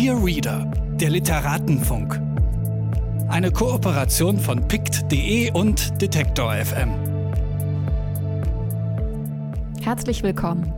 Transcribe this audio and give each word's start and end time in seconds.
Dear 0.00 0.24
Reader, 0.24 0.70
der 1.00 1.10
Literatenfunk. 1.10 2.20
Eine 3.26 3.50
Kooperation 3.50 4.38
von 4.38 4.68
pict.de 4.68 5.50
und 5.50 6.00
Detektor 6.00 6.54
FM. 6.54 6.90
Herzlich 9.82 10.22
willkommen. 10.22 10.72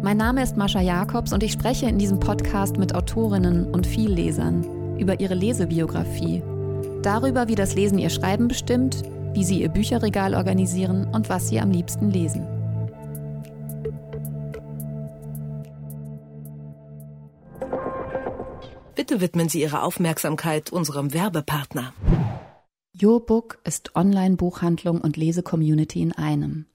Mein 0.00 0.16
Name 0.16 0.44
ist 0.44 0.56
Mascha 0.56 0.80
Jakobs 0.80 1.32
und 1.32 1.42
ich 1.42 1.50
spreche 1.50 1.86
in 1.86 1.98
diesem 1.98 2.20
Podcast 2.20 2.76
mit 2.76 2.94
Autorinnen 2.94 3.64
und 3.74 3.84
Viellesern 3.84 4.96
über 4.96 5.18
ihre 5.18 5.34
Lesebiografie, 5.34 6.40
darüber, 7.02 7.48
wie 7.48 7.56
das 7.56 7.74
Lesen 7.74 7.98
ihr 7.98 8.10
Schreiben 8.10 8.46
bestimmt, 8.46 9.02
wie 9.34 9.42
sie 9.42 9.60
ihr 9.60 9.70
Bücherregal 9.70 10.36
organisieren 10.36 11.08
und 11.12 11.28
was 11.28 11.48
sie 11.48 11.58
am 11.58 11.72
liebsten 11.72 12.12
lesen. 12.12 12.55
Bitte 19.16 19.28
widmen 19.28 19.48
Sie 19.48 19.62
Ihre 19.62 19.82
Aufmerksamkeit 19.82 20.70
unserem 20.70 21.14
Werbepartner. 21.14 21.94
YourBook 22.92 23.58
ist 23.64 23.96
Online-Buchhandlung 23.96 25.00
und 25.00 25.16
Lesecommunity 25.16 26.02
in 26.02 26.12
einem. 26.12 26.66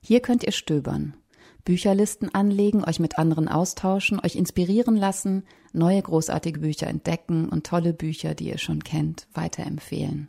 Hier 0.00 0.20
könnt 0.20 0.44
ihr 0.44 0.52
stöbern, 0.52 1.16
Bücherlisten 1.64 2.32
anlegen, 2.32 2.84
euch 2.84 3.00
mit 3.00 3.18
anderen 3.18 3.48
austauschen, 3.48 4.20
euch 4.20 4.36
inspirieren 4.36 4.94
lassen, 4.94 5.42
neue 5.72 6.00
großartige 6.00 6.60
Bücher 6.60 6.86
entdecken 6.86 7.48
und 7.48 7.66
tolle 7.66 7.92
Bücher, 7.92 8.36
die 8.36 8.46
ihr 8.46 8.58
schon 8.58 8.84
kennt, 8.84 9.26
weiterempfehlen. 9.34 10.28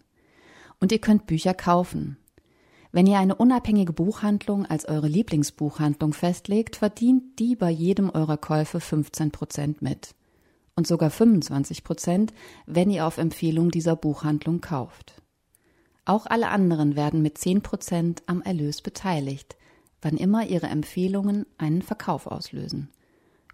Und 0.80 0.92
ihr 0.92 1.00
könnt 1.00 1.28
Bücher 1.28 1.54
kaufen. 1.54 2.17
Wenn 2.92 3.06
ihr 3.06 3.20
eine 3.20 3.36
unabhängige 3.36 3.94
Buchhandlung 3.94 4.66
als 4.66 4.86
eure 4.86 5.08
Lieblingsbuchhandlung 5.08 6.14
festlegt, 6.14 6.78
verdient 6.78 7.38
die 7.38 7.56
bei 7.56 7.70
jedem 7.70 8.09
eurer 8.09 8.38
Käufe 8.38 8.80
15 8.80 9.30
Prozent 9.30 9.84
mit 9.84 10.16
und 10.77 10.88
sogar 10.88 11.09
25 11.09 11.84
Prozent, 11.84 12.34
wenn 12.66 12.89
ihr 12.89 13.06
auf 13.06 13.17
Empfehlung 13.17 13.72
dieser 13.72 13.97
Buchhandlung 13.97 14.61
kauft. 14.61 15.22
Auch 16.06 16.25
alle 16.25 16.47
anderen 16.47 16.95
werden 16.95 17.22
mit 17.22 17.38
10 17.38 17.64
Prozent 17.64 18.23
am 18.28 18.42
Erlös 18.42 18.81
beteiligt, 18.81 19.58
wann 20.02 20.16
immer 20.16 20.47
ihre 20.47 20.67
Empfehlungen 20.67 21.45
einen 21.58 21.81
Verkauf 21.81 22.28
auslösen. 22.28 22.88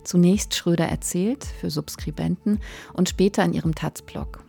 Zunächst 0.05 0.55
Schröder 0.55 0.87
erzählt 0.87 1.45
für 1.45 1.69
Subskribenten 1.69 2.61
und 2.95 3.11
später 3.11 3.45
in 3.45 3.53
ihrem 3.53 3.75
Taz-Blog. 3.75 4.48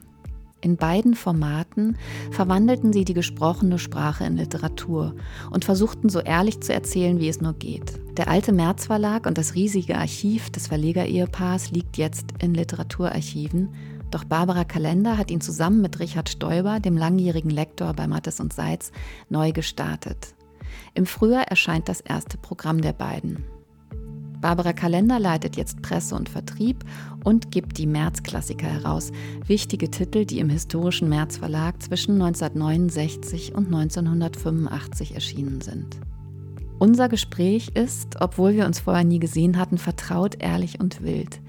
In 0.62 0.76
beiden 0.76 1.16
Formaten 1.16 1.98
verwandelten 2.32 2.92
sie 2.92 3.06
die 3.06 3.14
gesprochene 3.14 3.80
Sprache 3.80 4.26
in 4.26 4.36
Literatur 4.36 5.16
und 5.52 5.64
versuchten 5.64 6.10
so 6.10 6.20
ehrlich 6.20 6.60
zu 6.60 6.74
erzählen, 6.74 7.20
wie 7.20 7.30
es 7.30 7.40
nur 7.40 7.54
geht. 7.54 7.94
Der 8.18 8.28
alte 8.28 8.52
März 8.52 8.88
Verlag 8.88 9.26
und 9.26 9.38
das 9.38 9.56
riesige 9.56 9.98
Archiv 9.98 10.50
des 10.50 10.68
Verlegerehepaars 10.68 11.72
liegt 11.72 11.98
jetzt 11.98 12.34
in 12.40 12.54
Literaturarchiven, 12.54 13.70
doch 14.12 14.26
Barbara 14.26 14.66
Kalender 14.66 15.18
hat 15.18 15.32
ihn 15.32 15.40
zusammen 15.40 15.82
mit 15.82 16.00
Richard 16.00 16.30
Stoiber, 16.30 16.80
dem 16.80 16.98
langjährigen 16.98 17.52
Lektor 17.52 17.94
bei 17.94 18.08
Mattes 18.08 18.40
und 18.40 18.52
Seitz, 18.52 18.92
neu 19.30 19.52
gestartet. 19.52 20.34
Im 20.94 21.06
Frühjahr 21.06 21.48
erscheint 21.48 21.88
das 21.88 22.02
erste 22.02 22.38
Programm 22.38 22.82
der 22.82 22.94
beiden. 22.94 23.46
Barbara 24.42 24.72
Kalender 24.72 25.20
leitet 25.20 25.58
jetzt 25.58 25.82
Presse 25.82 26.16
und 26.16 26.30
Vertrieb 26.30 26.86
und 27.24 27.52
gibt 27.52 27.78
die 27.78 27.88
März-Klassiker 27.88 28.68
heraus, 28.68 29.12
wichtige 29.46 29.92
Titel, 29.92 30.26
die 30.26 30.40
im 30.40 30.50
historischen 30.50 31.10
März 31.10 31.38
Verlag 31.38 31.82
zwischen 31.84 32.14
1969 32.22 33.54
und 33.54 33.66
1985 33.66 35.16
erschienen 35.16 35.60
sind. 35.60 35.98
Unser 36.80 37.10
Gespräch 37.10 37.72
ist, 37.74 38.22
obwohl 38.22 38.54
wir 38.56 38.66
uns 38.66 38.80
vorher 38.80 39.04
nie 39.04 39.20
gesehen 39.20 39.58
hatten, 39.58 39.78
vertraut, 39.78 40.38
ehrlich 40.40 40.80
und 40.80 41.04
wild, 41.04 41.42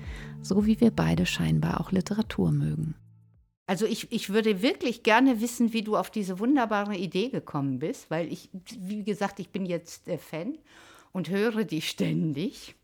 so 0.42 0.66
wie 0.66 0.80
wir 0.80 0.90
beide 0.90 1.26
scheinbar 1.26 1.80
auch 1.80 1.92
Literatur 1.92 2.50
mögen. 2.50 2.96
Also 3.68 3.86
ich, 3.86 4.10
ich 4.10 4.30
würde 4.30 4.62
wirklich 4.62 5.04
gerne 5.04 5.40
wissen, 5.40 5.72
wie 5.72 5.82
du 5.82 5.96
auf 5.96 6.10
diese 6.10 6.40
wunderbare 6.40 6.96
Idee 6.96 7.28
gekommen 7.28 7.78
bist, 7.78 8.10
weil 8.10 8.32
ich, 8.32 8.50
wie 8.76 9.04
gesagt, 9.04 9.38
ich 9.38 9.50
bin 9.50 9.64
jetzt 9.64 10.08
äh, 10.08 10.18
Fan 10.18 10.58
und 11.12 11.30
höre 11.30 11.62
die 11.62 11.80
ständig. 11.80 12.74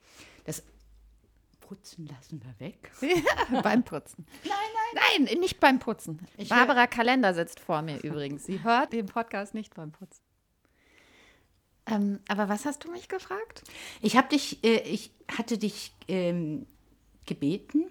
Putzen 1.66 2.06
lassen 2.06 2.40
wir 2.44 2.64
weg. 2.64 2.92
beim 3.62 3.82
Putzen. 3.82 4.24
Nein, 4.44 4.52
nein. 4.94 5.26
Nein, 5.26 5.40
nicht 5.40 5.58
beim 5.58 5.80
Putzen. 5.80 6.20
Ich 6.36 6.48
Barbara 6.48 6.86
Kalender 6.86 7.34
sitzt 7.34 7.58
vor 7.58 7.82
mir 7.82 7.98
übrigens. 8.04 8.44
Sie 8.44 8.62
hört 8.62 8.92
den 8.92 9.06
Podcast 9.06 9.52
nicht 9.52 9.74
beim 9.74 9.90
Putzen. 9.90 10.22
Ähm, 11.86 12.20
aber 12.28 12.48
was 12.48 12.66
hast 12.66 12.84
du 12.84 12.90
mich 12.90 13.08
gefragt? 13.08 13.62
Ich 14.00 14.16
habe 14.16 14.28
dich, 14.28 14.62
äh, 14.64 14.78
ich 14.80 15.10
hatte 15.36 15.58
dich 15.58 15.92
ähm, 16.06 16.66
gebeten, 17.26 17.86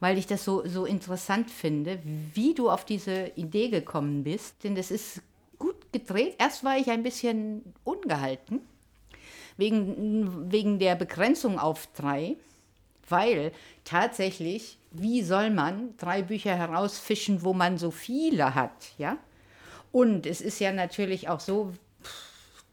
weil 0.00 0.18
ich 0.18 0.26
das 0.26 0.44
so, 0.44 0.66
so 0.66 0.84
interessant 0.84 1.50
finde, 1.50 2.00
wie 2.34 2.54
du 2.54 2.70
auf 2.70 2.84
diese 2.84 3.28
Idee 3.36 3.68
gekommen 3.68 4.24
bist. 4.24 4.64
Denn 4.64 4.74
das 4.74 4.90
ist 4.90 5.22
gut 5.58 5.92
gedreht. 5.92 6.34
Erst 6.38 6.64
war 6.64 6.76
ich 6.76 6.90
ein 6.90 7.04
bisschen 7.04 7.74
ungehalten, 7.84 8.60
wegen, 9.56 10.50
wegen 10.50 10.80
der 10.80 10.96
Begrenzung 10.96 11.58
auf 11.58 11.86
drei, 11.94 12.36
weil 13.10 13.52
tatsächlich, 13.84 14.78
wie 14.90 15.22
soll 15.22 15.50
man 15.50 15.96
drei 15.96 16.22
Bücher 16.22 16.56
herausfischen, 16.56 17.42
wo 17.42 17.52
man 17.52 17.78
so 17.78 17.90
viele 17.90 18.54
hat, 18.54 18.92
ja? 18.98 19.18
Und 19.92 20.26
es 20.26 20.40
ist 20.40 20.60
ja 20.60 20.72
natürlich 20.72 21.28
auch 21.28 21.40
so, 21.40 21.72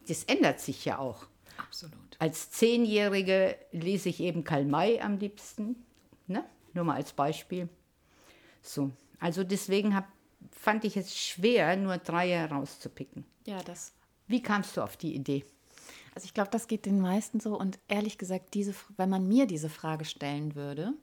das 0.07 0.23
ändert 0.25 0.59
sich 0.59 0.85
ja 0.85 0.99
auch. 0.99 1.25
Absolut. 1.57 1.93
Als 2.19 2.51
Zehnjährige 2.51 3.57
lese 3.71 4.09
ich 4.09 4.19
eben 4.19 4.43
Karl 4.43 4.65
May 4.65 4.99
am 5.01 5.17
liebsten. 5.17 5.83
Ne? 6.27 6.43
Nur 6.73 6.85
mal 6.85 6.95
als 6.95 7.13
Beispiel. 7.13 7.69
So, 8.61 8.91
also 9.19 9.43
deswegen 9.43 9.95
hab, 9.95 10.07
fand 10.51 10.85
ich 10.85 10.97
es 10.97 11.17
schwer, 11.17 11.75
nur 11.75 11.97
drei 11.97 12.29
herauszupicken. 12.29 13.25
Ja, 13.45 13.61
das. 13.63 13.93
Wie 14.27 14.41
kamst 14.41 14.77
du 14.77 14.81
auf 14.81 14.97
die 14.97 15.15
Idee? 15.15 15.45
Also 16.17 16.25
ich 16.25 16.33
glaube, 16.33 16.49
das 16.49 16.67
geht 16.67 16.87
den 16.87 16.99
meisten 16.99 17.39
so. 17.39 17.55
Und 17.55 17.77
ehrlich 17.87 18.17
gesagt, 18.17 18.55
diese, 18.55 18.73
wenn 18.95 19.07
man 19.07 19.27
mir 19.27 19.45
diese 19.45 19.69
Frage 19.69 20.03
stellen 20.03 20.55
würde, 20.55 20.93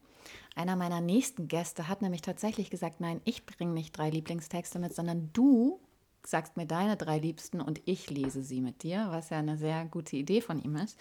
einer 0.57 0.75
meiner 0.75 1.01
nächsten 1.01 1.47
Gäste 1.47 1.87
hat 1.87 2.03
nämlich 2.03 2.21
tatsächlich 2.21 2.69
gesagt, 2.69 3.01
nein, 3.01 3.21
ich 3.25 3.47
bringe 3.47 3.75
nicht 3.75 3.97
drei 3.97 4.11
Lieblingstexte 4.11 4.81
mit, 4.81 4.93
sondern 4.93 5.31
du 5.33 5.79
sagst 6.27 6.57
mir 6.57 6.67
deine 6.67 6.97
drei 6.97 7.21
Liebsten 7.21 7.61
und 7.61 7.81
ich 7.85 8.11
lese 8.11 8.43
sie 8.43 8.61
mit 8.61 8.83
dir, 8.83 9.07
was 9.11 9.31
ja 9.31 9.39
eine 9.39 9.57
sehr 9.57 9.85
gute 9.85 10.17
Idee 10.17 10.41
von 10.41 10.61
ihm 10.61 10.75
ist. 10.75 10.99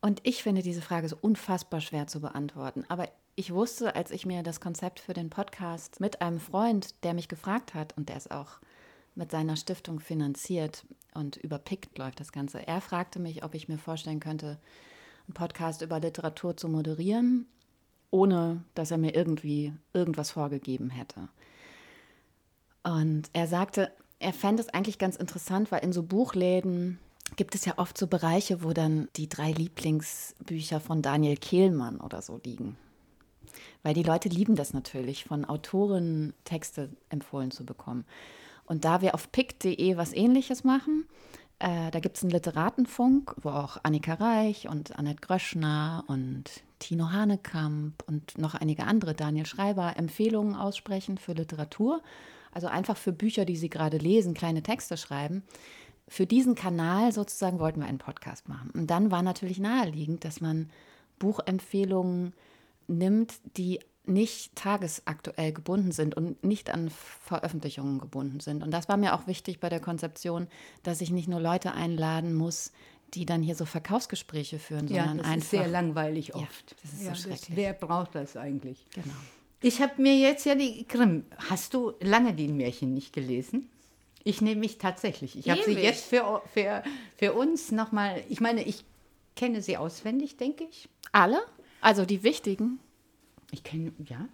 Und 0.00 0.20
ich 0.22 0.42
finde 0.42 0.62
diese 0.62 0.80
Frage 0.80 1.10
so 1.10 1.18
unfassbar 1.20 1.82
schwer 1.82 2.06
zu 2.06 2.22
beantworten. 2.22 2.86
Aber 2.88 3.10
ich 3.34 3.52
wusste, 3.52 3.94
als 3.94 4.10
ich 4.10 4.24
mir 4.24 4.42
das 4.42 4.58
Konzept 4.58 5.00
für 5.00 5.12
den 5.12 5.28
Podcast 5.28 6.00
mit 6.00 6.22
einem 6.22 6.40
Freund, 6.40 7.04
der 7.04 7.12
mich 7.12 7.28
gefragt 7.28 7.74
hat, 7.74 7.94
und 7.98 8.08
der 8.08 8.16
ist 8.16 8.30
auch 8.30 8.60
mit 9.14 9.30
seiner 9.30 9.56
Stiftung 9.56 10.00
finanziert 10.00 10.84
und 11.14 11.36
über 11.36 11.58
PICT 11.58 11.98
läuft 11.98 12.20
das 12.20 12.32
Ganze, 12.32 12.66
er 12.66 12.80
fragte 12.80 13.18
mich, 13.18 13.44
ob 13.44 13.54
ich 13.54 13.68
mir 13.68 13.78
vorstellen 13.78 14.20
könnte, 14.20 14.58
einen 15.26 15.34
Podcast 15.34 15.82
über 15.82 16.00
Literatur 16.00 16.56
zu 16.56 16.68
moderieren, 16.68 17.46
ohne 18.10 18.64
dass 18.74 18.90
er 18.90 18.98
mir 18.98 19.14
irgendwie 19.14 19.72
irgendwas 19.92 20.30
vorgegeben 20.30 20.90
hätte. 20.90 21.28
Und 22.82 23.30
er 23.32 23.46
sagte, 23.46 23.92
er 24.18 24.32
fände 24.32 24.62
es 24.62 24.68
eigentlich 24.68 24.98
ganz 24.98 25.16
interessant, 25.16 25.70
weil 25.70 25.84
in 25.84 25.92
so 25.92 26.02
Buchläden 26.02 26.98
gibt 27.36 27.54
es 27.54 27.64
ja 27.64 27.78
oft 27.78 27.96
so 27.96 28.06
Bereiche, 28.06 28.62
wo 28.62 28.72
dann 28.72 29.08
die 29.16 29.28
drei 29.28 29.52
Lieblingsbücher 29.52 30.80
von 30.80 31.02
Daniel 31.02 31.36
Kehlmann 31.36 32.00
oder 32.00 32.22
so 32.22 32.40
liegen. 32.44 32.76
Weil 33.82 33.94
die 33.94 34.02
Leute 34.02 34.28
lieben 34.28 34.54
das 34.54 34.72
natürlich, 34.74 35.24
von 35.24 35.44
Autoren 35.44 36.34
Texte 36.44 36.90
empfohlen 37.08 37.50
zu 37.50 37.64
bekommen. 37.64 38.04
Und 38.66 38.84
da 38.84 39.00
wir 39.00 39.14
auf 39.14 39.30
pick.de 39.32 39.96
was 39.96 40.12
ähnliches 40.12 40.64
machen, 40.64 41.06
Äh, 41.62 41.92
da 41.92 42.00
gibt 42.00 42.16
es 42.16 42.24
einen 42.24 42.32
Literatenfunk, 42.32 43.36
wo 43.40 43.50
auch 43.50 43.78
Annika 43.84 44.14
Reich 44.14 44.68
und 44.68 44.98
Annette 44.98 45.20
Gröschner 45.20 46.02
und 46.08 46.50
Tino 46.80 47.12
Hanekamp 47.12 48.02
und 48.08 48.36
noch 48.36 48.56
einige 48.56 48.82
andere, 48.82 49.14
Daniel 49.14 49.46
Schreiber, 49.46 49.96
Empfehlungen 49.96 50.56
aussprechen 50.56 51.18
für 51.18 51.34
Literatur. 51.34 52.02
Also 52.50 52.66
einfach 52.66 52.96
für 52.96 53.12
Bücher, 53.12 53.44
die 53.44 53.54
sie 53.56 53.70
gerade 53.70 53.98
lesen, 53.98 54.34
kleine 54.34 54.64
Texte 54.64 54.96
schreiben. 54.96 55.44
Für 56.08 56.26
diesen 56.26 56.56
Kanal 56.56 57.12
sozusagen 57.12 57.60
wollten 57.60 57.78
wir 57.78 57.86
einen 57.86 57.98
Podcast 57.98 58.48
machen. 58.48 58.70
Und 58.74 58.88
dann 58.88 59.12
war 59.12 59.22
natürlich 59.22 59.60
naheliegend, 59.60 60.24
dass 60.24 60.40
man 60.40 60.68
Buchempfehlungen 61.20 62.34
nimmt, 62.88 63.34
die 63.56 63.78
nicht 64.04 64.56
tagesaktuell 64.56 65.52
gebunden 65.52 65.92
sind 65.92 66.16
und 66.16 66.42
nicht 66.42 66.70
an 66.70 66.90
Veröffentlichungen 66.90 68.00
gebunden 68.00 68.40
sind. 68.40 68.62
Und 68.62 68.72
das 68.72 68.88
war 68.88 68.96
mir 68.96 69.14
auch 69.14 69.26
wichtig 69.26 69.60
bei 69.60 69.68
der 69.68 69.80
Konzeption, 69.80 70.48
dass 70.82 71.00
ich 71.00 71.10
nicht 71.10 71.28
nur 71.28 71.40
Leute 71.40 71.72
einladen 71.72 72.34
muss, 72.34 72.72
die 73.14 73.26
dann 73.26 73.42
hier 73.42 73.54
so 73.54 73.64
Verkaufsgespräche 73.64 74.58
führen, 74.58 74.88
ja, 74.88 75.04
sondern 75.04 75.18
das 75.18 75.26
einfach. 75.26 75.42
ist 75.42 75.50
sehr 75.50 75.68
langweilig 75.68 76.34
oft. 76.34 76.70
Ja, 76.70 76.76
das 76.82 76.92
ist 76.92 77.02
ja, 77.02 77.14
so 77.14 77.22
schrecklich. 77.22 77.40
Das, 77.40 77.56
wer 77.56 77.72
braucht 77.74 78.14
das 78.14 78.36
eigentlich? 78.36 78.84
Genau. 78.94 79.14
Ich 79.60 79.80
habe 79.80 80.00
mir 80.02 80.16
jetzt 80.16 80.44
ja 80.44 80.56
die 80.56 80.86
Grimm. 80.88 81.24
Hast 81.48 81.74
du 81.74 81.92
lange 82.00 82.34
die 82.34 82.48
Märchen 82.48 82.94
nicht 82.94 83.12
gelesen? 83.12 83.70
Ich 84.24 84.40
nehme 84.40 84.60
mich 84.60 84.78
tatsächlich. 84.78 85.36
Ich 85.36 85.50
habe 85.50 85.62
sie 85.62 85.72
jetzt 85.72 86.04
für, 86.04 86.42
für, 86.52 86.82
für 87.16 87.32
uns 87.34 87.70
nochmal. 87.70 88.22
Ich 88.28 88.40
meine, 88.40 88.62
ich 88.62 88.84
kenne 89.36 89.62
sie 89.62 89.76
auswendig, 89.76 90.36
denke 90.36 90.64
ich. 90.64 90.88
Alle? 91.12 91.42
Also 91.80 92.04
die 92.04 92.22
wichtigen? 92.22 92.80
Ich 93.52 93.62
kenne, 93.62 93.92
ja. 94.04 94.28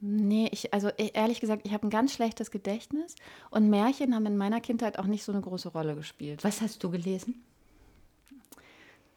Nee, 0.00 0.48
ich, 0.50 0.74
also 0.74 0.88
e- 0.88 1.12
ehrlich 1.14 1.38
gesagt, 1.38 1.64
ich 1.64 1.72
habe 1.72 1.86
ein 1.86 1.90
ganz 1.90 2.12
schlechtes 2.12 2.50
Gedächtnis 2.50 3.14
und 3.50 3.70
Märchen 3.70 4.16
haben 4.16 4.26
in 4.26 4.36
meiner 4.36 4.60
Kindheit 4.60 4.98
auch 4.98 5.06
nicht 5.06 5.22
so 5.22 5.30
eine 5.30 5.40
große 5.40 5.68
Rolle 5.68 5.94
gespielt. 5.94 6.42
Was 6.42 6.60
hast 6.60 6.82
du 6.82 6.90
gelesen? 6.90 7.44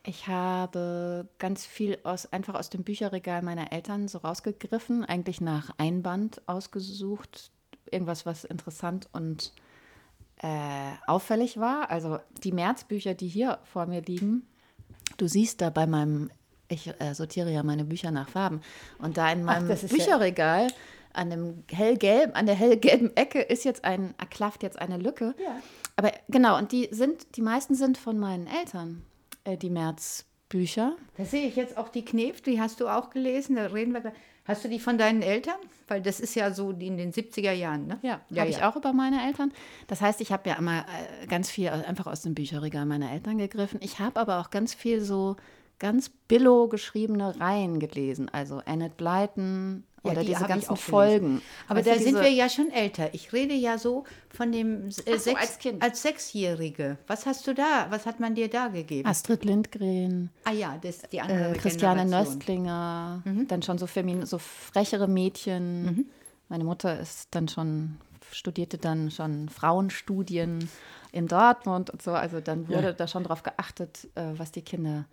Ich 0.04 0.28
habe 0.28 1.28
ganz 1.40 1.66
viel 1.66 1.98
aus, 2.04 2.32
einfach 2.32 2.54
aus 2.54 2.70
dem 2.70 2.84
Bücherregal 2.84 3.42
meiner 3.42 3.72
Eltern 3.72 4.08
so 4.08 4.20
rausgegriffen, 4.20 5.04
eigentlich 5.04 5.42
nach 5.42 5.72
Einband 5.80 6.48
ausgesucht. 6.48 7.50
Irgendwas, 7.90 8.28
was 8.28 8.44
interessant 8.44 9.10
und 9.14 9.52
äh, 10.38 10.92
auffällig 11.08 11.60
war. 11.60 11.90
Also 11.90 12.20
die 12.44 12.52
Märzbücher, 12.52 13.16
die 13.16 13.28
hier 13.28 13.58
vor 13.64 13.88
mir 13.88 14.02
liegen, 14.02 14.46
du 15.18 15.28
siehst 15.28 15.62
da 15.62 15.72
bei 15.72 15.88
meinem, 15.88 16.30
ich 16.68 16.88
äh, 17.00 17.14
sortiere 17.14 17.52
ja 17.52 17.64
meine 17.64 17.86
Bücher 17.86 18.12
nach 18.12 18.30
Farben, 18.30 18.62
und 19.00 19.18
da 19.18 19.32
in 19.32 19.44
meinem 19.44 19.70
ja- 19.70 19.76
Bücherregal 19.76 20.68
an 21.14 21.30
dem 21.30 21.64
hellgelben, 21.72 22.36
an 22.36 22.46
der 22.46 22.56
hellgelben 22.56 23.16
Ecke 23.16 23.42
ist 23.42 23.64
jetzt 23.64 23.86
ein, 23.86 24.14
klafft 24.30 24.64
jetzt 24.64 24.80
eine 24.80 24.98
Lücke. 24.98 25.34
Ja. 25.42 25.60
Aber 25.96 26.12
genau, 26.28 26.58
und 26.58 26.72
die 26.72 26.90
sind, 26.92 27.38
die 27.38 27.42
meisten 27.42 27.76
sind 27.76 27.98
von 27.98 28.20
meinen 28.20 28.48
Eltern, 28.48 29.04
äh, 29.46 29.58
die 29.58 29.70
Märzbücher. 29.70 30.96
Da 31.18 31.26
sehe 31.26 31.48
ich 31.48 31.56
jetzt 31.56 31.78
auch 31.78 31.90
die 31.90 32.04
Knef, 32.04 32.42
die 32.42 32.60
hast 32.60 32.82
du 32.82 32.90
auch 32.90 33.10
gelesen. 33.10 33.56
Da 33.56 33.68
reden 33.68 33.94
wir 33.94 34.02
gleich. 34.02 34.14
Hast 34.48 34.64
du 34.64 34.70
die 34.70 34.80
von 34.80 35.00
deinen 35.00 35.24
Eltern? 35.24 35.56
Weil 35.88 36.04
das 36.04 36.20
ist 36.20 36.36
ja 36.36 36.52
so 36.52 36.72
die 36.72 36.86
in 36.86 36.98
den 36.98 37.12
70er 37.12 37.52
Jahren, 37.52 37.88
ne? 37.88 37.98
Ja, 38.04 38.22
ja 38.30 38.42
habe 38.42 38.52
ich 38.52 38.60
ja. 38.60 38.70
auch 38.70 38.76
über 38.76 38.94
meine 38.94 39.26
Eltern. 39.26 39.52
Das 39.88 40.02
heißt, 40.02 40.22
ich 40.22 40.32
habe 40.32 40.48
ja 40.48 40.56
immer 40.56 40.82
äh, 41.22 41.26
ganz 41.28 41.50
viel 41.50 41.70
einfach 41.70 42.06
aus 42.06 42.22
dem 42.22 42.36
Bücherregal 42.36 42.86
meiner 42.86 43.12
Eltern 43.12 43.40
gegriffen. 43.40 43.80
Ich 43.82 44.00
habe 44.00 44.20
aber 44.20 44.40
auch 44.40 44.52
ganz 44.52 44.76
viel 44.76 45.02
so 45.02 45.36
ganz 45.80 46.10
billo 46.28 46.68
geschriebene 46.68 47.40
Reihen 47.40 47.80
gelesen. 47.80 48.30
Also 48.30 48.62
Annette 48.66 48.96
Blyton 48.98 49.84
Ja, 50.04 50.12
oder 50.12 50.22
die 50.22 50.28
diese 50.28 50.46
ganzen. 50.46 50.76
Folgen. 50.78 51.42
Aber 51.68 51.80
Weißt 51.80 51.90
da 51.90 51.96
sind 52.00 52.16
wir 52.16 52.30
ja 52.32 52.48
schon 52.50 52.70
älter. 52.72 53.14
Ich 53.14 53.34
rede 53.34 53.54
ja 53.54 53.78
so 53.78 54.04
von 54.30 54.52
dem 54.52 54.88
äh, 55.06 55.18
so, 55.18 55.34
als 55.36 55.58
Kind. 55.60 55.82
als 55.84 56.02
Sechsjährige. 56.02 56.98
Was 57.08 57.26
hast 57.26 57.46
du 57.48 57.54
da? 57.54 57.88
Was 57.90 58.06
hat 58.06 58.20
man 58.20 58.36
dir 58.36 58.50
da 58.50 58.68
gegeben? 58.70 59.08
Astrid 59.08 59.44
Lindgren, 59.46 60.30
ah 60.46 60.52
ja, 60.52 60.78
das 60.82 61.02
die 61.12 61.20
andere 61.22 61.52
äh, 61.52 61.58
Christiane. 61.58 62.06
Nöstlinger, 62.06 63.22
Mhm. 63.26 63.48
dann 63.48 63.62
schon 63.62 63.78
so, 63.78 63.88
femin 63.88 64.26
so 64.26 64.38
frechere 64.38 65.08
Mädchen. 65.08 66.10
Meine 66.50 66.64
Mutter 66.64 67.00
ist 67.00 67.30
dann 67.32 67.48
schon, 67.48 67.98
studierte 68.32 68.78
dann 68.78 69.10
schon 69.12 69.50
Frauenstudien 69.50 70.70
in 71.12 71.28
Dortmund 71.28 71.90
und 71.90 72.02
so. 72.02 72.12
Also 72.12 72.40
dann 72.42 72.68
wurde 72.68 72.94
da 72.94 73.08
schon 73.08 73.24
drauf 73.24 73.42
geachtet, 73.44 74.08
äh, 74.16 74.34
was 74.38 74.52
die 74.52 74.62
Kinder 74.62 75.06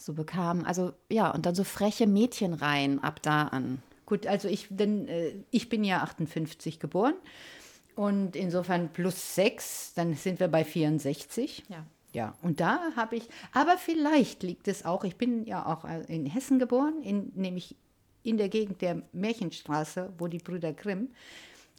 so 0.00 0.14
bekamen. 0.14 0.64
Also 0.64 0.92
ja, 1.10 1.30
und 1.30 1.46
dann 1.46 1.54
so 1.54 1.64
freche 1.64 2.06
Mädchenreihen 2.06 3.02
ab 3.02 3.20
da 3.22 3.44
an. 3.44 3.82
Gut, 4.06 4.26
also 4.26 4.48
ich, 4.48 4.66
denn, 4.70 5.06
äh, 5.08 5.32
ich 5.50 5.68
bin 5.68 5.84
ja 5.84 6.02
58 6.02 6.80
geboren 6.80 7.14
und 7.94 8.34
insofern 8.34 8.88
plus 8.88 9.34
sechs, 9.34 9.92
dann 9.94 10.14
sind 10.14 10.40
wir 10.40 10.48
bei 10.48 10.64
64. 10.64 11.64
Ja. 11.68 11.84
Ja, 12.12 12.34
und 12.42 12.58
da 12.58 12.80
habe 12.96 13.14
ich, 13.14 13.28
aber 13.52 13.78
vielleicht 13.78 14.42
liegt 14.42 14.66
es 14.66 14.84
auch, 14.84 15.04
ich 15.04 15.14
bin 15.14 15.44
ja 15.44 15.64
auch 15.64 15.84
äh, 15.84 16.02
in 16.08 16.26
Hessen 16.26 16.58
geboren, 16.58 17.02
in, 17.04 17.30
nämlich 17.36 17.76
in 18.24 18.36
der 18.36 18.48
Gegend 18.48 18.82
der 18.82 19.02
Märchenstraße, 19.12 20.12
wo 20.18 20.26
die 20.26 20.38
Brüder 20.38 20.72
Grimm. 20.72 21.10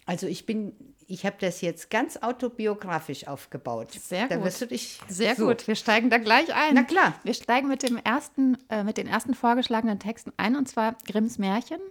Also 0.05 0.27
ich 0.27 0.45
bin, 0.45 0.73
ich 1.11 1.25
habe 1.25 1.35
das 1.39 1.59
jetzt 1.59 1.89
ganz 1.89 2.15
autobiografisch 2.15 3.27
aufgebaut. 3.27 3.91
Sehr 3.91 4.27
da 4.27 4.37
gut. 4.37 4.45
wirst 4.45 4.61
du 4.61 4.67
dich 4.67 4.99
Sehr 5.09 5.35
so. 5.35 5.47
gut, 5.47 5.67
wir 5.67 5.75
steigen 5.75 6.09
da 6.09 6.17
gleich 6.17 6.55
ein. 6.55 6.73
Na 6.73 6.83
klar. 6.83 7.13
Wir 7.23 7.33
steigen 7.33 7.67
mit 7.67 7.83
dem 7.83 7.97
ersten, 7.97 8.57
äh, 8.69 8.85
mit 8.85 8.95
den 8.97 9.07
ersten 9.07 9.33
vorgeschlagenen 9.33 9.99
Texten 9.99 10.31
ein, 10.37 10.55
und 10.55 10.69
zwar 10.69 10.95
Grimms 11.05 11.37
Märchen. 11.37 11.81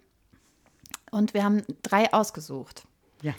Und 1.10 1.34
wir 1.34 1.44
haben 1.44 1.62
drei 1.82 2.10
ausgesucht. 2.14 2.84
Ja. 3.20 3.34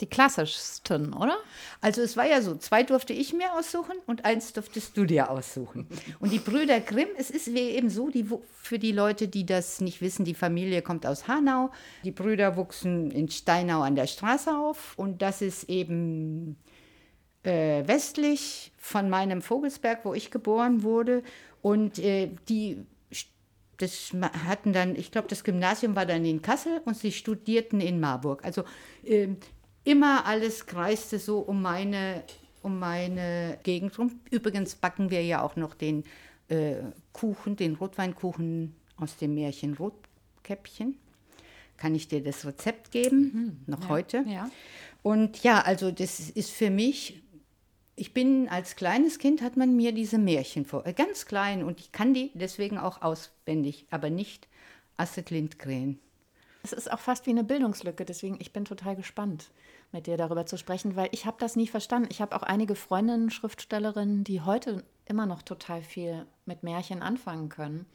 Die 0.00 0.06
klassischsten, 0.06 1.14
oder? 1.14 1.36
Also 1.80 2.02
es 2.02 2.16
war 2.16 2.26
ja 2.26 2.42
so, 2.42 2.56
zwei 2.56 2.82
durfte 2.82 3.12
ich 3.12 3.32
mir 3.32 3.54
aussuchen 3.54 3.94
und 4.06 4.24
eins 4.24 4.52
durftest 4.52 4.96
du 4.96 5.04
dir 5.04 5.30
aussuchen. 5.30 5.88
Und 6.20 6.32
die 6.32 6.38
Brüder 6.38 6.80
Grimm, 6.80 7.08
es 7.16 7.30
ist 7.30 7.48
eben 7.48 7.88
so, 7.88 8.10
die, 8.10 8.26
für 8.60 8.78
die 8.78 8.92
Leute, 8.92 9.28
die 9.28 9.46
das 9.46 9.80
nicht 9.80 10.02
wissen, 10.02 10.24
die 10.24 10.34
Familie 10.34 10.82
kommt 10.82 11.06
aus 11.06 11.28
Hanau. 11.28 11.70
Die 12.04 12.10
Brüder 12.10 12.56
wuchsen 12.56 13.10
in 13.10 13.30
Steinau 13.30 13.80
an 13.80 13.94
der 13.94 14.06
Straße 14.06 14.50
auf 14.50 14.94
und 14.98 15.22
das 15.22 15.40
ist 15.40 15.68
eben 15.70 16.56
äh, 17.42 17.86
westlich 17.86 18.72
von 18.76 19.08
meinem 19.08 19.40
Vogelsberg, 19.40 20.04
wo 20.04 20.12
ich 20.12 20.30
geboren 20.30 20.82
wurde. 20.82 21.22
Und 21.62 21.98
äh, 21.98 22.30
die 22.48 22.84
das 23.78 24.12
hatten 24.46 24.72
dann, 24.72 24.96
ich 24.96 25.10
glaube, 25.10 25.28
das 25.28 25.44
Gymnasium 25.44 25.96
war 25.96 26.06
dann 26.06 26.24
in 26.24 26.42
Kassel 26.42 26.80
und 26.84 26.96
sie 26.96 27.12
studierten 27.12 27.80
in 27.80 28.00
Marburg. 28.00 28.44
Also 28.44 28.64
ähm, 29.04 29.36
immer 29.86 30.26
alles 30.26 30.66
kreiste 30.66 31.18
so 31.18 31.38
um 31.38 31.62
meine, 31.62 32.24
um 32.62 32.78
meine 32.78 33.58
Gegend 33.62 33.98
rum. 33.98 34.20
Übrigens 34.30 34.74
backen 34.74 35.10
wir 35.10 35.24
ja 35.24 35.42
auch 35.42 35.56
noch 35.56 35.74
den 35.74 36.04
äh, 36.48 36.76
Kuchen, 37.12 37.56
den 37.56 37.76
Rotweinkuchen 37.76 38.74
aus 38.96 39.16
dem 39.16 39.34
Märchen 39.34 39.74
Rotkäppchen. 39.74 40.96
Kann 41.76 41.94
ich 41.94 42.08
dir 42.08 42.22
das 42.22 42.44
Rezept 42.44 42.90
geben, 42.90 43.62
noch 43.66 43.88
heute? 43.88 44.24
ja. 44.26 44.50
Und 45.02 45.44
ja, 45.44 45.60
also 45.60 45.92
das 45.92 46.18
ist 46.18 46.50
für 46.50 46.70
mich, 46.70 47.22
ich 47.94 48.12
bin 48.12 48.48
als 48.48 48.74
kleines 48.74 49.20
Kind, 49.20 49.40
hat 49.40 49.56
man 49.56 49.76
mir 49.76 49.92
diese 49.92 50.18
Märchen 50.18 50.64
vor, 50.64 50.84
äh, 50.84 50.92
ganz 50.94 51.26
klein 51.26 51.62
und 51.62 51.78
ich 51.78 51.92
kann 51.92 52.12
die 52.12 52.32
deswegen 52.34 52.76
auch 52.76 53.02
auswendig, 53.02 53.86
aber 53.90 54.10
nicht 54.10 54.48
Astrid 54.96 55.30
Lindgren. 55.30 56.00
Es 56.64 56.72
ist 56.72 56.90
auch 56.90 56.98
fast 56.98 57.26
wie 57.26 57.30
eine 57.30 57.44
Bildungslücke, 57.44 58.04
deswegen 58.04 58.38
ich 58.40 58.52
bin 58.52 58.64
total 58.64 58.96
gespannt, 58.96 59.50
mit 59.92 60.06
dir 60.06 60.16
darüber 60.16 60.46
zu 60.46 60.58
sprechen, 60.58 60.96
weil 60.96 61.08
ich 61.12 61.26
habe 61.26 61.36
das 61.40 61.56
nie 61.56 61.66
verstanden. 61.66 62.08
Ich 62.10 62.20
habe 62.20 62.36
auch 62.36 62.42
einige 62.42 62.74
Freundinnen, 62.74 63.30
Schriftstellerinnen, 63.30 64.24
die 64.24 64.40
heute 64.40 64.84
immer 65.06 65.26
noch 65.26 65.42
total 65.42 65.82
viel 65.82 66.26
mit 66.44 66.62
Märchen 66.62 67.02
anfangen 67.02 67.48
können. 67.48 67.86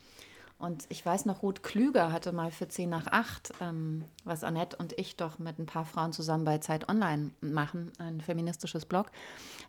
Und 0.62 0.86
ich 0.90 1.04
weiß 1.04 1.26
noch, 1.26 1.42
Ruth 1.42 1.64
Klüger 1.64 2.12
hatte 2.12 2.32
mal 2.32 2.52
für 2.52 2.68
10 2.68 2.88
nach 2.88 3.08
8, 3.08 3.52
ähm, 3.62 4.06
was 4.26 4.44
Annette 4.44 4.78
und 4.78 4.94
ich 4.94 5.16
doch 5.16 5.40
mit 5.40 5.58
ein 5.58 5.66
paar 5.66 5.86
Frauen 5.86 6.14
zusammen 6.14 6.46
bei 6.46 6.60
Zeit 6.60 6.88
Online 6.88 7.32
machen, 7.42 7.92
ein 7.98 8.22
feministisches 8.22 8.86
Blog. 8.86 9.08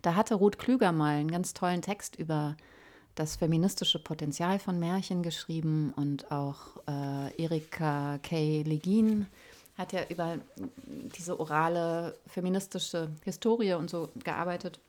Da 0.03 0.15
hatte 0.15 0.35
Ruth 0.35 0.59
Klüger 0.59 0.93
mal 0.93 1.17
einen 1.17 1.31
ganz 1.31 1.55
tollen 1.55 1.81
Text 1.81 2.17
über 2.17 2.59
das 3.15 3.37
feministische 3.37 3.99
Potenzial 3.99 4.59
von 4.59 4.79
Märchen 4.79 5.23
geschrieben 5.23 5.95
und 5.97 6.31
auch 6.31 6.77
äh, 6.87 7.43
Erika 7.43 8.19
K. 8.19 8.63
Legin 8.63 9.27
hat 9.77 9.93
ja 9.93 10.01
über 10.09 10.39
diese 11.17 11.39
orale 11.41 12.19
feministische 12.27 13.11
Historie 13.25 13.75
und 13.75 13.91
so 13.91 14.11
gearbeitet. 14.23 14.81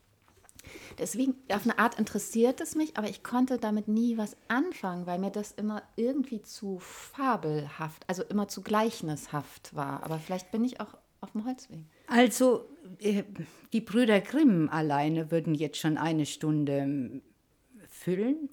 Deswegen, 0.98 1.34
auf 1.50 1.64
eine 1.64 1.78
Art 1.78 1.98
interessiert 1.98 2.60
es 2.60 2.74
mich, 2.74 2.96
aber 2.96 3.08
ich 3.08 3.22
konnte 3.22 3.58
damit 3.58 3.88
nie 3.88 4.16
was 4.16 4.36
anfangen, 4.48 5.06
weil 5.06 5.18
mir 5.18 5.30
das 5.30 5.52
immer 5.52 5.82
irgendwie 5.96 6.42
zu 6.42 6.78
fabelhaft, 6.78 8.04
also 8.08 8.22
immer 8.22 8.48
zu 8.48 8.62
gleichnishaft 8.62 9.74
war. 9.74 10.02
Aber 10.04 10.18
vielleicht 10.18 10.52
bin 10.52 10.64
ich 10.64 10.80
auch 10.80 10.96
auf 11.20 11.32
dem 11.32 11.44
Holzweg. 11.44 11.80
Also 12.06 12.68
äh, 13.00 13.24
die 13.72 13.80
Brüder 13.80 14.20
Grimm 14.20 14.68
alleine 14.70 15.30
würden 15.30 15.54
jetzt 15.54 15.78
schon 15.78 15.98
eine 15.98 16.26
Stunde 16.26 17.22
füllen. 17.88 18.50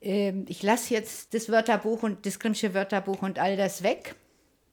Ähm, 0.00 0.44
ich 0.48 0.62
lasse 0.62 0.94
jetzt 0.94 1.34
das 1.34 1.48
Wörterbuch 1.48 2.02
und 2.02 2.26
das 2.26 2.38
Grimmsche 2.38 2.74
Wörterbuch 2.74 3.22
und 3.22 3.38
all 3.38 3.56
das 3.56 3.82
weg, 3.82 4.16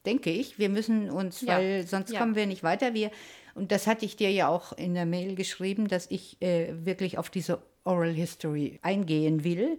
denke 0.05 0.29
ich. 0.31 0.57
Wir 0.59 0.69
müssen 0.69 1.09
uns, 1.09 1.41
Ja. 1.41 1.57
weil 1.57 1.87
sonst 1.87 2.11
Ja. 2.11 2.19
kommen 2.19 2.35
wir 2.35 2.45
nicht 2.47 2.63
weiter. 2.63 2.93
Wir, 2.93 3.11
und 3.55 3.71
das 3.71 3.87
hatte 3.87 4.05
ich 4.05 4.15
dir 4.15 4.31
ja 4.31 4.47
auch 4.47 4.73
in 4.73 4.93
der 4.93 5.05
Mail 5.05 5.35
geschrieben, 5.35 5.87
dass 5.87 6.07
ich 6.09 6.41
äh, 6.41 6.73
wirklich 6.85 7.17
auf 7.17 7.29
diese 7.29 7.61
Oral 7.83 8.13
History 8.13 8.79
eingehen 8.81 9.43
will. 9.43 9.77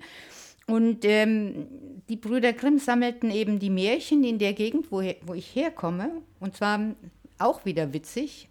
Und 0.66 1.04
ähm, 1.04 1.66
die 2.08 2.16
Brüder 2.16 2.52
Grimm 2.52 2.78
sammelten 2.78 3.30
eben 3.30 3.58
die 3.58 3.70
Märchen 3.70 4.22
in 4.24 4.38
der 4.38 4.52
Gegend, 4.52 4.92
wo, 4.92 5.02
wo 5.22 5.34
ich 5.34 5.54
herkomme. 5.56 6.22
Und 6.38 6.56
zwar 6.56 6.94
auch 7.38 7.64
wieder 7.64 7.92
witzig, 7.92 8.48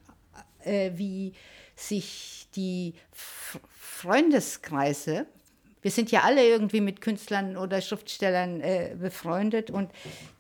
äh, 0.64 0.92
wie 0.96 1.34
sich 1.76 2.48
die 2.56 2.94
F 3.12 3.60
Freundeskreise, 3.70 5.28
wir 5.82 5.92
sind 5.92 6.12
ja 6.12 6.22
alle 6.22 6.46
irgendwie 6.46 6.82
mit 6.82 7.02
Künstlern 7.02 7.56
oder 7.56 7.82
Schriftstellern 7.82 8.62
äh, 8.62 8.96
befreundet 9.00 9.72
und 9.72 9.92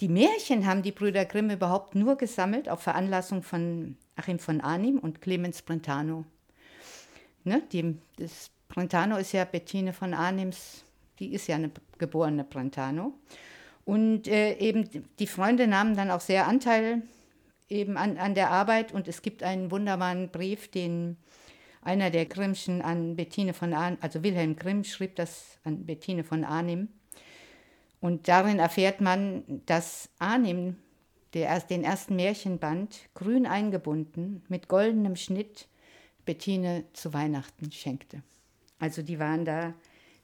die 0.02 0.10
Märchen 0.10 0.66
haben 0.66 0.82
die 0.82 0.92
Brüder 0.92 1.26
Grimm 1.26 1.50
überhaupt 1.50 1.96
nur 1.96 2.18
gesammelt 2.18 2.68
auf 2.70 2.82
Veranlassung 2.82 3.42
von 3.42 3.96
Achim 4.16 4.40
von 4.40 4.62
Arnim 4.62 5.00
und 5.00 5.22
Clemens 5.22 5.62
Brentano. 5.62 6.26
Ne, 7.46 7.64
die, 7.72 7.98
das 8.18 8.52
Brentano 8.68 9.18
ist 9.18 9.32
ja 9.32 9.46
Bettine 9.46 9.94
von 9.94 10.14
Arnims, 10.14 10.84
die 11.20 11.34
ist 11.34 11.48
ja 11.48 11.56
eine 11.56 11.72
geborene 11.98 12.44
Brentano. 12.44 13.14
Und 13.86 14.28
äh, 14.28 14.58
eben 14.58 14.88
die 15.18 15.28
Freunde 15.28 15.68
nahmen 15.68 15.96
dann 15.96 16.12
auch 16.12 16.22
sehr 16.22 16.48
Anteil 16.48 17.02
eben 17.70 17.98
an, 17.98 18.18
an 18.18 18.36
der 18.36 18.52
Arbeit 18.52 18.92
und 18.94 19.08
es 19.08 19.22
gibt 19.22 19.42
einen 19.42 19.72
wunderbaren 19.72 20.30
Brief, 20.30 20.70
den 20.70 21.18
einer 21.82 22.10
der 22.10 22.26
Grimmschen 22.26 22.82
an 22.82 23.16
Bettine 23.16 23.54
von 23.54 23.74
Arnim, 23.74 23.98
also 24.02 24.24
Wilhelm 24.24 24.56
Grimm 24.56 24.84
schrieb 24.84 25.16
das 25.16 25.60
an 25.64 25.86
Bettine 25.86 26.24
von 26.24 26.44
Arnim. 26.44 26.90
Und 28.02 28.28
darin 28.28 28.60
erfährt 28.60 29.02
man, 29.02 29.44
dass 29.66 30.10
Arnim 30.20 30.78
der, 31.34 31.60
den 31.62 31.84
ersten 31.84 32.16
Märchenband 32.16 33.10
grün 33.14 33.46
eingebunden 33.46 34.44
mit 34.48 34.68
goldenem 34.68 35.16
Schnitt 35.16 35.68
Bettine 36.26 36.86
zu 36.94 37.14
Weihnachten 37.14 37.72
schenkte. 37.72 38.24
Also 38.80 39.02
die 39.02 39.20
waren 39.20 39.46
da 39.46 39.74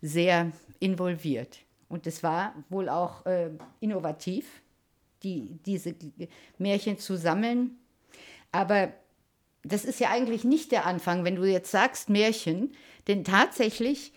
sehr 0.01 0.51
involviert. 0.79 1.59
Und 1.89 2.07
es 2.07 2.23
war 2.23 2.53
wohl 2.69 2.89
auch 2.89 3.25
äh, 3.25 3.51
innovativ, 3.79 4.61
die, 5.23 5.59
diese 5.65 5.95
Märchen 6.57 6.97
zu 6.97 7.17
sammeln. 7.17 7.77
Aber 8.51 8.93
das 9.65 9.83
ist 9.83 9.99
ja 9.99 10.09
eigentlich 10.09 10.43
nicht 10.43 10.71
der 10.71 10.85
Anfang, 10.85 11.23
wenn 11.23 11.35
du 11.35 11.43
jetzt 11.43 11.71
sagst 11.71 12.09
Märchen, 12.09 12.73
denn 13.07 13.23
tatsächlich 13.23 14.13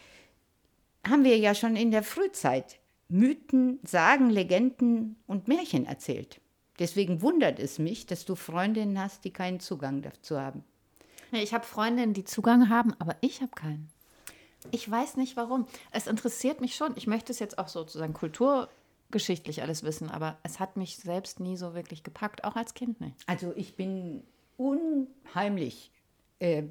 haben 1.08 1.24
wir 1.24 1.38
ja 1.38 1.54
schon 1.54 1.76
in 1.76 1.90
der 1.90 2.02
Frühzeit 2.02 2.78
Mythen, 3.08 3.80
Sagen, 3.84 4.28
Legenden 4.28 5.16
und 5.26 5.48
Märchen 5.48 5.86
erzählt. 5.86 6.40
Deswegen 6.78 7.22
wundert 7.22 7.58
es 7.58 7.78
mich, 7.78 8.06
dass 8.06 8.24
du 8.24 8.34
Freundinnen 8.34 9.00
hast, 9.00 9.24
die 9.24 9.32
keinen 9.32 9.60
Zugang 9.60 10.02
dazu 10.02 10.38
haben. 10.38 10.62
Ich 11.32 11.54
habe 11.54 11.64
Freundinnen, 11.64 12.12
die 12.12 12.24
Zugang 12.24 12.68
haben, 12.68 12.94
aber 12.98 13.16
ich 13.20 13.40
habe 13.40 13.50
keinen. 13.54 13.90
Ich 14.70 14.88
weiß 14.90 15.16
nicht 15.16 15.36
warum. 15.36 15.66
Es 15.90 16.06
interessiert 16.06 16.60
mich 16.60 16.74
schon. 16.74 16.92
Ich 16.96 17.06
möchte 17.06 17.32
es 17.32 17.38
jetzt 17.38 17.58
auch 17.58 17.68
sozusagen 17.68 18.12
kulturgeschichtlich 18.12 19.62
alles 19.62 19.82
wissen, 19.82 20.10
aber 20.10 20.38
es 20.42 20.60
hat 20.60 20.76
mich 20.76 20.96
selbst 20.96 21.40
nie 21.40 21.56
so 21.56 21.74
wirklich 21.74 22.02
gepackt, 22.02 22.44
auch 22.44 22.56
als 22.56 22.74
Kind 22.74 23.00
nicht. 23.00 23.16
Also 23.26 23.52
ich 23.56 23.76
bin 23.76 24.22
unheimlich 24.58 25.90
äh, 26.40 26.64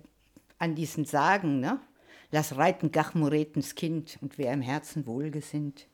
an 0.59 0.75
diesen 0.75 1.05
Sagen, 1.05 1.59
ne? 1.59 1.79
Lass 2.29 2.57
reiten 2.57 2.91
Gachmuretens 2.91 3.75
Kind 3.75 4.19
und 4.21 4.37
wer 4.37 4.51
im 4.51 4.61
Herzen 4.61 5.07
wohlgesinnt, 5.07 5.87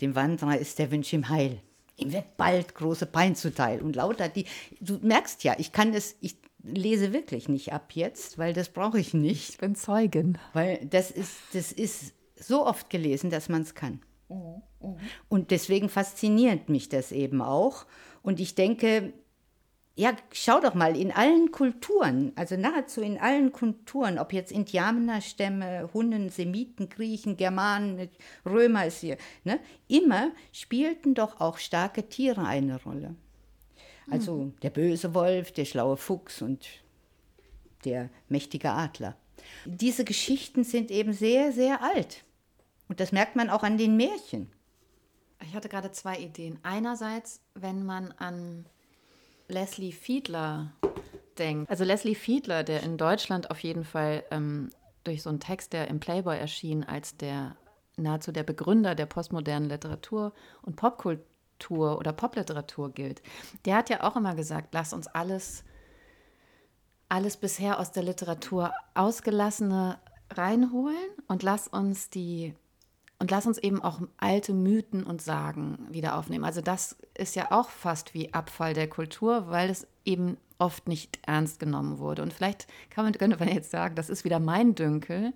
dem 0.00 0.14
Wanderer 0.14 0.58
ist 0.58 0.78
der 0.78 0.90
Wunsch 0.90 1.12
im 1.12 1.28
Heil. 1.28 1.60
Ihm 1.96 2.12
wird 2.12 2.36
bald 2.36 2.74
große 2.74 3.06
Pein 3.06 3.34
zuteil. 3.34 3.82
Und 3.82 3.96
lauter 3.96 4.28
die, 4.28 4.46
du 4.80 4.98
merkst 5.02 5.44
ja, 5.44 5.56
ich 5.58 5.72
kann 5.72 5.92
es, 5.92 6.16
ich 6.20 6.36
lese 6.62 7.12
wirklich 7.12 7.48
nicht 7.48 7.72
ab 7.72 7.92
jetzt, 7.92 8.38
weil 8.38 8.54
das 8.54 8.70
brauche 8.70 8.98
ich 8.98 9.14
nicht. 9.14 9.50
Ich 9.50 9.58
bin 9.58 9.74
Zeugin. 9.74 10.38
Weil 10.54 10.86
das 10.86 11.10
ist, 11.10 11.36
das 11.52 11.72
ist 11.72 12.14
so 12.36 12.64
oft 12.66 12.88
gelesen, 12.88 13.30
dass 13.30 13.48
man 13.48 13.62
es 13.62 13.74
kann. 13.74 14.00
Und 15.28 15.50
deswegen 15.50 15.88
fasziniert 15.88 16.68
mich 16.68 16.88
das 16.88 17.12
eben 17.12 17.42
auch. 17.42 17.84
Und 18.22 18.40
ich 18.40 18.54
denke, 18.54 19.12
ja, 19.98 20.14
schau 20.30 20.60
doch 20.60 20.74
mal, 20.74 20.96
in 20.96 21.10
allen 21.10 21.50
Kulturen, 21.50 22.30
also 22.36 22.56
nahezu 22.56 23.00
in 23.00 23.18
allen 23.18 23.50
Kulturen, 23.50 24.20
ob 24.20 24.32
jetzt 24.32 24.52
Indianerstämme, 24.52 25.90
Hunnen, 25.92 26.28
Semiten, 26.28 26.88
Griechen, 26.88 27.36
Germanen, 27.36 28.08
Römer 28.46 28.86
ist 28.86 29.00
hier, 29.00 29.16
ne, 29.42 29.58
immer 29.88 30.30
spielten 30.52 31.14
doch 31.14 31.40
auch 31.40 31.58
starke 31.58 32.08
Tiere 32.08 32.46
eine 32.46 32.80
Rolle. 32.80 33.16
Also 34.08 34.36
mhm. 34.36 34.60
der 34.62 34.70
böse 34.70 35.14
Wolf, 35.14 35.50
der 35.50 35.64
schlaue 35.64 35.96
Fuchs 35.96 36.42
und 36.42 36.64
der 37.84 38.08
mächtige 38.28 38.70
Adler. 38.70 39.16
Diese 39.64 40.04
Geschichten 40.04 40.62
sind 40.62 40.92
eben 40.92 41.12
sehr, 41.12 41.50
sehr 41.50 41.82
alt. 41.82 42.24
Und 42.86 43.00
das 43.00 43.10
merkt 43.10 43.34
man 43.34 43.50
auch 43.50 43.64
an 43.64 43.78
den 43.78 43.96
Märchen. 43.96 44.48
Ich 45.42 45.54
hatte 45.54 45.68
gerade 45.68 45.90
zwei 45.90 46.18
Ideen. 46.18 46.60
Einerseits, 46.62 47.40
wenn 47.54 47.84
man 47.84 48.12
an 48.12 48.64
Leslie 49.48 49.92
Fiedler 49.92 50.72
denkt. 51.38 51.70
Also 51.70 51.84
Leslie 51.84 52.14
Fiedler, 52.14 52.64
der 52.64 52.82
in 52.82 52.98
Deutschland 52.98 53.50
auf 53.50 53.60
jeden 53.60 53.84
Fall 53.84 54.24
ähm, 54.30 54.70
durch 55.04 55.22
so 55.22 55.30
einen 55.30 55.40
Text, 55.40 55.72
der 55.72 55.88
im 55.88 56.00
Playboy 56.00 56.38
erschien, 56.38 56.84
als 56.84 57.16
der 57.16 57.56
nahezu 57.96 58.30
der 58.30 58.42
Begründer 58.42 58.94
der 58.94 59.06
postmodernen 59.06 59.68
Literatur 59.68 60.32
und 60.62 60.76
Popkultur 60.76 61.98
oder 61.98 62.12
Popliteratur 62.12 62.92
gilt. 62.92 63.22
Der 63.64 63.76
hat 63.76 63.90
ja 63.90 64.02
auch 64.02 64.16
immer 64.16 64.34
gesagt, 64.34 64.68
lass 64.72 64.92
uns 64.92 65.06
alles, 65.08 65.64
alles 67.08 67.36
bisher 67.36 67.80
aus 67.80 67.90
der 67.90 68.04
Literatur 68.04 68.72
ausgelassene 68.94 69.98
reinholen 70.30 70.96
und 71.26 71.42
lass 71.42 71.68
uns 71.68 72.10
die 72.10 72.54
und 73.18 73.30
lass 73.30 73.46
uns 73.46 73.58
eben 73.58 73.82
auch 73.82 74.00
alte 74.16 74.52
Mythen 74.52 75.02
und 75.02 75.20
Sagen 75.22 75.86
wieder 75.90 76.16
aufnehmen. 76.16 76.44
Also 76.44 76.60
das 76.60 76.96
ist 77.14 77.34
ja 77.34 77.50
auch 77.50 77.68
fast 77.68 78.14
wie 78.14 78.32
Abfall 78.32 78.74
der 78.74 78.88
Kultur, 78.88 79.48
weil 79.48 79.70
es 79.70 79.86
eben 80.04 80.36
oft 80.58 80.88
nicht 80.88 81.18
ernst 81.26 81.58
genommen 81.58 81.98
wurde. 81.98 82.22
Und 82.22 82.32
vielleicht 82.32 82.68
kann 82.90 83.04
man, 83.04 83.12
könnte 83.14 83.38
man 83.38 83.48
jetzt 83.48 83.70
sagen, 83.70 83.94
das 83.94 84.08
ist 84.08 84.24
wieder 84.24 84.38
mein 84.38 84.74
Dünkel, 84.74 85.32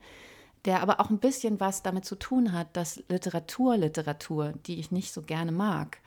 der 0.64 0.80
aber 0.80 1.00
auch 1.00 1.10
ein 1.10 1.18
bisschen 1.18 1.58
was 1.58 1.82
damit 1.82 2.04
zu 2.04 2.14
tun 2.14 2.52
hat, 2.52 2.76
dass 2.76 3.02
Literatur, 3.08 3.76
Literatur, 3.76 4.52
die 4.66 4.78
ich 4.78 4.92
nicht 4.92 5.12
so 5.12 5.22
gerne 5.22 5.50
mag, 5.50 5.98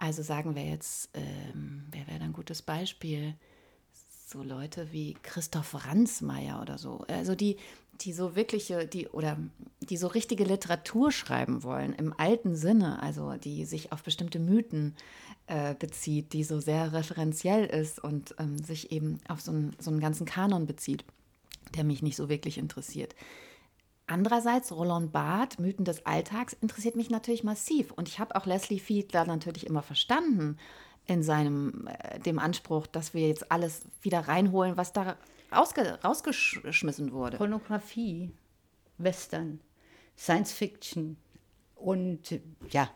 also 0.00 0.22
sagen 0.22 0.56
wir 0.56 0.64
jetzt, 0.64 1.10
ähm, 1.12 1.84
wer 1.90 2.06
wäre 2.06 2.24
ein 2.24 2.32
gutes 2.32 2.62
Beispiel? 2.62 3.34
So 4.26 4.42
Leute 4.42 4.92
wie 4.92 5.12
Christoph 5.22 5.86
Ransmayr 5.86 6.58
oder 6.62 6.78
so. 6.78 7.04
Also 7.08 7.34
die, 7.34 7.58
die 8.00 8.12
so 8.12 8.34
wirkliche, 8.36 8.86
die 8.86 9.08
oder 9.08 9.36
die 9.80 9.96
so 9.96 10.06
richtige 10.06 10.44
Literatur 10.44 11.12
schreiben 11.12 11.62
wollen, 11.62 11.92
im 11.94 12.14
alten 12.16 12.56
Sinne, 12.56 13.02
also 13.02 13.34
die 13.34 13.64
sich 13.64 13.92
auf 13.92 14.02
bestimmte 14.02 14.38
Mythen 14.38 14.94
äh, 15.46 15.74
bezieht, 15.74 16.32
die 16.32 16.44
so 16.44 16.60
sehr 16.60 16.92
referenziell 16.92 17.66
ist 17.66 18.02
und 18.02 18.34
ähm, 18.38 18.58
sich 18.58 18.92
eben 18.92 19.20
auf 19.28 19.40
so 19.40 19.52
einen, 19.52 19.76
so 19.78 19.90
einen 19.90 20.00
ganzen 20.00 20.26
Kanon 20.26 20.66
bezieht, 20.66 21.04
der 21.76 21.84
mich 21.84 22.02
nicht 22.02 22.16
so 22.16 22.28
wirklich 22.28 22.58
interessiert. 22.58 23.14
Andererseits, 24.06 24.72
Roland 24.72 25.12
Barth, 25.12 25.60
Mythen 25.60 25.84
des 25.84 26.04
Alltags, 26.04 26.52
interessiert 26.54 26.96
mich 26.96 27.10
natürlich 27.10 27.44
massiv. 27.44 27.92
Und 27.92 28.08
ich 28.08 28.18
habe 28.18 28.34
auch 28.34 28.44
Leslie 28.44 28.80
Fiedler 28.80 29.24
natürlich 29.24 29.66
immer 29.66 29.82
verstanden 29.82 30.56
in 31.06 31.22
seinem, 31.22 31.86
äh, 31.86 32.18
dem 32.18 32.38
Anspruch, 32.38 32.86
dass 32.86 33.14
wir 33.14 33.28
jetzt 33.28 33.52
alles 33.52 33.82
wieder 34.02 34.20
reinholen, 34.20 34.76
was 34.76 34.92
da 34.92 35.16
rausge 35.52 35.98
rausgeschmissen 36.02 37.12
wurde. 37.12 37.36
Pornografie, 37.36 38.32
Western, 38.98 39.60
Science 40.16 40.52
Fiction 40.52 41.16
und 41.76 42.40
ja, 42.70 42.90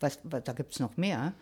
was, 0.00 0.18
was 0.24 0.44
da 0.44 0.52
gibt 0.52 0.72
es 0.72 0.80
noch 0.80 0.96
mehr. 0.96 1.32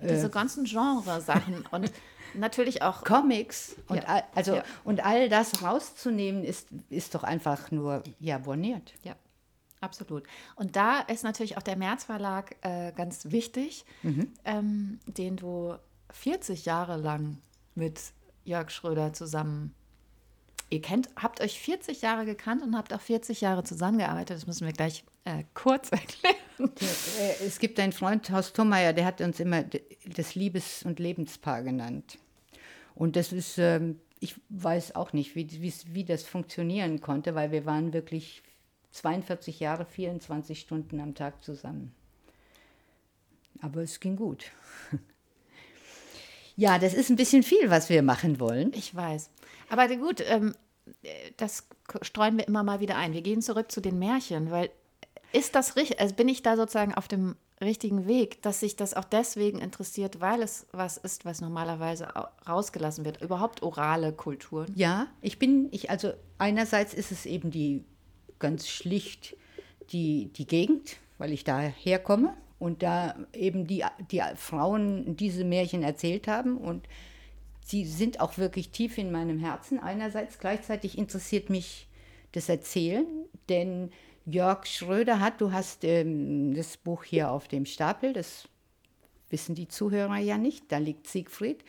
Diese 0.00 0.26
äh, 0.26 0.30
ganzen 0.30 0.64
Genre-Sachen 0.64 1.66
und 1.70 1.92
natürlich 2.34 2.82
auch 2.82 3.04
Comics 3.04 3.76
und 3.88 3.98
ja. 3.98 4.04
all, 4.04 4.24
also 4.34 4.56
ja. 4.56 4.64
und 4.84 5.04
all 5.04 5.28
das 5.28 5.62
rauszunehmen 5.62 6.44
ist, 6.44 6.68
ist 6.88 7.14
doch 7.14 7.22
einfach 7.24 7.70
nur 7.70 8.02
ja 8.18 8.38
borniert. 8.38 8.94
Ja. 9.02 9.14
Absolut. 9.80 10.22
Und 10.54 10.76
da 10.76 11.00
ist 11.00 11.24
natürlich 11.24 11.56
auch 11.56 11.62
der 11.62 11.76
März 11.76 12.04
Verlag 12.04 12.54
äh, 12.62 12.92
ganz 12.92 13.32
wichtig, 13.32 13.84
mhm. 14.04 14.32
ähm, 14.44 15.00
den 15.06 15.36
du 15.36 15.74
40 16.10 16.64
Jahre 16.66 16.96
lang 16.96 17.38
mit 17.74 18.00
Jörg 18.44 18.70
Schröder 18.70 19.12
zusammen. 19.12 19.74
Ihr 20.70 20.80
kennt, 20.80 21.10
habt 21.16 21.40
euch 21.42 21.60
40 21.60 22.00
Jahre 22.00 22.24
gekannt 22.24 22.62
und 22.62 22.76
habt 22.76 22.94
auch 22.94 23.00
40 23.00 23.42
Jahre 23.42 23.62
zusammengearbeitet. 23.62 24.36
Das 24.36 24.46
müssen 24.46 24.66
wir 24.66 24.72
gleich 24.72 25.04
äh, 25.24 25.44
kurz 25.54 25.88
erklären. 25.92 26.36
Äh, 26.58 27.44
es 27.44 27.58
gibt 27.58 27.78
einen 27.78 27.92
Freund, 27.92 28.30
Horst 28.30 28.56
Thommeyer, 28.56 28.92
der 28.92 29.04
hat 29.04 29.20
uns 29.20 29.38
immer 29.40 29.64
das 30.06 30.34
Liebes- 30.34 30.82
und 30.82 30.98
Lebenspaar 30.98 31.62
genannt. 31.62 32.18
Und 32.94 33.16
das 33.16 33.32
ist, 33.32 33.58
ähm, 33.58 34.00
ich 34.20 34.36
weiß 34.48 34.94
auch 34.96 35.12
nicht, 35.12 35.34
wie, 35.34 35.46
wie 35.88 36.04
das 36.04 36.22
funktionieren 36.22 37.00
konnte, 37.00 37.34
weil 37.34 37.50
wir 37.50 37.66
waren 37.66 37.92
wirklich 37.92 38.42
42 38.92 39.60
Jahre, 39.60 39.84
24 39.84 40.60
Stunden 40.60 41.00
am 41.00 41.14
Tag 41.14 41.42
zusammen. 41.42 41.94
Aber 43.60 43.82
es 43.82 44.00
ging 44.00 44.16
gut. 44.16 44.50
Ja, 46.56 46.78
das 46.78 46.94
ist 46.94 47.10
ein 47.10 47.16
bisschen 47.16 47.42
viel, 47.42 47.70
was 47.70 47.88
wir 47.88 48.02
machen 48.02 48.40
wollen. 48.40 48.72
Ich 48.74 48.94
weiß. 48.94 49.30
Aber 49.70 49.88
gut, 49.96 50.22
ähm, 50.26 50.54
das 51.36 51.66
streuen 52.02 52.36
wir 52.36 52.46
immer 52.48 52.62
mal 52.62 52.80
wieder 52.80 52.96
ein. 52.96 53.12
Wir 53.12 53.22
gehen 53.22 53.42
zurück 53.42 53.72
zu 53.72 53.80
den 53.80 53.98
Märchen, 53.98 54.50
weil 54.50 54.70
ist 55.32 55.54
das 55.54 55.76
richtig, 55.76 56.00
also 56.00 56.14
bin 56.14 56.28
ich 56.28 56.42
da 56.42 56.56
sozusagen 56.56 56.94
auf 56.94 57.08
dem 57.08 57.36
richtigen 57.60 58.06
Weg, 58.06 58.42
dass 58.42 58.60
sich 58.60 58.76
das 58.76 58.92
auch 58.94 59.04
deswegen 59.04 59.60
interessiert, 59.60 60.20
weil 60.20 60.42
es 60.42 60.66
was 60.72 60.96
ist, 60.96 61.24
was 61.24 61.40
normalerweise 61.40 62.08
rausgelassen 62.46 63.04
wird. 63.04 63.22
Überhaupt 63.22 63.62
orale 63.62 64.12
Kulturen. 64.12 64.72
Ja, 64.74 65.06
ich 65.20 65.38
bin, 65.38 65.68
ich, 65.70 65.88
also 65.88 66.12
einerseits 66.38 66.92
ist 66.92 67.12
es 67.12 67.24
eben 67.24 67.50
die 67.50 67.84
ganz 68.38 68.68
schlicht 68.68 69.36
die, 69.90 70.32
die 70.32 70.46
Gegend, 70.46 70.96
weil 71.18 71.32
ich 71.32 71.44
da 71.44 71.60
herkomme 71.60 72.34
und 72.62 72.84
da 72.84 73.16
eben 73.32 73.66
die, 73.66 73.84
die 74.12 74.22
Frauen 74.36 75.16
diese 75.16 75.44
Märchen 75.44 75.82
erzählt 75.82 76.28
haben 76.28 76.56
und 76.56 76.86
sie 77.64 77.84
sind 77.84 78.20
auch 78.20 78.38
wirklich 78.38 78.70
tief 78.70 78.98
in 78.98 79.10
meinem 79.10 79.40
Herzen. 79.40 79.80
Einerseits 79.80 80.38
gleichzeitig 80.38 80.96
interessiert 80.96 81.50
mich 81.50 81.88
das 82.30 82.48
Erzählen, 82.48 83.04
denn 83.48 83.90
Jörg 84.26 84.66
Schröder 84.66 85.18
hat, 85.18 85.40
du 85.40 85.50
hast 85.50 85.82
ähm, 85.82 86.54
das 86.54 86.76
Buch 86.76 87.02
hier 87.02 87.32
auf 87.32 87.48
dem 87.48 87.66
Stapel, 87.66 88.12
das 88.12 88.48
wissen 89.28 89.56
die 89.56 89.66
Zuhörer 89.66 90.18
ja 90.18 90.38
nicht, 90.38 90.70
da 90.70 90.78
liegt 90.78 91.08
Siegfried. 91.08 91.64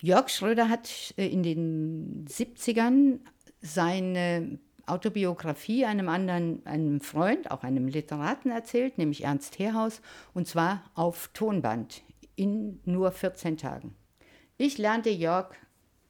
Jörg 0.00 0.30
Schröder 0.30 0.70
hat 0.70 1.14
äh, 1.18 1.26
in 1.26 1.42
den 1.42 2.24
70ern 2.26 3.20
seine 3.60 4.58
Autobiografie 4.86 5.84
einem 5.84 6.08
anderen, 6.08 6.64
einem 6.64 7.00
Freund, 7.00 7.50
auch 7.50 7.62
einem 7.62 7.88
Literaten 7.88 8.50
erzählt, 8.50 8.98
nämlich 8.98 9.24
Ernst 9.24 9.58
Herhaus, 9.58 10.00
und 10.32 10.46
zwar 10.46 10.84
auf 10.94 11.30
Tonband 11.34 12.02
in 12.36 12.80
nur 12.84 13.10
14 13.10 13.56
Tagen. 13.56 13.94
Ich 14.58 14.78
lernte 14.78 15.10
Jörg 15.10 15.54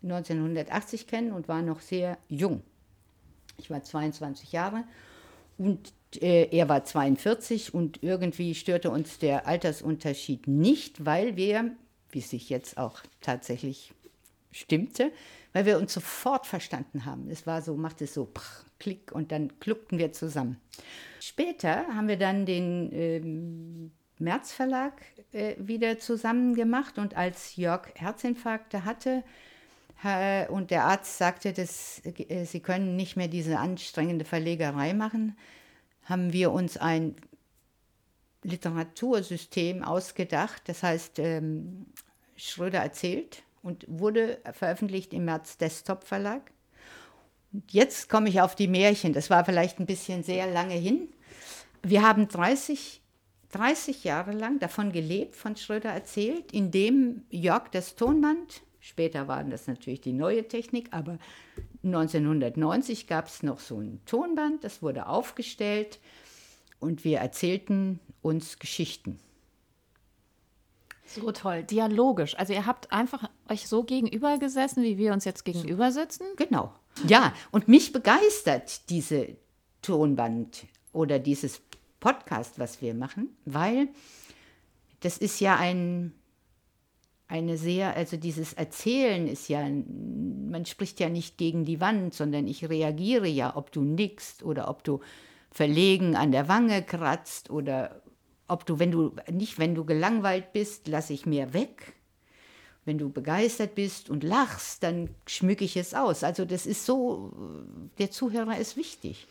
1980 0.02 1.06
kennen 1.06 1.32
und 1.32 1.48
war 1.48 1.62
noch 1.62 1.80
sehr 1.80 2.18
jung. 2.28 2.62
Ich 3.58 3.70
war 3.70 3.82
22 3.82 4.52
Jahre 4.52 4.84
und 5.58 5.92
äh, 6.20 6.48
er 6.50 6.68
war 6.68 6.84
42 6.84 7.74
und 7.74 8.02
irgendwie 8.02 8.54
störte 8.54 8.90
uns 8.90 9.18
der 9.18 9.46
Altersunterschied 9.46 10.46
nicht, 10.46 11.04
weil 11.04 11.36
wir, 11.36 11.72
wie 12.10 12.20
sich 12.20 12.50
jetzt 12.50 12.78
auch 12.78 13.00
tatsächlich 13.20 13.92
stimmte, 14.52 15.12
weil 15.52 15.66
wir 15.66 15.78
uns 15.78 15.92
sofort 15.92 16.46
verstanden 16.46 17.04
haben. 17.04 17.30
Es 17.30 17.46
war 17.46 17.62
so, 17.62 17.76
machte 17.76 18.04
es 18.04 18.14
so 18.14 18.26
prr, 18.26 18.65
klick 18.78 19.12
und 19.12 19.32
dann 19.32 19.58
kluckten 19.60 19.98
wir 19.98 20.12
zusammen. 20.12 20.60
Später 21.20 21.86
haben 21.88 22.08
wir 22.08 22.18
dann 22.18 22.46
den 22.46 22.90
ähm, 22.92 23.90
März 24.18 24.52
Verlag 24.52 24.92
äh, 25.32 25.54
wieder 25.58 25.98
zusammen 25.98 26.54
gemacht 26.54 26.98
und 26.98 27.16
als 27.16 27.56
Jörg 27.56 27.88
Herzinfarkte 27.94 28.84
hatte, 28.84 29.22
und 30.50 30.70
der 30.70 30.84
Arzt 30.84 31.16
sagte, 31.16 31.54
dass 31.54 32.02
äh, 32.04 32.44
sie 32.44 32.60
können 32.60 32.96
nicht 32.96 33.16
mehr 33.16 33.28
diese 33.28 33.58
anstrengende 33.58 34.26
Verlegerei 34.26 34.92
machen, 34.92 35.36
haben 36.04 36.32
wir 36.32 36.52
uns 36.52 36.76
ein 36.76 37.16
Literatursystem 38.42 39.82
ausgedacht. 39.82 40.62
Das 40.66 40.82
heißt, 40.82 41.18
ähm, 41.18 41.86
Schröder 42.36 42.80
erzählt 42.80 43.42
und 43.62 43.86
wurde 43.88 44.38
veröffentlicht 44.52 45.14
im 45.14 45.24
März 45.24 45.56
Desktop 45.56 46.04
Verlag. 46.04 46.52
Und 47.52 47.72
jetzt 47.72 48.08
komme 48.08 48.28
ich 48.28 48.40
auf 48.40 48.54
die 48.54 48.68
Märchen. 48.68 49.12
Das 49.12 49.30
war 49.30 49.44
vielleicht 49.44 49.80
ein 49.80 49.86
bisschen 49.86 50.22
sehr 50.22 50.46
lange 50.50 50.74
hin. 50.74 51.08
Wir 51.82 52.02
haben 52.02 52.28
30, 52.28 53.00
30 53.52 54.04
Jahre 54.04 54.32
lang 54.32 54.58
davon 54.58 54.92
gelebt, 54.92 55.36
von 55.36 55.56
Schröder 55.56 55.90
erzählt, 55.90 56.52
indem 56.52 57.22
Jörg 57.30 57.68
das 57.70 57.96
Tonband 57.96 58.62
Später 58.86 59.26
waren 59.26 59.50
das 59.50 59.66
natürlich 59.66 60.00
die 60.00 60.12
neue 60.12 60.46
Technik, 60.46 60.90
aber 60.92 61.18
1990 61.82 63.08
gab 63.08 63.26
es 63.26 63.42
noch 63.42 63.58
so 63.58 63.80
ein 63.80 64.00
Tonband, 64.06 64.62
das 64.62 64.80
wurde 64.80 65.08
aufgestellt 65.08 65.98
und 66.78 67.02
wir 67.02 67.18
erzählten 67.18 67.98
uns 68.22 68.60
Geschichten. 68.60 69.18
So 71.04 71.32
toll, 71.32 71.64
dialogisch. 71.64 72.38
Also 72.38 72.52
ihr 72.52 72.64
habt 72.64 72.92
einfach 72.92 73.28
euch 73.48 73.66
so 73.66 73.82
gegenüber 73.82 74.38
gesessen, 74.38 74.84
wie 74.84 74.98
wir 74.98 75.12
uns 75.12 75.24
jetzt 75.24 75.44
gegenüber 75.44 75.90
sitzen? 75.90 76.24
Genau. 76.36 76.72
Ja, 77.06 77.34
und 77.50 77.68
mich 77.68 77.92
begeistert 77.92 78.88
diese 78.90 79.36
Tonband 79.82 80.66
oder 80.92 81.18
dieses 81.18 81.60
Podcast, 82.00 82.58
was 82.58 82.80
wir 82.80 82.94
machen, 82.94 83.36
weil 83.44 83.88
das 85.00 85.18
ist 85.18 85.40
ja 85.40 85.56
ein 85.56 86.12
eine 87.28 87.56
sehr, 87.56 87.96
also 87.96 88.16
dieses 88.16 88.52
Erzählen 88.52 89.26
ist 89.26 89.48
ja, 89.48 89.68
man 89.68 90.64
spricht 90.64 91.00
ja 91.00 91.08
nicht 91.08 91.38
gegen 91.38 91.64
die 91.64 91.80
Wand, 91.80 92.14
sondern 92.14 92.46
ich 92.46 92.68
reagiere 92.68 93.26
ja, 93.26 93.56
ob 93.56 93.72
du 93.72 93.82
nickst 93.82 94.44
oder 94.44 94.68
ob 94.68 94.84
du 94.84 95.00
verlegen 95.50 96.14
an 96.14 96.30
der 96.30 96.48
Wange 96.48 96.82
kratzt 96.82 97.50
oder 97.50 98.02
ob 98.46 98.64
du, 98.64 98.78
wenn 98.78 98.92
du, 98.92 99.16
nicht 99.30 99.58
wenn 99.58 99.74
du 99.74 99.84
gelangweilt 99.84 100.52
bist, 100.52 100.86
lasse 100.86 101.12
ich 101.12 101.26
mehr 101.26 101.52
weg. 101.52 101.94
Wenn 102.86 102.96
du 102.96 103.10
begeistert 103.10 103.74
bist 103.74 104.08
und 104.08 104.24
lachst, 104.24 104.82
dann 104.82 105.10
schmücke 105.26 105.64
ich 105.64 105.76
es 105.76 105.92
aus. 105.92 106.24
Also 106.24 106.46
das 106.46 106.64
ist 106.64 106.86
so, 106.86 107.32
der 107.98 108.10
Zuhörer 108.10 108.56
ist 108.56 108.76
wichtig. 108.78 109.26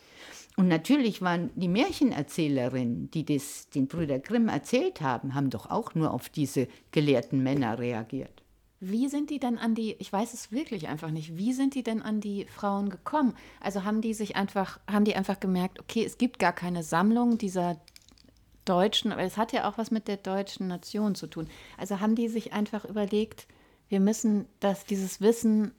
Und 0.56 0.68
natürlich 0.68 1.20
waren 1.20 1.50
die 1.54 1.68
Märchenerzählerinnen, 1.68 3.10
die 3.10 3.24
das 3.24 3.68
den 3.70 3.88
Brüder 3.88 4.18
Grimm 4.18 4.48
erzählt 4.48 5.00
haben, 5.00 5.34
haben 5.34 5.50
doch 5.50 5.70
auch 5.70 5.94
nur 5.94 6.12
auf 6.12 6.28
diese 6.28 6.68
gelehrten 6.92 7.42
Männer 7.42 7.78
reagiert. 7.78 8.42
Wie 8.80 9.08
sind 9.08 9.30
die 9.30 9.38
denn 9.38 9.58
an 9.58 9.74
die, 9.74 9.96
ich 9.98 10.12
weiß 10.12 10.34
es 10.34 10.52
wirklich 10.52 10.88
einfach 10.88 11.10
nicht, 11.10 11.36
wie 11.36 11.54
sind 11.54 11.74
die 11.74 11.82
denn 11.82 12.02
an 12.02 12.20
die 12.20 12.44
Frauen 12.44 12.90
gekommen? 12.90 13.34
Also 13.60 13.84
haben 13.84 14.02
die 14.02 14.12
sich 14.12 14.36
einfach, 14.36 14.80
haben 14.86 15.06
die 15.06 15.16
einfach 15.16 15.40
gemerkt, 15.40 15.80
okay, 15.80 16.04
es 16.04 16.18
gibt 16.18 16.38
gar 16.38 16.52
keine 16.52 16.82
Sammlung 16.82 17.38
dieser 17.38 17.80
deutschen, 18.68 19.12
aber 19.12 19.22
es 19.22 19.36
hat 19.36 19.52
ja 19.52 19.68
auch 19.68 19.78
was 19.78 19.90
mit 19.90 20.08
der 20.08 20.18
deutschen 20.18 20.68
Nation 20.68 21.14
zu 21.14 21.26
tun. 21.26 21.48
Also 21.78 22.00
haben 22.00 22.14
die 22.14 22.28
sich 22.28 22.52
einfach 22.52 22.84
überlegt, 22.84 23.46
wir 23.88 24.00
müssen 24.00 24.46
das, 24.60 24.84
dieses 24.84 25.20
Wissen 25.20 25.72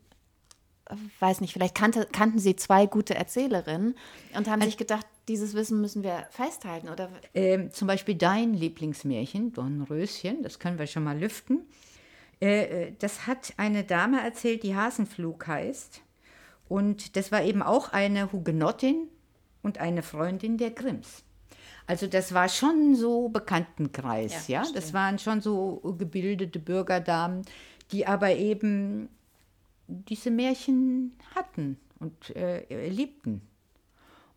weiß 1.20 1.42
nicht, 1.42 1.54
vielleicht 1.54 1.76
kannte, 1.76 2.08
kannten 2.12 2.40
Sie 2.40 2.56
zwei 2.56 2.86
gute 2.86 3.16
Erzählerinnen 3.16 3.96
und 4.36 4.48
haben 4.48 4.62
also, 4.62 4.66
sich 4.66 4.78
gedacht, 4.78 5.06
dieses 5.28 5.54
Wissen 5.54 5.82
müssen 5.82 6.04
wir 6.04 6.28
festhalten, 6.32 6.90
oder? 6.90 7.10
Ähm, 7.34 7.72
zum 7.72 7.88
Beispiel 7.88 8.16
dein 8.16 8.54
Lieblingsmärchen, 8.54 9.54
Dornröschen, 9.54 10.44
das 10.44 10.60
können 10.60 10.80
wir 10.80 10.88
schon 10.88 11.04
mal 11.04 11.20
lüften. 11.20 11.66
Äh, 12.42 12.86
äh, 12.88 12.94
das 13.00 13.28
hat 13.28 13.54
eine 13.58 13.84
Dame 13.84 14.24
erzählt, 14.24 14.64
die 14.64 14.76
Hasenflug 14.76 15.48
heißt. 15.48 16.02
Und 16.70 17.16
das 17.16 17.32
war 17.32 17.44
eben 17.44 17.62
auch 17.62 17.90
eine 17.92 18.32
Hugenottin 18.32 19.08
und 19.64 19.80
eine 19.80 20.04
Freundin 20.04 20.58
der 20.58 20.72
Grimms. 20.72 21.24
Also 21.88 22.06
das 22.06 22.34
war 22.34 22.50
schon 22.50 22.96
so 22.96 23.30
Bekanntenkreis, 23.30 24.50
ja. 24.50 24.64
ja? 24.64 24.72
Das 24.74 24.94
waren 24.94 25.18
schon 25.20 25.40
so 25.40 25.96
gebildete 25.98 26.60
Bürgerdamen, 26.60 27.44
die 27.92 28.06
aber 28.06 28.36
eben 28.36 29.08
diese 29.88 30.30
Märchen 30.30 31.14
hatten 31.34 31.78
und 32.00 32.36
äh, 32.36 32.90
liebten. 32.90 33.42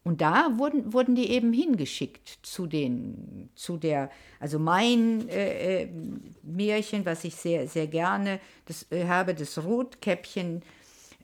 Und 0.02 0.22
da 0.22 0.56
wurden, 0.56 0.92
wurden 0.92 1.14
die 1.14 1.28
eben 1.30 1.52
hingeschickt 1.52 2.38
zu 2.42 2.66
den, 2.66 3.50
zu 3.54 3.76
der, 3.76 4.10
also 4.38 4.58
mein 4.58 5.28
äh, 5.28 5.82
äh 5.82 5.88
Märchen, 6.42 7.04
was 7.04 7.24
ich 7.24 7.34
sehr, 7.34 7.68
sehr 7.68 7.86
gerne 7.86 8.40
das, 8.64 8.90
äh, 8.90 9.06
habe, 9.06 9.34
das 9.34 9.62
Rotkäppchen, 9.62 10.62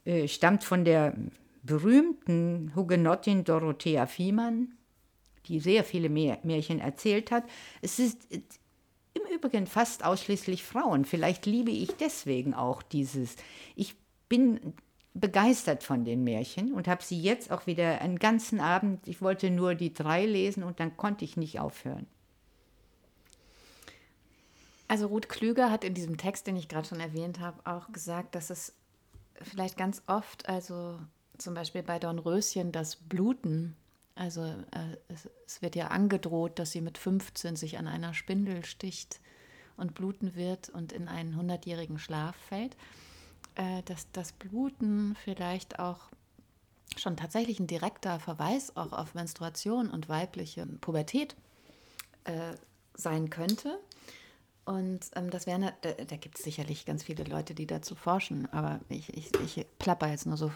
äh, 0.05 0.29
stammt 0.29 0.63
von 0.63 0.85
der 0.85 1.15
berühmten 1.63 2.73
Hugenottin 2.75 3.45
Dorothea 3.45 4.07
Fiemann, 4.07 4.75
die 5.49 5.61
sehr 5.61 5.85
viele 5.85 6.09
Märchen 6.09 6.81
erzählt 6.81 7.31
hat. 7.31 7.45
Es 7.83 7.99
ist 7.99 8.19
im 9.15 9.23
Übrigen 9.35 9.67
fast 9.67 10.05
ausschließlich 10.05 10.63
Frauen. 10.63 11.05
Vielleicht 11.05 11.47
liebe 11.47 11.71
ich 11.71 11.97
deswegen 11.97 12.55
auch 12.55 12.83
dieses. 12.83 13.37
Ich 13.75 13.95
bin 14.29 14.75
begeistert 15.15 15.83
von 15.83 16.05
den 16.05 16.25
Märchen 16.25 16.73
und 16.75 16.89
habe 16.89 17.03
sie 17.03 17.21
jetzt 17.21 17.51
auch 17.51 17.67
wieder 17.67 18.01
einen 18.01 18.19
ganzen 18.19 18.61
Abend, 18.61 19.09
ich 19.09 19.23
wollte 19.23 19.51
nur 19.51 19.75
die 19.75 19.93
drei 19.93 20.27
lesen 20.27 20.63
und 20.63 20.79
dann 20.79 20.97
konnte 20.97 21.25
ich 21.25 21.37
nicht 21.37 21.59
aufhören. 21.59 22.07
Also 24.89 25.07
Ruth 25.07 25.29
Klüger 25.29 25.71
hat 25.71 25.85
in 25.85 25.95
diesem 25.95 26.17
Text, 26.17 26.47
den 26.47 26.57
ich 26.57 26.69
gerade 26.69 26.87
schon 26.87 27.01
erwähnt 27.01 27.41
habe, 27.41 27.59
auch 27.65 27.91
gesagt, 27.93 28.35
dass 28.35 28.51
es 28.51 28.75
vielleicht 29.43 29.77
ganz 29.77 30.03
oft, 30.07 30.49
also 30.49 30.99
zum 31.39 31.55
Beispiel 31.55 31.83
bei 31.83 31.99
Dornröschen, 31.99 32.73
das 32.73 32.97
Bluten, 32.97 33.75
also 34.17 34.43
äh, 34.43 34.97
es, 35.09 35.29
es 35.47 35.63
wird 35.63 35.77
ja 35.77 35.89
angedroht, 35.89 36.59
dass 36.59 36.73
sie 36.73 36.81
mit 36.81 36.99
15 36.99 37.55
sich 37.55 37.79
an 37.79 37.87
einer 37.87 38.13
Spindel 38.13 38.65
sticht 38.65 39.21
und 39.77 39.95
bluten 39.95 40.35
wird 40.35 40.69
und 40.71 40.93
in 40.93 41.07
einen 41.07 41.37
hundertjährigen 41.37 41.99
Schlaf 41.99 42.35
fällt 42.35 42.77
äh, 43.57 43.83
dass 43.85 44.11
das 44.13 44.33
Bluten 44.33 45.17
vielleicht 45.25 45.79
auch 45.79 45.99
schon 46.97 47.17
tatsächlich 47.17 47.59
ein 47.59 47.67
direkter 47.67 48.21
Verweis 48.21 48.77
auch 48.77 48.93
auf 48.93 49.15
Menstruation 49.15 49.91
und 49.91 50.09
weibliche 50.09 50.67
Pubertät 50.67 51.35
äh, 52.25 52.55
sein 52.95 53.29
könnte. 53.29 53.79
Und 54.67 55.01
ähm, 55.15 55.31
das 55.31 55.47
wäre, 55.47 55.73
da, 55.81 55.93
da 55.93 56.17
gibt 56.17 56.39
es 56.39 56.45
sicherlich 56.45 56.85
ganz 56.85 57.05
viele 57.05 57.23
Leute, 57.23 57.55
die 57.55 57.69
dazu 57.69 57.95
forschen, 57.95 58.49
aber 58.53 58.81
ich, 58.89 59.17
ich, 59.17 59.31
ich 59.45 59.65
plapper 59.79 60.09
jetzt 60.09 60.27
nur 60.27 60.37
so. 60.37 60.51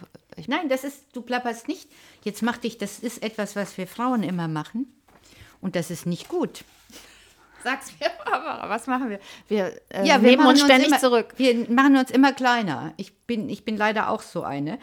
Nein, 0.48 0.68
das 0.68 0.82
ist, 0.82 1.04
du 1.12 1.22
plapperst 1.22 1.68
nicht. 1.68 1.88
Jetzt 2.24 2.42
mach 2.42 2.58
dich, 2.58 2.76
das 2.76 2.98
ist 2.98 3.22
etwas, 3.22 3.54
was 3.54 3.78
wir 3.78 3.86
Frauen 3.86 4.24
immer 4.24 4.48
machen. 4.48 4.92
Und 5.60 5.76
das 5.76 5.92
ist 5.92 6.06
nicht 6.06 6.28
gut. 6.28 6.64
Sag's 7.62 7.92
mir, 8.00 8.10
Barbara, 8.24 8.68
was 8.68 8.88
machen 8.88 9.10
wir? 9.10 9.20
Wir 9.46 9.80
äh, 9.90 10.04
Ja, 10.04 10.20
wir 10.20 10.30
nehmen 10.30 10.46
uns 10.46 10.60
ständig 10.60 10.88
immer, 10.88 10.98
zurück. 10.98 11.34
Wir 11.36 11.70
machen 11.70 11.96
uns 11.96 12.10
immer 12.10 12.32
kleiner. 12.32 12.92
Ich 12.96 13.16
bin, 13.26 13.48
ich 13.48 13.64
bin 13.64 13.76
leider 13.76 14.10
auch 14.10 14.22
so 14.22 14.42
eine. 14.42 14.80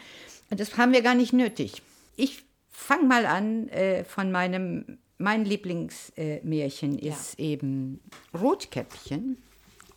Und 0.50 0.58
das 0.58 0.78
haben 0.78 0.92
wir 0.92 1.02
gar 1.02 1.14
nicht 1.14 1.34
nötig. 1.34 1.82
Ich 2.16 2.44
fange 2.70 3.04
mal 3.04 3.26
an 3.26 3.68
äh, 3.68 4.04
von 4.04 4.32
meinem, 4.32 4.98
mein 5.18 5.44
Lieblingsmärchen 5.44 6.98
äh, 6.98 7.08
ist 7.08 7.38
eben 7.38 8.00
Rotkäppchen. 8.32 9.38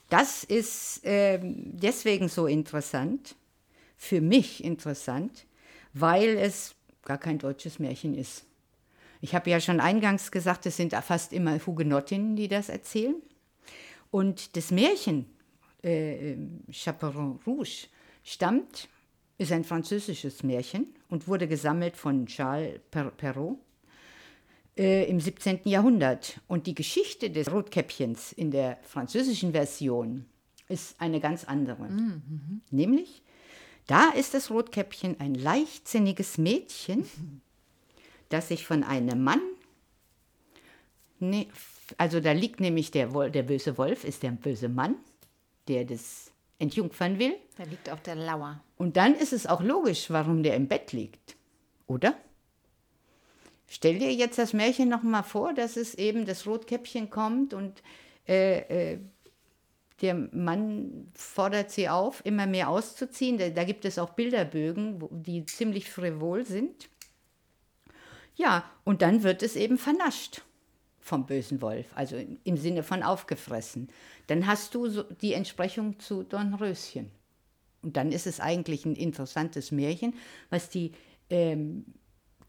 Das 0.09 0.43
ist 0.43 1.01
ähm, 1.03 1.71
deswegen 1.71 2.27
so 2.27 2.47
interessant, 2.47 3.35
für 3.95 4.19
mich 4.19 4.63
interessant, 4.63 5.45
weil 5.93 6.37
es 6.37 6.75
gar 7.03 7.17
kein 7.17 7.37
deutsches 7.37 7.79
Märchen 7.79 8.15
ist. 8.15 8.45
Ich 9.21 9.35
habe 9.35 9.49
ja 9.51 9.59
schon 9.61 9.79
eingangs 9.79 10.31
gesagt, 10.31 10.65
es 10.65 10.77
sind 10.77 10.93
fast 10.93 11.31
immer 11.31 11.59
Hugenottinnen, 11.65 12.35
die 12.35 12.47
das 12.47 12.69
erzählen. 12.69 13.15
Und 14.09 14.57
das 14.57 14.71
Märchen 14.71 15.27
äh, 15.83 16.35
Chaperon 16.71 17.39
Rouge 17.45 17.87
stammt, 18.23 18.89
ist 19.37 19.51
ein 19.51 19.63
französisches 19.63 20.43
Märchen 20.43 20.87
und 21.09 21.27
wurde 21.27 21.47
gesammelt 21.47 21.95
von 21.95 22.25
Charles 22.25 22.79
Per- 22.89 23.11
Perrault 23.11 23.57
äh, 24.77 25.09
im 25.09 25.19
17. 25.19 25.61
Jahrhundert. 25.65 26.39
Und 26.47 26.67
die 26.67 26.75
Geschichte 26.75 27.29
des 27.29 27.51
Rotkäppchens 27.51 28.31
in 28.31 28.51
der 28.51 28.77
französischen 28.83 29.51
Version 29.51 30.25
ist 30.67 30.95
eine 30.99 31.19
ganz 31.19 31.43
andere. 31.43 31.89
Nämlich, 32.69 33.21
da 33.87 34.09
ist 34.09 34.33
das 34.33 34.49
Rotkäppchen 34.49 35.19
ein 35.19 35.35
leichtsinniges 35.35 36.37
Mädchen, 36.37 37.05
das 38.29 38.47
sich 38.47 38.65
von 38.65 38.83
einem 38.83 39.23
Mann, 39.23 39.41
nee, 41.19 41.47
also 41.97 42.19
da 42.19 42.31
liegt 42.31 42.59
nämlich 42.59 42.91
der, 42.91 43.07
der 43.29 43.43
böse 43.43 43.77
Wolf, 43.77 44.03
ist 44.03 44.23
der 44.23 44.31
böse 44.31 44.69
Mann, 44.69 44.95
der 45.67 45.85
das 45.85 46.31
entjungfern 46.59 47.19
will. 47.19 47.35
Der 47.57 47.65
liegt 47.67 47.89
auf 47.89 48.01
der 48.01 48.15
Lauer. 48.15 48.61
Und 48.77 48.97
dann 48.97 49.15
ist 49.15 49.33
es 49.33 49.47
auch 49.47 49.61
logisch, 49.61 50.09
warum 50.09 50.43
der 50.43 50.55
im 50.55 50.67
Bett 50.67 50.91
liegt, 50.91 51.35
oder? 51.87 52.15
Stell 53.73 53.99
dir 53.99 54.13
jetzt 54.13 54.37
das 54.37 54.51
Märchen 54.51 54.89
noch 54.89 55.01
mal 55.01 55.23
vor, 55.23 55.53
dass 55.53 55.77
es 55.77 55.95
eben 55.95 56.25
das 56.25 56.45
Rotkäppchen 56.45 57.09
kommt 57.09 57.53
und 57.53 57.81
äh, 58.27 58.95
äh, 58.95 58.99
der 60.01 60.13
Mann 60.13 61.09
fordert 61.13 61.71
sie 61.71 61.87
auf, 61.87 62.21
immer 62.25 62.47
mehr 62.47 62.67
auszuziehen. 62.67 63.37
Da, 63.37 63.49
da 63.49 63.63
gibt 63.63 63.85
es 63.85 63.97
auch 63.97 64.09
Bilderbögen, 64.09 65.01
wo, 65.01 65.07
die 65.13 65.45
ziemlich 65.45 65.89
frivol 65.89 66.45
sind. 66.45 66.89
Ja, 68.35 68.69
und 68.83 69.01
dann 69.01 69.23
wird 69.23 69.41
es 69.41 69.55
eben 69.55 69.77
vernascht 69.77 70.41
vom 70.99 71.25
bösen 71.25 71.61
Wolf, 71.61 71.87
also 71.95 72.17
im- 72.17 72.39
im 72.43 72.57
Sinne 72.57 72.83
von 72.83 73.03
aufgefressen. 73.03 73.87
Dann 74.27 74.47
hast 74.47 74.75
du 74.75 74.89
so 74.89 75.03
die 75.03 75.31
Entsprechung 75.31 75.97
zu 75.97 76.23
Dornröschen. 76.23 77.09
Und 77.83 77.95
dann 77.95 78.11
ist 78.11 78.27
es 78.27 78.41
eigentlich 78.41 78.85
ein 78.85 78.95
interessantes 78.95 79.71
Märchen, 79.71 80.13
was 80.49 80.69
die 80.69 80.91
ähm, 81.29 81.85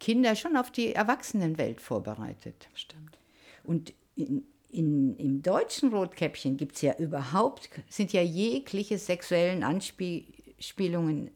Kinder 0.03 0.35
schon 0.35 0.57
auf 0.57 0.73
die 0.73 0.93
Erwachsenenwelt 0.93 1.81
vorbereitet. 1.81 2.69
Stimmt. 2.75 3.17
Und 3.63 3.95
in, 4.17 4.45
in, 4.69 5.17
im 5.17 5.43
deutschen 5.43 5.95
Rotkäppchen 5.95 6.57
gibt 6.57 6.75
es 6.75 6.83
ja 6.83 6.97
überhaupt, 6.97 7.71
sind 7.89 8.13
ja 8.13 8.21
jegliche 8.21 8.99
sexuellen 8.99 9.63
Anspielungen 9.63 11.31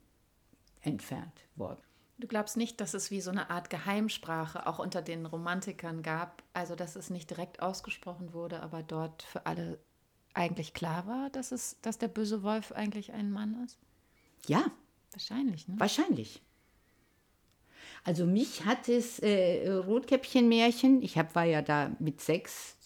entfernt 0.80 1.44
worden. 1.54 1.80
Du 2.18 2.26
glaubst 2.26 2.56
nicht, 2.56 2.80
dass 2.80 2.94
es 2.94 3.12
wie 3.12 3.20
so 3.20 3.30
eine 3.30 3.50
Art 3.50 3.70
Geheimsprache 3.70 4.66
auch 4.66 4.80
unter 4.80 5.00
den 5.00 5.26
Romantikern 5.26 6.02
gab, 6.02 6.42
also 6.52 6.74
dass 6.74 6.96
es 6.96 7.08
nicht 7.08 7.30
direkt 7.30 7.62
ausgesprochen 7.62 8.32
wurde, 8.32 8.64
aber 8.64 8.82
dort 8.82 9.22
für 9.22 9.46
alle 9.46 9.78
eigentlich 10.34 10.74
klar 10.74 11.06
war, 11.06 11.30
dass, 11.30 11.52
es, 11.52 11.80
dass 11.82 11.98
der 11.98 12.08
böse 12.08 12.42
Wolf 12.42 12.72
eigentlich 12.72 13.12
ein 13.12 13.30
Mann 13.30 13.62
ist? 13.64 13.78
Ja, 14.48 14.72
Wahrscheinlich, 15.16 15.66
ne? 15.66 15.76
Wahrscheinlich. 15.78 16.42
Also 18.06 18.24
mich 18.24 18.64
hat 18.64 18.86
das 18.88 19.18
äh, 19.18 19.68
Rotkäppchen-Märchen, 19.68 21.02
ich 21.02 21.18
hab, 21.18 21.34
war 21.34 21.44
ja 21.44 21.60
da 21.60 21.90
mit 21.98 22.20
sechs, 22.20 22.76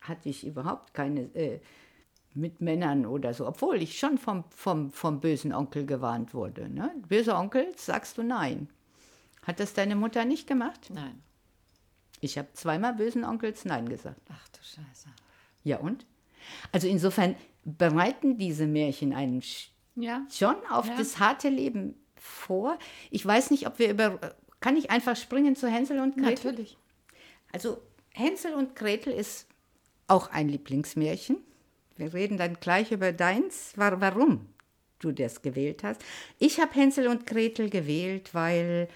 hatte 0.00 0.28
ich 0.28 0.46
überhaupt 0.46 0.94
keine 0.94 1.22
äh, 1.34 1.58
mit 2.34 2.60
Männern 2.60 3.04
oder 3.04 3.34
so, 3.34 3.48
obwohl 3.48 3.82
ich 3.82 3.98
schon 3.98 4.18
vom, 4.18 4.44
vom, 4.50 4.90
vom 4.92 5.18
bösen 5.20 5.52
Onkel 5.52 5.84
gewarnt 5.84 6.32
wurde. 6.32 6.68
Ne? 6.68 6.94
Böser 7.08 7.40
Onkel, 7.40 7.72
sagst 7.76 8.18
du 8.18 8.22
nein. 8.22 8.68
Hat 9.42 9.58
das 9.58 9.74
deine 9.74 9.96
Mutter 9.96 10.24
nicht 10.24 10.46
gemacht? 10.46 10.90
Nein. 10.90 11.20
Ich 12.20 12.38
habe 12.38 12.48
zweimal 12.52 12.94
bösen 12.94 13.24
Onkels 13.24 13.64
nein 13.64 13.88
gesagt. 13.88 14.20
Ach 14.30 14.48
du 14.50 14.58
Scheiße. 14.62 15.08
Ja 15.64 15.78
und? 15.78 16.06
Also 16.70 16.86
insofern 16.86 17.34
bereiten 17.64 18.38
diese 18.38 18.68
Märchen 18.68 19.12
einen 19.12 19.42
Ja. 19.96 20.24
schon 20.30 20.54
auf 20.70 20.86
Ja. 20.86 20.96
das 20.96 21.18
harte 21.18 21.48
Leben 21.48 21.96
vor. 22.14 22.78
Ich 23.10 23.26
weiß 23.26 23.50
nicht, 23.50 23.66
ob 23.66 23.80
wir 23.80 23.90
über. 23.90 24.20
Kann 24.60 24.76
ich 24.76 24.90
einfach 24.90 25.16
springen 25.16 25.56
zu 25.56 25.68
Hänsel 25.68 26.00
und 26.00 26.16
Gretel? 26.16 26.52
Natürlich. 26.52 26.76
Also 27.52 27.80
Hänsel 28.10 28.54
und 28.54 28.74
Gretel 28.76 29.12
ist 29.12 29.46
auch 30.08 30.30
ein 30.30 30.48
Lieblingsmärchen. 30.48 31.36
Wir 31.96 32.12
reden 32.14 32.38
dann 32.38 32.54
gleich 32.60 32.90
über 32.92 33.12
deins, 33.12 33.72
wa- 33.76 34.00
warum 34.00 34.46
du 35.00 35.12
das 35.12 35.42
gewählt 35.42 35.82
hast. 35.84 36.00
Ich 36.38 36.60
habe 36.60 36.74
Hänsel 36.74 37.06
und 37.08 37.26
Gretel 37.26 37.70
gewählt, 37.70 38.34
weil, 38.34 38.88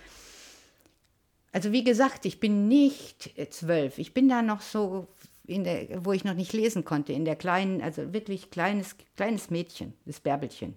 also 1.53 1.71
wie 1.73 1.85
gesagt, 1.85 2.25
ich 2.27 2.41
bin 2.41 2.67
nicht 2.69 3.31
zwölf. 3.51 3.99
Ich 3.99 4.15
bin 4.15 4.29
da 4.29 4.43
noch 4.43 4.61
so, 4.63 5.07
in 5.47 5.65
der, 5.65 6.05
wo 6.05 6.13
ich 6.13 6.25
noch 6.25 6.35
nicht 6.35 6.53
lesen 6.53 6.85
konnte, 6.85 7.13
in 7.13 7.25
der 7.25 7.37
kleinen, 7.37 7.83
also 7.83 8.13
wirklich 8.13 8.51
kleines, 8.51 8.97
kleines 9.17 9.51
Mädchen, 9.51 9.93
das 10.07 10.21
Bärbelchen. 10.21 10.75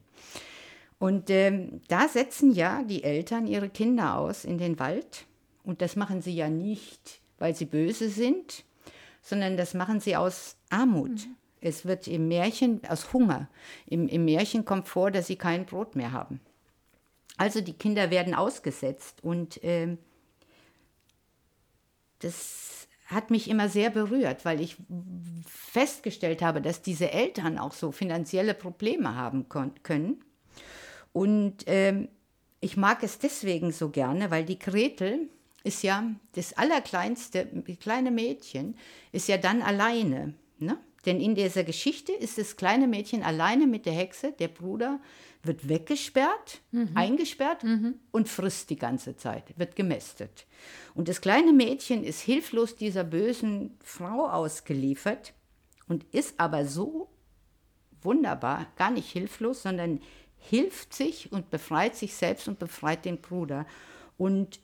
Und 1.06 1.30
ähm, 1.30 1.82
da 1.88 2.08
setzen 2.08 2.52
ja 2.52 2.82
die 2.82 3.04
Eltern 3.04 3.46
ihre 3.46 3.70
Kinder 3.70 4.18
aus 4.18 4.44
in 4.44 4.58
den 4.58 4.80
Wald. 4.80 5.28
Und 5.64 5.84
das 5.84 5.96
machen 5.96 6.24
sie 6.24 6.34
ja 6.34 6.50
nicht, 6.50 7.22
weil 7.38 7.54
sie 7.54 7.66
böse 7.66 8.10
sind, 8.10 8.64
sondern 9.22 9.56
das 9.56 9.76
machen 9.76 10.00
sie 10.00 10.16
aus 10.16 10.58
Armut. 10.72 11.28
Es 11.62 11.86
wird 11.86 12.08
im 12.08 12.28
Märchen, 12.28 12.82
aus 12.90 13.14
Hunger. 13.14 13.48
Im, 13.86 14.08
Im 14.08 14.26
Märchen 14.26 14.66
kommt 14.66 14.88
vor, 14.88 15.12
dass 15.12 15.28
sie 15.28 15.36
kein 15.36 15.68
Brot 15.68 15.96
mehr 15.96 16.12
haben. 16.12 16.40
Also 17.38 17.62
die 17.62 17.74
Kinder 17.74 18.10
werden 18.10 18.34
ausgesetzt 18.34 19.24
und 19.24 19.60
ähm, 19.62 20.00
das 22.18 22.88
hat 23.06 23.30
mich 23.30 23.48
immer 23.48 23.70
sehr 23.70 23.92
berührt, 23.92 24.44
weil 24.44 24.60
ich 24.60 24.78
festgestellt 25.46 26.42
habe, 26.42 26.64
dass 26.64 26.82
diese 26.82 27.12
Eltern 27.12 27.60
auch 27.60 27.74
so 27.74 27.92
finanzielle 27.92 28.56
Probleme 28.56 29.14
haben 29.14 29.50
können. 29.50 30.24
Und 31.16 31.64
ähm, 31.68 32.10
ich 32.60 32.76
mag 32.76 33.02
es 33.02 33.20
deswegen 33.20 33.72
so 33.72 33.88
gerne, 33.88 34.32
weil 34.32 34.44
die 34.44 34.60
Gretel 34.60 35.30
ist 35.64 35.82
ja 35.82 36.12
das 36.34 36.52
allerkleinste, 36.58 37.48
kleine 37.80 38.12
Mädchen, 38.12 38.76
ist 39.14 39.30
ja 39.30 39.38
dann 39.38 39.62
alleine. 39.62 40.34
Ne? 40.60 40.78
Denn 41.06 41.22
in 41.22 41.34
dieser 41.34 41.64
Geschichte 41.64 42.12
ist 42.12 42.38
das 42.38 42.58
kleine 42.58 42.86
Mädchen 42.86 43.24
alleine 43.24 43.66
mit 43.66 43.86
der 43.86 43.94
Hexe, 43.94 44.34
der 44.34 44.50
Bruder 44.50 45.00
wird 45.42 45.70
weggesperrt, 45.70 46.60
eingesperrt 46.96 47.64
und 48.12 48.28
frisst 48.28 48.70
die 48.70 48.78
ganze 48.78 49.16
Zeit, 49.16 49.58
wird 49.58 49.78
gemästet. 49.78 50.46
Und 50.96 51.08
das 51.08 51.22
kleine 51.22 51.54
Mädchen 51.54 52.04
ist 52.04 52.20
hilflos 52.20 52.76
dieser 52.76 53.06
bösen 53.06 53.78
Frau 53.82 54.28
ausgeliefert 54.28 55.34
und 55.88 56.04
ist 56.14 56.34
aber 56.42 56.66
so 56.66 57.08
wunderbar, 58.02 58.68
gar 58.76 58.92
nicht 58.92 59.10
hilflos, 59.10 59.64
sondern 59.64 60.02
hilft 60.50 60.94
sich 60.94 61.32
und 61.32 61.50
befreit 61.50 61.96
sich 61.96 62.14
selbst 62.14 62.48
und 62.48 62.60
befreit 62.60 63.06
den 63.06 63.20
Bruder. 63.20 63.66
Und 64.18 64.60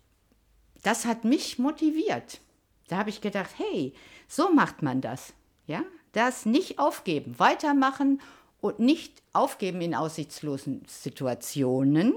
das 0.83 1.05
hat 1.05 1.23
mich 1.23 1.59
motiviert. 1.59 2.39
Da 2.87 2.97
habe 2.97 3.09
ich 3.09 3.21
gedacht, 3.21 3.51
hey, 3.57 3.93
so 4.27 4.51
macht 4.51 4.81
man 4.81 5.01
das. 5.01 5.33
Ja, 5.67 5.83
das 6.11 6.45
nicht 6.45 6.79
aufgeben, 6.79 7.39
weitermachen 7.39 8.21
und 8.59 8.79
nicht 8.79 9.21
aufgeben 9.33 9.81
in 9.81 9.95
aussichtslosen 9.95 10.83
Situationen, 10.87 12.13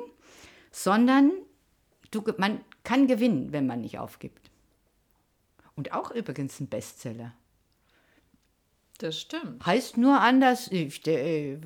sondern 0.71 1.31
du, 2.11 2.25
man 2.39 2.61
kann 2.83 3.07
gewinnen, 3.07 3.53
wenn 3.53 3.67
man 3.67 3.81
nicht 3.81 3.99
aufgibt. 3.99 4.51
Und 5.77 5.93
auch 5.93 6.11
übrigens 6.11 6.61
ein 6.61 6.69
Bestseller. 6.69 7.33
Das 8.99 9.21
stimmt. 9.21 9.65
Heißt 9.65 9.97
nur 9.97 10.21
anders. 10.21 10.71
Ich, 10.71 11.07
äh, 11.07 11.59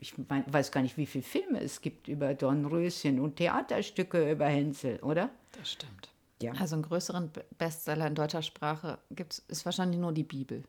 ich 0.00 0.14
mein, 0.28 0.44
weiß 0.52 0.70
gar 0.72 0.82
nicht, 0.82 0.96
wie 0.96 1.06
viele 1.06 1.24
Filme 1.24 1.60
es 1.60 1.80
gibt 1.80 2.08
über 2.08 2.34
Dornröschen 2.34 3.20
und 3.20 3.36
Theaterstücke 3.36 4.30
über 4.30 4.46
Hänsel, 4.46 4.98
oder? 5.00 5.30
Das 5.52 5.72
stimmt. 5.72 6.10
Ja. 6.42 6.52
Also 6.52 6.74
einen 6.76 6.82
größeren 6.82 7.30
Be- 7.32 7.44
Bestseller 7.56 8.06
in 8.06 8.14
deutscher 8.14 8.42
Sprache 8.42 8.98
gibt's, 9.10 9.42
ist 9.48 9.64
wahrscheinlich 9.64 9.98
nur 9.98 10.12
die 10.12 10.22
Bibel. 10.24 10.64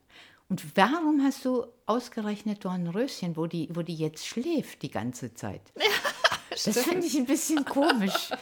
Und 0.49 0.77
warum 0.77 1.21
hast 1.23 1.43
du 1.43 1.65
ausgerechnet 1.87 2.63
Dornröschen, 2.63 3.35
wo 3.35 3.47
die, 3.47 3.67
wo 3.73 3.81
die 3.81 3.95
jetzt 3.95 4.25
schläft 4.25 4.81
die 4.81 4.91
ganze 4.91 5.33
Zeit? 5.33 5.61
das 6.49 6.79
finde 6.79 7.05
ich 7.05 7.17
ein 7.17 7.25
bisschen 7.25 7.65
komisch. 7.65 8.29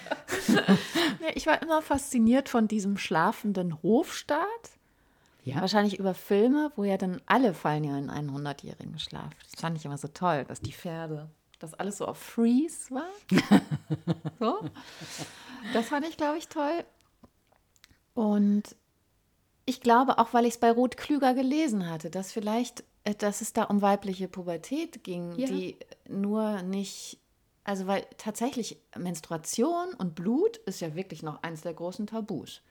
Ich 1.34 1.48
war 1.48 1.62
immer 1.62 1.82
fasziniert 1.82 2.50
von 2.50 2.68
diesem 2.68 2.98
schlafenden 2.98 3.82
Hofstaat. 3.82 4.46
Ja. 5.46 5.62
Wahrscheinlich 5.62 6.00
über 6.00 6.14
Filme, 6.14 6.72
wo 6.76 6.84
ja 6.84 6.98
dann 6.98 7.22
alle 7.28 7.54
fallen 7.54 7.84
ja 7.84 7.98
in 7.98 8.10
einen 8.10 8.32
100-jährigen 8.32 8.98
Schlaf. 9.00 9.30
Das 9.52 9.62
fand 9.62 9.78
ich 9.78 9.86
immer 9.86 9.98
so 9.98 10.08
toll, 10.08 10.44
dass 10.48 10.60
die 10.60 10.74
Pferde, 10.74 11.30
dass 11.60 11.74
alles 11.76 11.98
so 11.98 12.06
auf 12.08 12.18
Freeze 12.18 12.90
war. 12.90 13.08
so. 14.40 14.68
Das 15.74 15.88
fand 15.90 16.08
ich, 16.08 16.18
glaube 16.18 16.40
ich, 16.40 16.48
toll. 16.48 16.84
Und 18.16 18.76
ich 19.66 19.82
glaube 19.82 20.18
auch, 20.18 20.34
weil 20.34 20.46
ich 20.46 20.56
es 20.56 20.60
bei 20.60 20.72
Ruth 20.72 20.98
Klüger 20.98 21.34
gelesen 21.34 21.90
hatte, 21.90 22.10
dass 22.10 22.32
vielleicht, 22.32 22.84
äh, 23.04 23.14
dass 23.16 23.42
es 23.42 23.54
da 23.54 23.64
um 23.64 23.82
weibliche 23.82 24.28
Pubertät 24.28 25.04
ging, 25.04 25.34
Ja. 25.38 25.48
die 25.48 25.78
nur 26.08 26.62
nicht, 26.64 27.20
also 27.64 27.88
weil 27.88 28.06
tatsächlich 28.18 28.78
Menstruation 28.98 29.94
und 29.98 30.16
Blut 30.16 30.58
ist 30.58 30.82
ja 30.82 30.96
wirklich 30.96 31.24
noch 31.24 31.42
eins 31.44 31.62
der 31.62 31.74
großen 31.74 32.08
Tabus. 32.08 32.62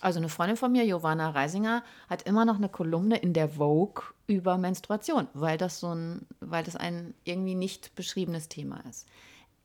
Also 0.00 0.18
eine 0.18 0.28
Freundin 0.28 0.56
von 0.56 0.72
mir, 0.72 0.84
Giovanna 0.84 1.30
Reisinger, 1.30 1.82
hat 2.08 2.22
immer 2.22 2.44
noch 2.44 2.56
eine 2.56 2.68
Kolumne 2.68 3.16
in 3.16 3.32
der 3.32 3.48
Vogue 3.48 4.04
über 4.26 4.58
Menstruation, 4.58 5.26
weil 5.32 5.56
das 5.56 5.80
so 5.80 5.94
ein, 5.94 6.26
weil 6.40 6.64
das 6.64 6.76
ein 6.76 7.14
irgendwie 7.24 7.54
nicht 7.54 7.94
beschriebenes 7.94 8.48
Thema 8.48 8.80
ist. 8.88 9.06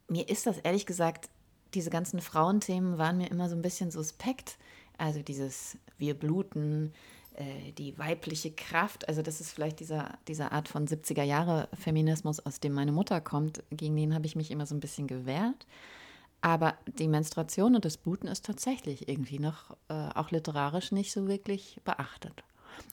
Mir 0.08 0.30
ist 0.30 0.48
das 0.48 0.58
ehrlich 0.60 0.86
gesagt, 0.86 1.30
diese 1.74 1.90
ganzen 1.90 2.22
Frauenthemen 2.22 2.98
waren 2.98 3.18
mir 3.18 3.30
immer 3.30 3.50
so 3.50 3.56
ein 3.56 3.62
bisschen 3.62 3.92
suspekt. 3.92 4.58
Also 4.98 5.22
dieses 5.22 5.78
wir 5.98 6.14
bluten, 6.14 6.94
äh, 7.36 7.72
die 7.78 7.98
weibliche 7.98 8.52
Kraft, 8.52 9.08
also 9.08 9.22
das 9.22 9.42
ist 9.42 9.52
vielleicht 9.52 9.80
dieser, 9.80 10.18
dieser 10.28 10.52
Art 10.52 10.68
von 10.68 10.88
70er 10.88 11.24
Jahre 11.24 11.70
Feminismus, 11.74 12.40
aus 12.40 12.60
dem 12.60 12.74
meine 12.74 12.92
Mutter 12.92 13.22
kommt, 13.22 13.64
gegen 13.72 13.96
den 13.96 14.14
habe 14.14 14.26
ich 14.26 14.36
mich 14.36 14.52
immer 14.52 14.66
so 14.66 14.76
ein 14.76 14.82
bisschen 14.82 15.08
gewehrt. 15.08 15.66
Aber 16.42 16.76
die 16.88 17.08
Menstruation 17.08 17.76
und 17.76 17.86
das 17.86 17.98
Bluten 17.98 18.28
ist 18.28 18.46
tatsächlich 18.46 19.08
irgendwie 19.08 19.38
noch, 19.40 19.78
äh, 19.90 20.10
auch 20.16 20.32
literarisch 20.32 20.92
nicht 20.92 21.12
so 21.12 21.28
wirklich 21.28 21.80
beachtet. 21.84 22.44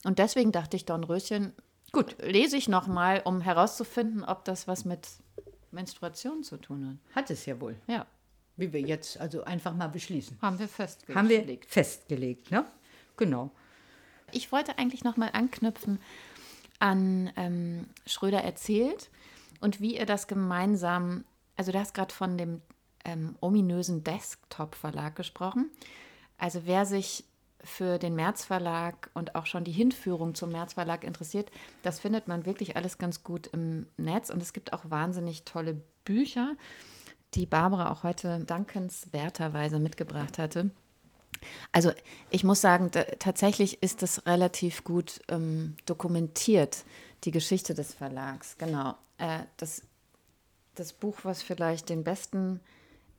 Und 0.04 0.18
deswegen 0.18 0.52
dachte 0.52 0.76
ich, 0.76 0.84
Dornröschen, 0.84 1.52
gut, 1.92 2.16
lese 2.20 2.56
ich 2.58 2.68
nochmal, 2.68 3.22
um 3.24 3.40
herauszufinden, 3.40 4.22
ob 4.22 4.44
das 4.44 4.68
was 4.68 4.84
mit 4.84 5.08
Menstruation 5.70 6.42
zu 6.42 6.58
tun 6.58 7.00
Hat 7.14 7.30
es 7.30 7.46
ja 7.46 7.58
wohl. 7.60 7.74
hat. 7.86 7.88
Ja, 7.88 8.06
Wie 8.56 8.72
wir 8.72 8.80
jetzt 8.82 9.18
also 9.18 9.44
einfach 9.44 9.74
mal 9.74 9.88
beschließen. 9.88 10.36
haben 10.42 10.58
wir 10.58 10.68
festgelegt. 10.68 11.18
Haben 11.18 11.28
wir 11.28 11.58
festgelegt, 11.66 12.50
ne? 12.50 12.64
Genau. 13.16 13.50
Ich 14.30 14.52
wollte 14.52 14.76
eigentlich 14.78 15.04
nochmal 15.04 15.30
anknüpfen 15.32 15.98
an 16.80 17.32
ähm, 17.36 17.86
Schröder 18.06 18.42
erzählt 18.44 19.10
und 19.60 19.80
wie 19.80 19.96
ihr 19.98 20.06
das 20.06 20.26
gemeinsam, 20.26 21.24
also 21.56 21.72
du 21.72 21.78
hast 21.78 21.94
gerade 21.94 22.14
von 22.14 22.36
dem 22.36 22.60
ähm, 23.04 23.36
ominösen 23.40 24.04
Desktop-Verlag 24.04 25.16
gesprochen. 25.16 25.70
Also 26.36 26.62
wer 26.64 26.86
sich 26.86 27.24
für 27.62 27.98
den 27.98 28.14
März 28.14 28.44
Verlag 28.44 29.10
und 29.14 29.34
auch 29.34 29.46
schon 29.46 29.64
die 29.64 29.72
Hinführung 29.72 30.34
zum 30.34 30.50
März 30.50 30.74
Verlag 30.74 31.04
interessiert, 31.04 31.50
das 31.82 31.98
findet 31.98 32.28
man 32.28 32.46
wirklich 32.46 32.76
alles 32.76 32.98
ganz 32.98 33.24
gut 33.24 33.48
im 33.48 33.86
Netz 33.96 34.30
und 34.30 34.40
es 34.40 34.52
gibt 34.52 34.72
auch 34.72 34.90
wahnsinnig 34.90 35.44
tolle 35.44 35.80
Bücher, 36.04 36.54
die 37.34 37.46
Barbara 37.46 37.90
auch 37.90 38.04
heute 38.04 38.44
dankenswerterweise 38.44 39.78
mitgebracht 39.78 40.38
hatte. 40.38 40.70
Also 41.72 41.92
ich 42.30 42.44
muss 42.44 42.60
sagen, 42.60 42.90
tatsächlich 43.18 43.82
ist 43.82 44.02
das 44.02 44.26
relativ 44.26 44.84
gut 44.84 45.20
ähm, 45.28 45.76
dokumentiert, 45.86 46.84
die 47.24 47.30
Geschichte 47.30 47.74
des 47.74 47.94
Verlags. 47.94 48.56
Genau. 48.58 48.96
Äh, 49.18 49.40
das, 49.56 49.82
das 50.74 50.92
Buch, 50.92 51.18
was 51.22 51.42
vielleicht 51.42 51.90
den 51.90 52.04
besten 52.04 52.60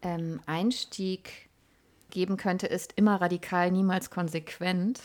ähm, 0.02 0.40
Einstieg 0.46 1.50
geben 2.10 2.38
könnte, 2.38 2.68
ist 2.68 2.94
Immer 2.96 3.22
radikal, 3.22 3.72
niemals 3.72 4.10
konsequent 4.10 5.00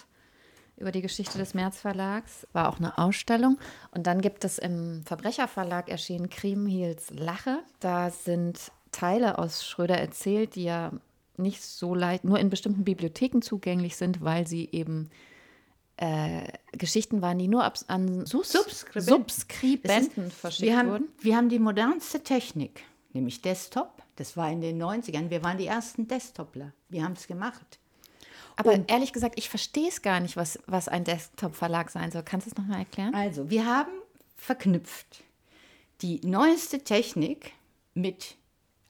über 0.77 0.91
die 0.91 1.03
Geschichte 1.03 1.39
des 1.39 1.55
März 1.55 1.81
Verlags. 1.81 2.47
War 2.53 2.69
auch 2.69 2.79
eine 2.79 2.99
Ausstellung. 2.99 3.59
Und 3.93 4.07
dann 4.07 4.21
gibt 4.21 4.45
es 4.45 4.59
im 4.59 5.03
Verbrecherverlag 5.05 5.89
erschienen 5.89 6.31
Kriemhils 6.31 7.11
Lache. 7.11 7.61
Da 7.81 8.11
sind 8.11 8.73
Teile 8.91 9.39
aus 9.39 9.65
Schröder 9.67 9.99
erzählt, 9.99 10.55
die 10.57 10.65
ja 10.65 10.93
nicht 11.37 11.63
so 11.63 11.95
leicht, 11.95 12.25
nur 12.25 12.39
in 12.39 12.51
bestimmten 12.51 12.85
Bibliotheken 12.85 13.41
zugänglich 13.41 13.97
sind, 13.97 14.23
weil 14.23 14.47
sie 14.47 14.69
eben 14.73 15.11
äh, 15.97 16.47
Geschichten 16.73 17.23
waren, 17.23 17.39
die 17.39 17.49
nur 17.49 17.65
ab, 17.65 17.79
an 17.89 18.27
Sus 18.27 18.53
Subskribenten. 18.53 19.17
Subskribenten 19.17 20.31
verschickt 20.31 20.69
wir 20.69 20.79
haben, 20.79 20.89
wurden. 20.91 21.09
Wir 21.21 21.37
haben 21.37 21.49
die 21.49 21.59
modernste 21.59 22.21
Technik, 22.23 22.83
nämlich 23.13 23.43
Desktop. 23.43 24.04
Das 24.17 24.37
war 24.37 24.51
in 24.51 24.61
den 24.61 24.83
90ern. 24.83 25.31
Wir 25.31 25.43
waren 25.43 25.59
die 25.59 25.67
ersten 25.67 26.07
Desktopler. 26.07 26.73
Wir 26.89 27.05
haben 27.05 27.15
es 27.15 27.27
gemacht. 27.27 27.79
Aber 28.57 28.89
ehrlich 28.89 29.13
gesagt, 29.13 29.37
ich 29.37 29.49
verstehe 29.49 29.89
es 29.89 30.03
gar 30.03 30.21
nicht, 30.21 30.37
was, 30.37 30.59
was 30.67 30.89
ein 30.89 31.05
Desktop-Verlag 31.05 31.91
sein 31.91 32.11
soll. 32.13 32.23
Kannst 32.23 32.47
du 32.47 32.51
es 32.51 32.57
nochmal 32.57 32.81
erklären? 32.81 33.15
Also, 33.15 33.51
wir 33.51 33.67
haben 33.67 33.91
verknüpft 34.37 35.25
die 36.03 36.21
neueste 36.25 36.81
Technik 36.81 37.53
mit 37.95 38.37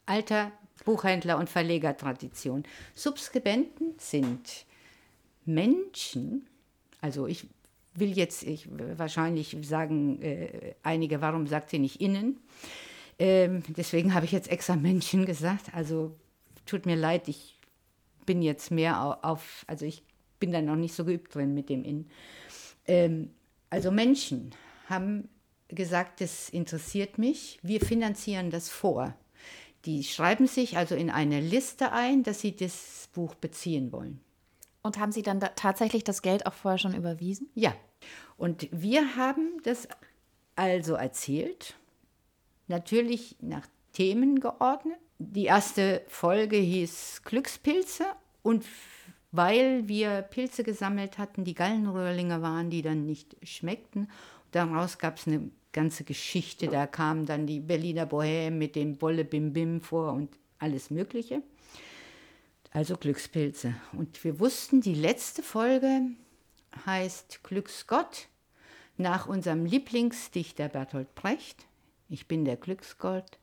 alter 0.07 0.53
Buchhändler- 0.85 1.39
und 1.39 1.49
Verlegertradition. 1.49 2.65
Subskribenten 2.95 3.95
sind 3.99 4.67
Menschen, 5.47 6.47
also 7.01 7.27
ich 7.27 7.47
will 7.95 8.17
jetzt 8.17 8.43
ich, 8.43 8.69
wahrscheinlich 8.71 9.57
sagen 9.63 10.21
äh, 10.21 10.75
einige, 10.83 11.21
warum 11.21 11.47
sagt 11.47 11.71
sie 11.71 11.79
nicht 11.79 12.01
innen? 12.01 12.41
Ähm, 13.19 13.63
deswegen 13.69 14.15
habe 14.15 14.27
ich 14.27 14.33
jetzt 14.33 14.51
extra 14.51 14.77
Menschen 14.91 15.25
gesagt. 15.27 15.75
Also 15.75 16.17
tut 16.67 16.87
mir 16.87 16.97
leid, 16.97 17.29
ich 17.29 17.59
bin 18.27 18.43
jetzt 18.43 18.71
mehr 18.71 19.03
au- 19.03 19.17
auf, 19.23 19.65
also 19.67 19.85
ich 19.85 20.03
bin 20.41 20.53
da 20.53 20.61
noch 20.63 20.77
nicht 20.77 20.95
so 20.95 21.05
geübt 21.05 21.35
drin 21.35 21.55
mit 21.55 21.69
dem 21.69 21.85
Innen. 21.85 22.11
Ähm, 22.87 23.31
also 23.71 23.91
Menschen 23.91 24.55
haben 24.89 25.29
gesagt, 25.69 26.21
das 26.21 26.49
interessiert 26.49 27.19
mich, 27.19 27.59
wir 27.63 27.81
finanzieren 27.81 28.51
das 28.51 28.69
vor. 28.69 29.15
Die 29.85 30.05
schreiben 30.05 30.47
sich 30.47 30.77
also 30.77 30.95
in 30.95 31.11
eine 31.11 31.41
Liste 31.41 31.93
ein, 31.93 32.23
dass 32.23 32.41
sie 32.41 32.57
das 32.57 33.09
Buch 33.13 33.35
beziehen 33.35 33.93
wollen. 33.93 34.21
Und 34.83 34.99
haben 34.99 35.13
Sie 35.13 35.23
dann 35.23 35.41
da 35.41 35.49
tatsächlich 35.49 36.05
das 36.05 36.21
Geld 36.21 36.47
auch 36.47 36.53
vorher 36.53 36.79
schon 36.79 36.95
überwiesen? 36.95 37.49
Ja, 37.55 37.75
und 38.37 38.69
wir 38.71 39.17
haben 39.17 39.63
das 39.63 39.89
also 40.57 40.95
erzählt, 40.95 41.75
natürlich 42.69 43.37
nach 43.41 43.67
Themen 43.93 44.41
geordnet. 44.41 44.99
Die 45.19 45.45
erste 45.45 46.03
Folge 46.09 46.57
hieß 46.57 47.23
Glückspilze 47.25 48.05
und 48.43 48.65
weil 49.33 49.89
wir 49.89 50.23
Pilze 50.23 50.63
gesammelt 50.63 51.19
hatten, 51.19 51.45
die 51.45 51.55
Gallenröhrlinge 51.55 52.41
waren, 52.41 52.71
die 52.71 52.83
dann 52.83 53.05
nicht 53.05 53.37
schmeckten, 53.43 54.09
daraus 54.53 54.99
gab 54.99 55.19
es 55.19 55.27
eine 55.27 55.51
ganze 55.73 56.05
Geschichte. 56.05 56.69
Da 56.69 56.87
kam 56.87 57.27
dann 57.27 57.47
die 57.47 57.61
Berliner 57.61 58.07
Bohème 58.07 58.53
mit 58.53 58.77
dem 58.77 58.97
Bolle 58.97 59.25
Bim 59.25 59.53
Bim 59.53 59.81
vor 59.81 60.13
und 60.13 60.31
alles 60.59 60.91
Mögliche. 60.91 61.43
Also 62.71 62.97
Glückspilze. 62.97 63.75
Und 63.93 64.23
wir 64.25 64.41
wussten, 64.41 64.81
die 64.81 64.95
letzte 64.95 65.43
Folge 65.43 66.01
heißt 66.87 67.45
Glücksgott 67.45 68.29
nach 68.97 69.27
unserem 69.27 69.67
Lieblingsdichter 69.67 70.69
Bertolt 70.69 71.15
Brecht. 71.15 71.67
Ich 72.15 72.29
bin 72.29 72.45
der 72.45 72.57
Glücksgott, 72.57 73.41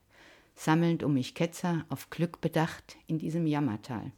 sammelnd 0.56 1.04
um 1.04 1.16
mich 1.16 1.36
Ketzer, 1.36 1.86
auf 1.90 2.10
Glück 2.10 2.40
bedacht 2.40 2.96
in 3.06 3.20
diesem 3.20 3.46
Jammertal. 3.46 4.14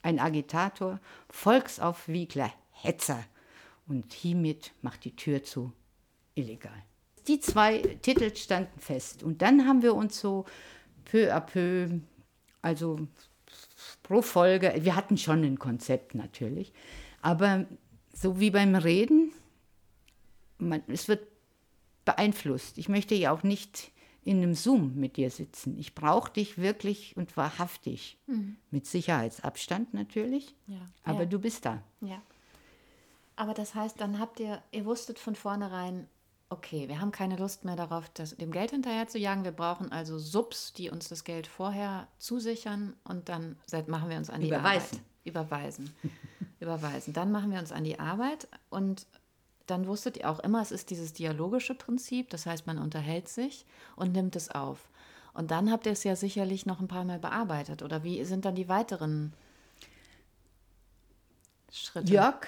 Ein 0.00 0.18
Agitator, 0.18 0.98
Volksaufwiegler, 1.28 2.50
Hetzer. 2.70 3.22
Und 3.86 4.14
hiermit 4.14 4.72
macht 4.80 5.04
die 5.04 5.14
Tür 5.14 5.42
zu, 5.42 5.74
illegal. 6.34 6.82
Die 7.26 7.38
zwei 7.38 7.80
Titel 8.00 8.34
standen 8.34 8.80
fest. 8.80 9.22
Und 9.22 9.42
dann 9.42 9.68
haben 9.68 9.82
wir 9.82 9.94
uns 9.94 10.18
so 10.18 10.46
peu 11.04 11.30
à 11.30 11.40
peu, 11.40 12.00
also 12.62 12.98
pro 14.02 14.22
Folge, 14.22 14.72
wir 14.80 14.96
hatten 14.96 15.18
schon 15.18 15.44
ein 15.44 15.58
Konzept 15.58 16.14
natürlich, 16.14 16.72
aber 17.20 17.66
so 18.14 18.40
wie 18.40 18.50
beim 18.50 18.74
Reden, 18.74 19.32
man, 20.56 20.82
es 20.86 21.08
wird 21.08 21.31
beeinflusst. 22.04 22.78
Ich 22.78 22.88
möchte 22.88 23.14
ja 23.14 23.32
auch 23.32 23.42
nicht 23.42 23.92
in 24.24 24.36
einem 24.38 24.54
Zoom 24.54 24.94
mit 24.94 25.16
dir 25.16 25.30
sitzen. 25.30 25.76
Ich 25.78 25.94
brauche 25.94 26.32
dich 26.32 26.56
wirklich 26.58 27.16
und 27.16 27.36
wahrhaftig. 27.36 28.18
Mit 28.70 28.86
Sicherheitsabstand 28.86 29.94
natürlich, 29.94 30.54
Ja. 30.68 30.78
aber 31.04 31.20
ja. 31.20 31.26
du 31.26 31.38
bist 31.40 31.64
da. 31.64 31.82
Ja. 32.00 32.22
Aber 33.36 33.54
das 33.54 33.74
heißt, 33.74 34.00
dann 34.00 34.18
habt 34.20 34.38
ihr, 34.40 34.62
ihr 34.70 34.84
wusstet 34.84 35.18
von 35.18 35.34
vornherein, 35.34 36.06
okay, 36.50 36.86
wir 36.86 37.00
haben 37.00 37.10
keine 37.12 37.36
Lust 37.36 37.64
mehr 37.64 37.76
darauf, 37.76 38.08
das, 38.10 38.36
dem 38.36 38.52
Geld 38.52 38.70
hinterher 38.70 39.08
zu 39.08 39.18
jagen. 39.18 39.42
Wir 39.42 39.52
brauchen 39.52 39.90
also 39.90 40.18
Subs, 40.18 40.72
die 40.74 40.90
uns 40.90 41.08
das 41.08 41.24
Geld 41.24 41.46
vorher 41.46 42.06
zusichern 42.18 42.94
und 43.04 43.28
dann 43.28 43.56
seit- 43.66 43.88
machen 43.88 44.10
wir 44.10 44.18
uns 44.18 44.30
an 44.30 44.42
die 44.42 44.48
Überweisen. 44.48 44.98
Arbeit. 44.98 45.06
Überweisen. 45.24 45.94
Überweisen. 46.60 47.12
Dann 47.14 47.32
machen 47.32 47.50
wir 47.50 47.58
uns 47.58 47.72
an 47.72 47.84
die 47.84 47.98
Arbeit 47.98 48.46
und 48.70 49.06
dann 49.66 49.86
wusstet 49.86 50.16
ihr 50.18 50.30
auch 50.30 50.40
immer, 50.40 50.60
es 50.60 50.72
ist 50.72 50.90
dieses 50.90 51.12
dialogische 51.12 51.74
Prinzip, 51.74 52.30
das 52.30 52.46
heißt, 52.46 52.66
man 52.66 52.78
unterhält 52.78 53.28
sich 53.28 53.64
und 53.96 54.12
nimmt 54.12 54.36
es 54.36 54.50
auf. 54.50 54.88
Und 55.34 55.50
dann 55.50 55.70
habt 55.70 55.86
ihr 55.86 55.92
es 55.92 56.04
ja 56.04 56.14
sicherlich 56.14 56.66
noch 56.66 56.80
ein 56.80 56.88
paar 56.88 57.04
Mal 57.04 57.18
bearbeitet. 57.18 57.82
Oder 57.82 58.04
wie 58.04 58.22
sind 58.24 58.44
dann 58.44 58.54
die 58.54 58.68
weiteren 58.68 59.32
Schritte? 61.70 62.12
Jörg, 62.12 62.46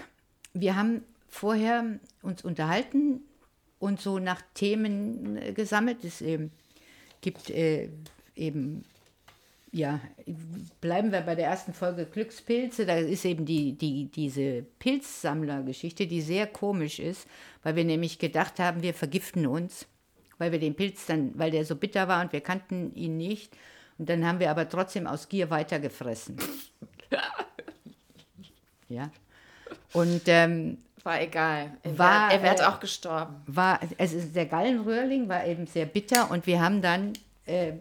wir 0.52 0.76
haben 0.76 1.02
vorher 1.28 1.98
uns 2.22 2.44
unterhalten 2.44 3.22
und 3.78 4.00
so 4.00 4.18
nach 4.18 4.42
Themen 4.54 5.36
äh, 5.36 5.52
gesammelt. 5.52 6.04
Es 6.04 6.20
ähm, 6.20 6.50
gibt 7.20 7.50
äh, 7.50 7.90
eben, 8.36 8.84
ja, 9.74 9.98
bleiben 10.80 11.10
wir 11.10 11.22
bei 11.22 11.34
der 11.34 11.48
ersten 11.48 11.74
Folge 11.74 12.06
Glückspilze. 12.06 12.86
Da 12.86 12.94
ist 12.94 13.24
eben 13.24 13.44
die, 13.44 13.76
die, 13.76 14.06
diese 14.06 14.62
Pilzsammlergeschichte, 14.78 16.06
die 16.06 16.20
sehr 16.20 16.46
komisch 16.46 17.00
ist, 17.00 17.26
weil 17.64 17.74
wir 17.74 17.84
nämlich 17.84 18.20
gedacht 18.20 18.60
haben, 18.60 18.82
wir 18.82 18.94
vergiften 18.94 19.48
uns, 19.48 19.86
weil 20.38 20.52
wir 20.52 20.60
den 20.60 20.76
Pilz 20.76 21.06
dann, 21.06 21.36
weil 21.36 21.50
der 21.50 21.64
so 21.64 21.74
bitter 21.74 22.06
war 22.06 22.22
und 22.22 22.32
wir 22.32 22.40
kannten 22.40 22.94
ihn 22.94 23.16
nicht. 23.16 23.52
Und 23.98 24.08
dann 24.08 24.24
haben 24.24 24.38
wir 24.38 24.48
aber 24.52 24.68
trotzdem 24.68 25.08
aus 25.08 25.28
Gier 25.28 25.50
weitergefressen. 25.50 26.36
ja. 28.88 29.10
Und 29.92 30.22
ähm, 30.26 30.78
War 31.02 31.20
egal. 31.20 31.72
Er 31.82 31.98
War, 31.98 32.30
wär, 32.30 32.36
er 32.36 32.42
wäre 32.44 32.62
äh, 32.62 32.66
auch 32.66 32.78
gestorben. 32.78 33.42
war, 33.46 33.80
also 33.98 34.20
der 34.20 34.46
Gallenröhrling 34.46 35.28
war 35.28 35.44
eben 35.44 35.66
sehr 35.66 35.86
bitter 35.86 36.30
und 36.30 36.46
wir 36.46 36.60
haben 36.60 36.80
dann 36.80 37.14
äh, 37.46 37.72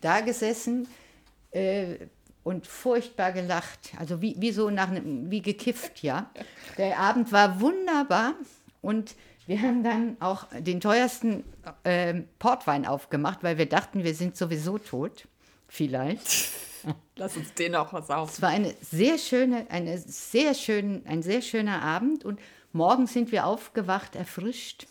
da 0.00 0.20
gesessen 0.20 0.88
äh, 1.50 1.96
und 2.44 2.66
furchtbar 2.66 3.32
gelacht. 3.32 3.92
Also 3.98 4.20
wie, 4.20 4.36
wie 4.38 4.52
so 4.52 4.70
nach 4.70 4.88
einem, 4.88 5.30
wie 5.30 5.42
gekifft, 5.42 6.02
ja. 6.02 6.30
Der 6.78 6.98
Abend 6.98 7.32
war 7.32 7.60
wunderbar 7.60 8.34
und 8.80 9.14
wir 9.46 9.60
haben 9.60 9.82
dann 9.82 10.16
auch 10.20 10.46
den 10.60 10.80
teuersten 10.80 11.44
äh, 11.84 12.14
Portwein 12.38 12.86
aufgemacht, 12.86 13.42
weil 13.42 13.58
wir 13.58 13.66
dachten, 13.66 14.04
wir 14.04 14.14
sind 14.14 14.36
sowieso 14.36 14.78
tot. 14.78 15.26
Vielleicht. 15.68 16.50
Lass 17.16 17.36
uns 17.36 17.54
den 17.54 17.74
auch 17.74 17.92
was 17.92 18.10
auf. 18.10 18.30
Es 18.30 18.42
war 18.42 18.50
eine 18.50 18.74
sehr 18.80 19.18
schöne, 19.18 19.66
eine 19.70 19.98
sehr 19.98 20.54
schön, 20.54 21.02
ein 21.06 21.22
sehr 21.22 21.42
schöner 21.42 21.82
Abend 21.82 22.24
und 22.24 22.40
morgen 22.72 23.06
sind 23.06 23.32
wir 23.32 23.46
aufgewacht, 23.46 24.14
erfrischt. 24.16 24.86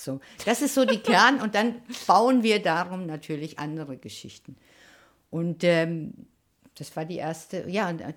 So, 0.00 0.20
das 0.46 0.62
ist 0.62 0.74
so 0.74 0.84
die 0.84 0.98
Kern 1.02 1.40
und 1.40 1.54
dann 1.54 1.82
bauen 2.06 2.42
wir 2.42 2.62
darum 2.62 3.06
natürlich 3.06 3.58
andere 3.58 3.98
Geschichten. 3.98 4.56
Und 5.30 5.62
ähm, 5.62 6.14
das 6.76 6.96
war 6.96 7.04
die 7.04 7.16
erste, 7.16 7.68
ja, 7.68 7.90
und 7.90 8.00
äh, 8.00 8.14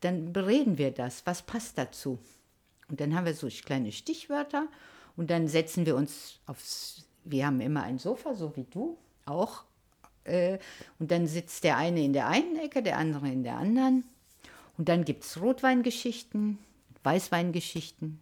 dann 0.00 0.32
bereden 0.32 0.78
wir 0.78 0.90
das, 0.90 1.24
was 1.24 1.42
passt 1.42 1.78
dazu. 1.78 2.18
Und 2.88 3.00
dann 3.00 3.14
haben 3.14 3.24
wir 3.24 3.34
so 3.34 3.48
kleine 3.48 3.92
Stichwörter 3.92 4.66
und 5.16 5.30
dann 5.30 5.46
setzen 5.46 5.86
wir 5.86 5.94
uns 5.94 6.40
aufs, 6.46 7.06
wir 7.24 7.46
haben 7.46 7.60
immer 7.60 7.84
ein 7.84 7.98
Sofa, 7.98 8.34
so 8.34 8.56
wie 8.56 8.64
du 8.64 8.98
auch. 9.24 9.62
Äh, 10.24 10.58
und 10.98 11.12
dann 11.12 11.28
sitzt 11.28 11.62
der 11.62 11.76
eine 11.76 12.02
in 12.02 12.12
der 12.12 12.26
einen 12.26 12.56
Ecke, 12.56 12.82
der 12.82 12.98
andere 12.98 13.28
in 13.28 13.44
der 13.44 13.56
anderen. 13.56 14.04
Und 14.76 14.88
dann 14.88 15.04
gibt 15.04 15.22
es 15.22 15.40
Rotweingeschichten, 15.40 16.58
Weißweingeschichten. 17.04 18.18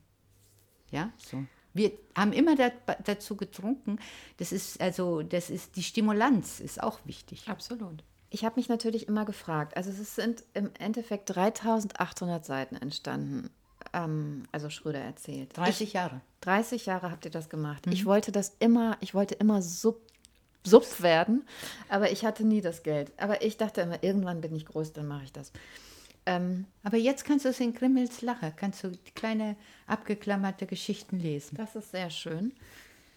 Ja, 0.91 1.11
so. 1.17 1.45
Wir 1.73 1.93
haben 2.17 2.33
immer 2.33 2.57
da, 2.57 2.71
dazu 3.05 3.37
getrunken. 3.37 3.99
Das 4.39 4.53
ist 4.53 4.81
also, 4.81 5.23
das 5.23 5.51
ist 5.51 5.77
die 5.77 5.83
Stimulanz 5.83 6.61
ist 6.61 6.83
auch 6.83 7.01
wichtig. 7.05 7.49
Absolut. 7.49 8.03
Ich 8.31 8.45
habe 8.45 8.57
mich 8.57 8.69
natürlich 8.69 9.09
immer 9.09 9.25
gefragt, 9.25 9.77
also 9.77 9.91
es 9.91 10.15
sind 10.15 10.45
im 10.55 10.71
Endeffekt 10.79 11.35
3800 11.35 12.45
Seiten 12.45 12.77
entstanden, 12.77 13.51
ähm, 13.93 14.45
also 14.53 14.71
Schröder 14.71 15.01
erzählt. 15.01 15.57
30 15.57 15.93
Jahre. 15.95 16.21
30 16.43 16.87
Jahre 16.87 17.11
habt 17.11 17.25
ihr 17.25 17.31
das 17.33 17.49
gemacht. 17.49 17.87
Ich 17.89 18.07
wollte 18.07 18.31
das 18.31 18.55
immer, 18.61 18.97
ich 19.01 19.15
wollte 19.15 19.35
immer 19.35 19.63
sub, 19.63 20.01
sub 20.65 21.03
werden, 21.03 21.45
aber 21.89 22.13
ich 22.13 22.25
hatte 22.25 22.45
nie 22.45 22.61
das 22.61 22.85
Geld. 22.85 23.13
Aber 23.17 23.43
ich 23.43 23.57
dachte 23.57 23.81
immer, 23.81 24.03
irgendwann 24.03 24.41
bin 24.41 24.55
ich 24.55 24.67
groß, 24.67 24.93
dann 24.93 25.09
mache 25.09 25.25
ich 25.25 25.33
das. 25.33 25.53
Ähm, 26.31 26.67
Aber 26.83 26.97
jetzt 26.97 27.25
kannst 27.25 27.45
du 27.45 27.49
es 27.49 27.61
in 27.61 27.75
Grimmels 27.75 28.23
Lache, 28.23 28.53
kannst 28.55 28.85
du 28.85 28.93
kleine 29.15 29.57
abgeklammerte 29.87 30.67
Geschichten 30.67 31.19
lesen. 31.19 31.57
das 31.57 31.77
ist 31.77 31.91
sehr 31.91 32.11
schön. 32.11 32.53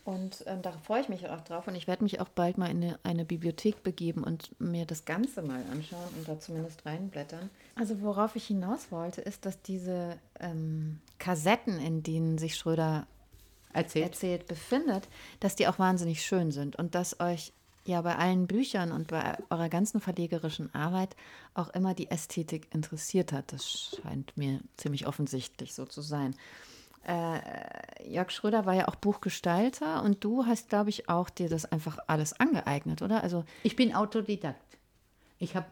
Und 0.06 0.44
ähm, 0.48 0.62
da 0.62 0.74
freue 0.74 1.00
ich 1.02 1.08
mich 1.08 1.30
auch 1.30 1.42
drauf. 1.42 1.68
Und 1.68 1.76
ich 1.76 1.88
werde 1.88 2.04
mich 2.04 2.20
auch 2.20 2.28
bald 2.28 2.58
mal 2.58 2.70
in 2.70 2.84
eine, 2.84 3.00
eine 3.04 3.24
Bibliothek 3.26 3.84
begeben 3.84 4.24
und 4.24 4.60
mir 4.60 4.86
das 4.86 5.06
Ganze 5.06 5.42
mal 5.42 5.64
anschauen 5.72 6.10
und 6.18 6.28
da 6.28 6.38
zumindest 6.40 6.86
reinblättern. 6.86 7.50
Also 7.76 8.02
worauf 8.02 8.36
ich 8.36 8.48
hinaus 8.48 8.92
wollte, 8.92 9.22
ist, 9.22 9.46
dass 9.46 9.62
diese 9.62 10.18
ähm, 10.42 11.00
Kassetten, 11.20 11.80
in 11.80 12.04
denen 12.04 12.38
sich 12.38 12.58
Schröder 12.58 13.08
Erzählt. 13.72 14.06
erzählt 14.08 14.48
befindet, 14.48 15.08
dass 15.40 15.56
die 15.56 15.68
auch 15.68 15.80
wahnsinnig 15.80 16.22
schön 16.22 16.52
sind 16.52 16.76
und 16.76 16.96
dass 16.96 17.20
euch 17.22 17.54
ja 17.86 18.02
bei 18.02 18.16
allen 18.16 18.48
Büchern 18.48 18.92
und 18.92 19.08
bei 19.08 19.38
eurer 19.50 19.70
ganzen 19.70 20.00
verlegerischen 20.02 20.74
Arbeit 20.74 21.16
auch 21.54 21.70
immer 21.70 21.94
die 21.94 22.10
Ästhetik 22.10 22.74
interessiert 22.74 23.32
hat. 23.34 23.52
Das 23.52 23.98
scheint 24.02 24.36
mir 24.38 24.60
ziemlich 24.78 25.06
offensichtlich 25.08 25.74
so 25.74 25.86
zu 25.86 26.02
sein. 26.02 26.36
Äh, 27.06 27.40
Jörg 28.10 28.32
Schröder 28.32 28.66
war 28.66 28.74
ja 28.76 28.88
auch 28.88 28.96
Buchgestalter 28.96 30.04
und 30.04 30.24
du 30.24 30.46
hast, 30.46 30.70
glaube 30.70 30.90
ich, 30.90 31.10
auch 31.10 31.30
dir 31.30 31.50
das 31.50 31.66
einfach 31.66 31.98
alles 32.08 32.40
angeeignet, 32.40 33.02
oder? 33.02 33.22
Also 33.24 33.44
Ich 33.64 33.76
bin 33.76 33.94
Autodidakt. 33.94 34.78
Ich 35.40 35.56
habe 35.58 35.66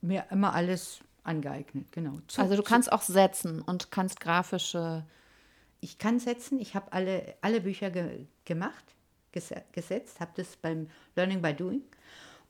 mir 0.00 0.26
immer 0.30 0.54
alles 0.54 1.00
angeeignet, 1.24 1.90
genau. 1.90 2.12
Zu- 2.28 2.40
Also 2.40 2.54
du 2.54 2.62
kannst 2.62 2.92
auch 2.92 3.02
setzen 3.02 3.60
und 3.60 3.90
kannst 3.90 4.20
grafische. 4.20 5.04
ich 5.80 5.98
kann 5.98 6.20
setzen, 6.20 6.60
ich 6.60 6.76
habe 6.76 6.92
alle, 6.92 7.34
alle 7.40 7.60
Bücher 7.60 7.90
ge 7.90 8.26
gemacht, 8.44 8.84
gesetzt, 9.72 10.20
habe 10.20 10.32
das 10.36 10.56
beim 10.56 10.88
Learning 11.14 11.42
by 11.42 11.54
Doing 11.54 11.82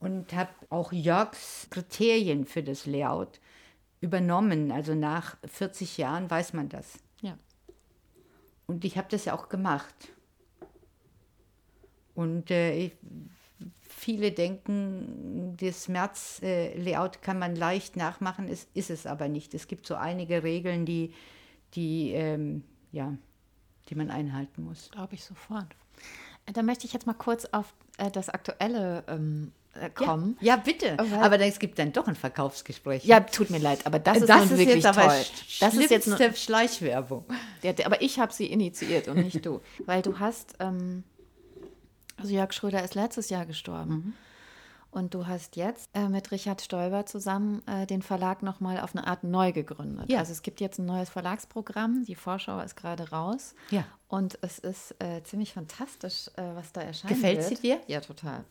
und 0.00 0.32
habe 0.34 0.50
auch 0.70 0.92
Jörgs 0.92 1.68
Kriterien 1.70 2.44
für 2.44 2.62
das 2.62 2.86
Layout 2.86 3.40
übernommen. 4.00 4.70
Also 4.70 4.94
nach 4.94 5.36
40 5.44 5.98
Jahren 5.98 6.30
weiß 6.30 6.52
man 6.52 6.68
das. 6.68 6.98
Ja. 7.22 7.38
Und 8.66 8.84
ich 8.84 8.98
habe 8.98 9.08
das 9.10 9.24
ja 9.24 9.34
auch 9.34 9.48
gemacht. 9.48 9.94
Und 12.14 12.50
äh, 12.50 12.76
ich, 12.76 12.92
viele 13.82 14.32
denken, 14.32 15.56
das 15.58 15.88
März-Layout 15.88 17.22
kann 17.22 17.38
man 17.38 17.56
leicht 17.56 17.96
nachmachen, 17.96 18.48
es 18.48 18.68
ist 18.74 18.90
es 18.90 19.06
aber 19.06 19.28
nicht. 19.28 19.54
Es 19.54 19.68
gibt 19.68 19.86
so 19.86 19.94
einige 19.94 20.42
Regeln, 20.42 20.86
die, 20.86 21.12
die, 21.74 22.12
ähm, 22.12 22.64
ja, 22.92 23.16
die 23.88 23.94
man 23.94 24.10
einhalten 24.10 24.64
muss. 24.64 24.90
Glaube 24.90 25.14
ich 25.14 25.24
sofort. 25.24 25.76
Äh, 26.46 26.52
Da 26.52 26.62
möchte 26.62 26.86
ich 26.86 26.92
jetzt 26.92 27.06
mal 27.06 27.14
kurz 27.14 27.44
auf 27.46 27.74
äh, 27.98 28.10
das 28.10 28.28
Aktuelle 28.28 29.04
ähm, 29.08 29.52
äh, 29.74 29.90
kommen. 29.90 30.36
Ja, 30.40 30.56
bitte. 30.56 30.96
Weil- 30.98 31.12
aber 31.22 31.38
es 31.40 31.58
gibt 31.58 31.78
dann 31.78 31.92
doch 31.92 32.06
ein 32.08 32.16
Verkaufsgespräch. 32.16 33.04
Ja, 33.04 33.20
tut 33.20 33.50
mir 33.50 33.58
leid, 33.58 33.84
aber 33.86 33.98
das 33.98 34.18
ist 34.18 34.28
das 34.28 34.44
ist 34.44 34.58
wirklich 34.58 34.82
jetzt 34.84 34.94
toll. 34.94 35.04
Das 35.60 35.74
ist 35.74 35.90
jetzt 35.90 36.04
schlimmste 36.04 36.34
Schleichwerbung. 36.36 37.24
der, 37.62 37.72
der, 37.74 37.86
aber 37.86 38.00
ich 38.02 38.18
habe 38.18 38.32
sie 38.32 38.46
initiiert 38.46 39.08
und 39.08 39.16
nicht 39.18 39.44
du, 39.44 39.60
weil 39.86 40.02
du 40.02 40.18
hast, 40.18 40.54
ähm, 40.60 41.04
also 42.16 42.32
Jörg 42.32 42.52
Schröder 42.52 42.82
ist 42.82 42.94
letztes 42.94 43.28
Jahr 43.28 43.44
gestorben 43.46 43.90
Mhm. 43.90 44.12
Und 44.96 45.12
du 45.12 45.26
hast 45.26 45.56
jetzt 45.56 45.90
äh, 45.92 46.08
mit 46.08 46.30
Richard 46.30 46.62
Stoiber 46.62 47.04
zusammen 47.04 47.62
äh, 47.68 47.86
den 47.86 48.00
Verlag 48.00 48.42
noch 48.42 48.60
mal 48.60 48.80
auf 48.80 48.96
eine 48.96 49.06
Art 49.06 49.24
neu 49.24 49.52
gegründet. 49.52 50.10
Ja. 50.10 50.20
Also 50.20 50.32
es 50.32 50.40
gibt 50.40 50.58
jetzt 50.60 50.78
ein 50.78 50.86
neues 50.86 51.10
Verlagsprogramm, 51.10 52.04
die 52.06 52.14
Vorschau 52.14 52.60
ist 52.60 52.76
gerade 52.76 53.10
raus 53.10 53.54
Ja. 53.70 53.84
und 54.08 54.38
es 54.40 54.58
ist 54.58 54.94
äh, 54.98 55.22
ziemlich 55.22 55.52
fantastisch, 55.52 56.28
äh, 56.36 56.42
was 56.54 56.72
da 56.72 56.80
erscheint. 56.80 57.12
Gefällt 57.14 57.42
sie 57.42 57.56
dir? 57.56 57.78
Ja, 57.86 58.00
total. 58.00 58.44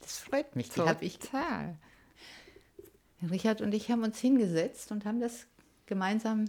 Das 0.00 0.18
freut 0.18 0.56
mich. 0.56 0.76
Hab 0.76 1.02
ich, 1.02 1.20
Total. 1.20 1.76
Richard 3.30 3.60
und 3.60 3.72
ich 3.72 3.88
haben 3.90 4.02
uns 4.02 4.18
hingesetzt 4.18 4.90
und 4.90 5.04
haben 5.04 5.20
das 5.20 5.46
gemeinsam. 5.86 6.46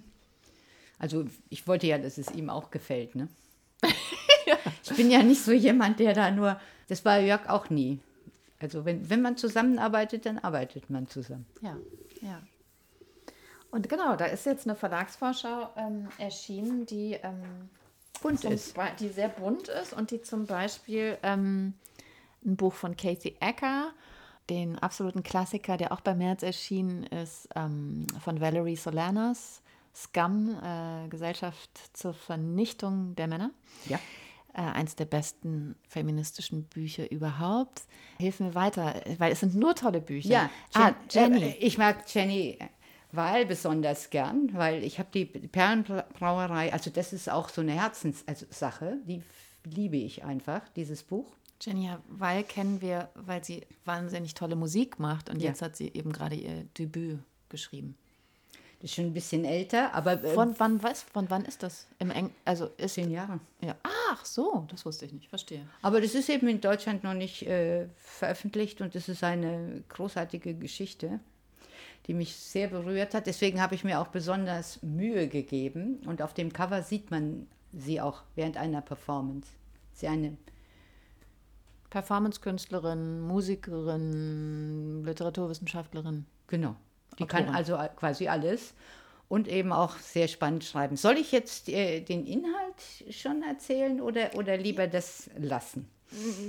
Also 0.97 1.25
ich 1.49 1.67
wollte 1.67 1.85
ja, 1.85 1.99
dass 1.99 2.17
es 2.17 2.31
ihm 2.31 2.49
auch 2.49 2.71
gefällt, 2.71 3.15
ne? 3.15 3.27
Ich 4.89 4.95
bin 4.95 5.11
ja 5.11 5.21
nicht 5.21 5.43
so 5.43 5.51
jemand, 5.51 5.99
der 5.99 6.13
da 6.13 6.31
nur. 6.31 6.59
Das 6.87 7.03
war 7.03 7.19
Jörg 7.19 7.49
auch 7.49 7.69
nie. 7.69 7.99
Also 8.59 8.85
wenn, 8.85 9.09
wenn 9.09 9.21
man 9.21 9.37
zusammenarbeitet, 9.37 10.25
dann 10.25 10.39
arbeitet 10.39 10.89
man 10.89 11.07
zusammen. 11.07 11.45
Ja, 11.61 11.77
ja. 12.21 12.41
Und 13.69 13.89
genau, 13.89 14.15
da 14.15 14.25
ist 14.25 14.45
jetzt 14.45 14.65
eine 14.65 14.75
Verlagsvorschau 14.75 15.69
ähm, 15.75 16.07
erschienen, 16.17 16.85
die, 16.85 17.13
ähm, 17.13 17.69
Bunt 18.21 18.41
zum 18.41 18.51
ist. 18.51 18.75
Die 18.99 19.09
sehr 19.09 19.29
bunt 19.29 19.67
ist 19.67 19.93
und 19.93 20.11
die 20.11 20.21
zum 20.21 20.45
Beispiel 20.45 21.17
ähm, 21.23 21.73
ein 22.45 22.55
Buch 22.55 22.73
von 22.73 22.95
Casey 22.95 23.35
Ecker, 23.39 23.91
den 24.49 24.79
absoluten 24.79 25.23
Klassiker, 25.23 25.77
der 25.77 25.91
auch 25.91 26.01
bei 26.01 26.15
März 26.15 26.43
erschienen 26.43 27.03
ist, 27.03 27.49
ähm, 27.55 28.07
von 28.23 28.39
Valerie 28.39 28.75
Solanas, 28.75 29.61
Scum, 29.93 30.57
äh, 30.63 31.07
Gesellschaft 31.09 31.69
zur 31.93 32.13
Vernichtung 32.13 33.15
der 33.15 33.27
Männer. 33.27 33.51
Ja. 33.87 33.99
Äh, 34.57 34.61
eins 34.61 34.95
der 34.95 35.05
besten 35.05 35.75
feministischen 35.87 36.63
Bücher 36.63 37.11
überhaupt. 37.11 37.83
Hilf 38.17 38.39
mir 38.39 38.55
weiter, 38.55 38.95
weil 39.19 39.31
es 39.31 39.41
sind 39.41 39.53
nur 39.53 39.75
tolle 39.75 40.01
Bücher. 40.01 40.29
Ja, 40.29 40.49
ah, 40.73 40.93
Jen- 41.11 41.33
Jenny. 41.33 41.43
äh, 41.43 41.57
Ich 41.59 41.77
mag 41.77 42.03
Jenny 42.11 42.57
Weil 43.11 43.45
besonders 43.45 44.09
gern, 44.09 44.49
weil 44.53 44.83
ich 44.83 44.97
habe 44.97 45.09
die 45.13 45.25
Perlenbrauerei, 45.25 46.73
also 46.73 46.89
das 46.89 47.13
ist 47.13 47.29
auch 47.29 47.49
so 47.49 47.61
eine 47.61 47.73
Herzenssache, 47.73 48.97
die 49.05 49.21
liebe 49.63 49.97
ich 49.97 50.23
einfach, 50.25 50.61
dieses 50.75 51.03
Buch. 51.03 51.35
Jenny 51.61 51.89
Weil 52.07 52.43
kennen 52.43 52.81
wir, 52.81 53.09
weil 53.15 53.43
sie 53.43 53.61
wahnsinnig 53.85 54.33
tolle 54.33 54.55
Musik 54.55 54.99
macht 54.99 55.29
und 55.29 55.39
ja. 55.41 55.49
jetzt 55.49 55.61
hat 55.61 55.75
sie 55.75 55.87
eben 55.93 56.11
gerade 56.11 56.35
ihr 56.35 56.63
Debüt 56.77 57.19
geschrieben. 57.49 57.95
Ist 58.87 58.95
schon 58.95 59.07
ein 59.07 59.13
bisschen 59.13 59.43
älter, 59.43 59.93
aber. 59.93 60.23
Äh, 60.23 60.33
von 60.33 60.57
wann 60.59 60.81
was? 60.81 61.03
Von 61.03 61.29
wann 61.29 61.43
ist 61.43 61.61
das? 61.61 61.87
Im 61.99 62.09
Eng 62.09 62.31
also 62.45 62.69
ist 62.77 62.93
zehn 62.93 63.11
Jahre. 63.11 63.41
Ja. 63.59 63.75
Ach 63.83 64.23
so, 64.23 64.65
das 64.71 64.85
wusste 64.85 65.03
ich 65.03 65.11
nicht. 65.11 65.27
Verstehe. 65.27 65.67
Aber 65.81 65.99
das 65.99 66.15
ist 66.15 66.29
eben 66.29 66.47
in 66.47 66.61
Deutschland 66.61 67.03
noch 67.03 67.13
nicht 67.13 67.45
äh, 67.45 67.89
veröffentlicht 67.97 68.79
und 68.79 68.95
das 68.95 69.09
ist 69.09 69.25
eine 69.25 69.83
großartige 69.89 70.53
Geschichte, 70.53 71.19
die 72.05 72.13
mich 72.13 72.33
sehr 72.37 72.69
berührt 72.69 73.13
hat. 73.13 73.27
Deswegen 73.27 73.59
habe 73.61 73.75
ich 73.75 73.83
mir 73.83 73.99
auch 73.99 74.07
besonders 74.07 74.81
Mühe 74.81 75.27
gegeben 75.27 75.99
und 76.05 76.21
auf 76.21 76.33
dem 76.33 76.53
Cover 76.53 76.81
sieht 76.81 77.11
man 77.11 77.45
sie 77.73 77.99
auch 77.99 78.23
während 78.35 78.55
einer 78.55 78.79
Performance. 78.79 79.49
Sie 79.91 80.07
eine 80.07 80.37
Performance-Künstlerin, 81.89 83.19
Musikerin, 83.19 85.03
Literaturwissenschaftlerin. 85.03 86.25
Genau. 86.47 86.77
Die 87.19 87.23
Autorin. 87.23 87.45
kann 87.45 87.55
also 87.55 87.77
quasi 87.95 88.27
alles 88.27 88.73
und 89.29 89.47
eben 89.47 89.73
auch 89.73 89.97
sehr 89.97 90.27
spannend 90.27 90.63
schreiben. 90.63 90.95
Soll 90.95 91.17
ich 91.17 91.31
jetzt 91.31 91.69
äh, 91.69 92.01
den 92.01 92.25
Inhalt 92.25 93.13
schon 93.13 93.43
erzählen 93.43 94.01
oder, 94.01 94.35
oder 94.35 94.57
lieber 94.57 94.87
das 94.87 95.29
lassen? 95.37 95.89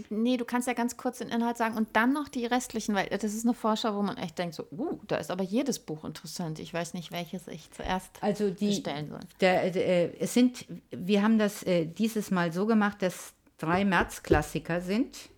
Nee, 0.09 0.37
du 0.37 0.45
kannst 0.45 0.69
ja 0.69 0.75
ganz 0.75 0.97
kurz 0.97 1.19
den 1.19 1.31
Inhalt 1.31 1.57
sagen 1.57 1.77
und 1.77 1.89
dann 1.95 2.13
noch 2.13 2.29
die 2.29 2.47
restlichen, 2.47 2.95
weil 2.95 3.09
das 3.09 3.25
ist 3.25 3.45
eine 3.45 3.55
Vorschau, 3.55 3.97
wo 3.97 4.03
man 4.03 4.17
echt 4.17 4.39
denkt, 4.39 4.55
so, 4.55 4.69
uh, 4.71 5.01
da 5.09 5.17
ist 5.17 5.33
aber 5.33 5.43
jedes 5.43 5.81
Buch 5.81 6.05
interessant. 6.05 6.61
Ich 6.61 6.73
weiß 6.73 6.95
nicht, 6.95 7.11
welches 7.11 7.49
ich 7.49 7.69
zuerst 7.73 8.11
also 8.21 8.51
die, 8.51 8.69
bestellen 8.69 9.09
soll. 9.09 9.21
Der, 9.41 9.71
der, 9.71 9.87
äh, 9.87 10.17
es 10.21 10.33
sind, 10.33 10.67
wir 10.91 11.23
haben 11.23 11.39
das 11.39 11.65
äh, 11.65 11.87
dieses 11.87 12.31
Mal 12.31 12.53
so 12.53 12.67
gemacht, 12.67 13.03
dass 13.03 13.33
drei 13.59 13.85
März-Klassiker 13.85 14.81
sind 14.81 15.29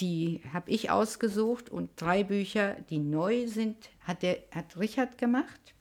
die 0.00 0.40
habe 0.52 0.70
ich 0.70 0.90
ausgesucht 0.90 1.70
und 1.70 1.90
drei 1.96 2.24
Bücher, 2.24 2.76
die 2.88 2.98
neu 2.98 3.46
sind, 3.46 3.76
hat, 4.00 4.22
der, 4.22 4.38
hat 4.52 4.78
Richard 4.78 5.18
gemacht. 5.18 5.74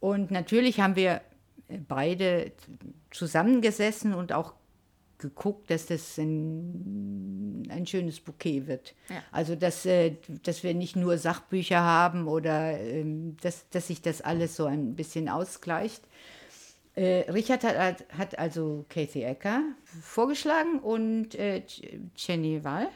Und 0.00 0.30
natürlich 0.30 0.80
haben 0.80 0.96
wir 0.96 1.20
beide 1.88 2.52
zusammengesessen 3.10 4.14
und 4.14 4.32
auch 4.32 4.54
geguckt, 5.18 5.70
dass 5.70 5.86
das 5.86 6.18
ein, 6.18 7.66
ein 7.70 7.86
schönes 7.86 8.20
Bouquet 8.20 8.66
wird. 8.66 8.94
Ja. 9.08 9.22
Also, 9.32 9.54
dass, 9.54 9.86
äh, 9.86 10.16
dass 10.42 10.62
wir 10.62 10.74
nicht 10.74 10.96
nur 10.96 11.16
Sachbücher 11.16 11.80
haben 11.80 12.28
oder 12.28 12.78
ähm, 12.78 13.36
dass, 13.40 13.68
dass 13.70 13.86
sich 13.86 14.02
das 14.02 14.20
alles 14.20 14.56
so 14.56 14.66
ein 14.66 14.94
bisschen 14.94 15.28
ausgleicht. 15.28 16.02
Äh, 16.94 17.30
Richard 17.30 17.64
hat, 17.64 18.04
hat 18.16 18.38
also 18.38 18.84
Kathy 18.88 19.22
Ecker 19.22 19.62
vorgeschlagen 19.84 20.78
und 20.80 21.34
äh, 21.34 21.62
Jenny 22.16 22.62
Wall. 22.62 22.88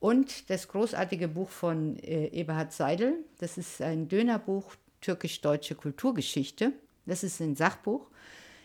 Und 0.00 0.48
das 0.50 0.68
großartige 0.68 1.28
Buch 1.28 1.48
von 1.48 1.98
äh, 1.98 2.26
Eberhard 2.28 2.72
Seidel, 2.72 3.14
das 3.38 3.58
ist 3.58 3.82
ein 3.82 4.08
Dönerbuch 4.08 4.76
türkisch-deutsche 5.00 5.74
Kulturgeschichte. 5.74 6.72
Das 7.06 7.24
ist 7.24 7.40
ein 7.40 7.56
Sachbuch. 7.56 8.06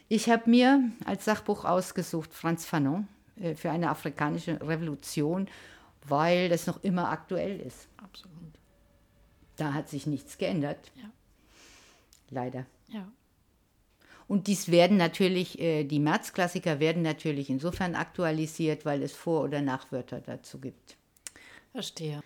Ich 0.09 0.29
habe 0.29 0.49
mir 0.49 0.91
als 1.05 1.25
Sachbuch 1.25 1.65
ausgesucht 1.65 2.33
Franz 2.33 2.65
Fanon 2.65 3.07
äh, 3.39 3.55
für 3.55 3.71
eine 3.71 3.89
afrikanische 3.89 4.59
Revolution, 4.61 5.47
weil 6.07 6.49
das 6.49 6.67
noch 6.67 6.83
immer 6.83 7.09
aktuell 7.09 7.59
ist. 7.59 7.87
Absolut. 7.97 8.33
Da 9.55 9.73
hat 9.73 9.89
sich 9.89 10.05
nichts 10.05 10.37
geändert. 10.37 10.91
Ja. 10.95 11.09
Leider. 12.29 12.65
Ja. 12.89 13.07
Und 14.27 14.47
dies 14.47 14.69
werden 14.69 14.97
natürlich, 14.97 15.59
äh, 15.59 15.83
die 15.83 15.99
Märzklassiker 15.99 16.79
werden 16.79 17.01
natürlich 17.01 17.49
insofern 17.49 17.95
aktualisiert, 17.95 18.85
weil 18.85 19.01
es 19.03 19.13
Vor- 19.13 19.43
oder 19.43 19.61
Nachwörter 19.61 20.21
dazu 20.21 20.59
gibt. 20.59 20.97
Verstehe. 21.73 22.21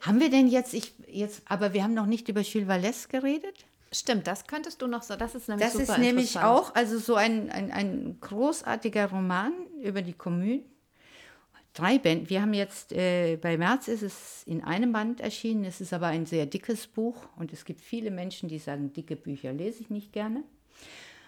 Haben 0.00 0.20
wir 0.20 0.30
denn 0.30 0.48
jetzt, 0.48 0.74
ich 0.74 0.94
jetzt, 1.08 1.42
aber 1.46 1.72
wir 1.72 1.82
haben 1.82 1.94
noch 1.94 2.06
nicht 2.06 2.28
über 2.28 2.42
Gilles 2.42 2.68
Vallès 2.68 3.08
geredet? 3.08 3.64
Stimmt, 3.92 4.26
das 4.26 4.46
könntest 4.46 4.82
du 4.82 4.86
noch 4.86 5.02
so, 5.02 5.16
das 5.16 5.34
ist 5.34 5.48
nämlich 5.48 5.66
Das 5.66 5.74
ist 5.74 5.98
nämlich 5.98 6.38
auch, 6.38 6.74
also 6.74 6.98
so 6.98 7.14
ein, 7.16 7.50
ein, 7.50 7.70
ein 7.70 8.18
großartiger 8.20 9.10
Roman 9.10 9.52
über 9.82 10.02
die 10.02 10.12
Kommune. 10.12 10.62
Drei 11.72 11.98
Bände. 11.98 12.30
Wir 12.30 12.42
haben 12.42 12.52
jetzt, 12.52 12.92
äh, 12.92 13.36
bei 13.36 13.56
März 13.56 13.86
ist 13.86 14.02
es 14.02 14.42
in 14.44 14.62
einem 14.64 14.92
Band 14.92 15.20
erschienen, 15.20 15.64
es 15.64 15.80
ist 15.80 15.92
aber 15.92 16.06
ein 16.08 16.26
sehr 16.26 16.46
dickes 16.46 16.88
Buch 16.88 17.28
und 17.36 17.52
es 17.52 17.64
gibt 17.64 17.80
viele 17.80 18.10
Menschen, 18.10 18.48
die 18.48 18.58
sagen, 18.58 18.92
dicke 18.92 19.14
Bücher 19.14 19.52
lese 19.52 19.82
ich 19.82 19.90
nicht 19.90 20.12
gerne. 20.12 20.42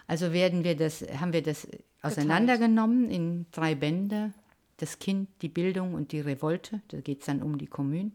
Also 0.05 0.33
werden 0.33 0.65
wir 0.65 0.75
das, 0.75 1.01
haben 1.19 1.31
wir 1.31 1.43
das 1.43 1.67
auseinandergenommen 2.01 3.09
in 3.09 3.45
drei 3.51 3.73
Bände 3.75 4.33
das 4.77 4.99
Kind, 4.99 5.29
die 5.41 5.49
Bildung 5.49 5.93
und 5.93 6.11
die 6.11 6.19
Revolte, 6.19 6.81
da 6.89 7.01
geht 7.01 7.21
es 7.21 7.25
dann 7.25 7.41
um 7.41 7.57
die 7.57 7.67
Kommune, 7.67 8.11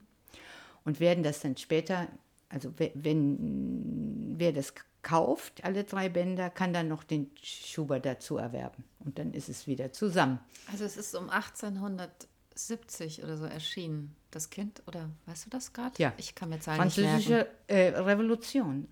und 0.85 1.01
werden 1.01 1.23
das 1.23 1.41
dann 1.41 1.57
später, 1.57 2.09
also 2.49 2.73
wenn 2.95 4.37
wer 4.39 4.53
das 4.53 4.75
kauft, 5.03 5.65
alle 5.65 5.85
drei 5.85 6.09
Bänder, 6.09 6.51
kann 6.51 6.73
dann 6.73 6.89
noch 6.89 7.05
den 7.05 7.31
Schubert 7.43 8.05
dazu 8.05 8.37
erwerben. 8.37 8.85
Und 9.01 9.19
dann 9.19 9.33
ist 9.33 9.49
es 9.49 9.67
wieder 9.67 9.93
zusammen. 9.93 10.39
Also 10.71 10.85
es 10.85 10.97
ist 10.97 11.15
um 11.15 11.31
1870 11.31 13.23
oder 13.23 13.37
so 13.37 13.45
erschienen, 13.45 14.15
das 14.31 14.51
Kind, 14.51 14.83
oder 14.87 15.09
weißt 15.27 15.47
du 15.47 15.51
das 15.51 15.73
gerade? 15.73 15.95
Ja. 15.99 16.13
Ich 16.17 16.35
kann 16.35 16.49
mir 16.51 16.61
Zahlen 16.61 16.79
Französische 16.79 17.49
äh, 17.67 17.89
Revolution 17.89 18.89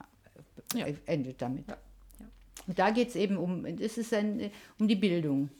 ja. 0.74 0.86
endet 1.06 1.42
damit. 1.42 1.68
Ja. 1.68 1.76
Ja. 2.20 2.26
Und 2.66 2.78
da 2.78 2.90
geht 2.90 3.08
es 3.08 3.16
eben 3.16 3.36
um, 3.36 3.64
es 3.64 3.98
ist 3.98 4.14
ein, 4.14 4.50
um 4.78 4.88
die 4.88 4.96
Bildung. 4.96 5.50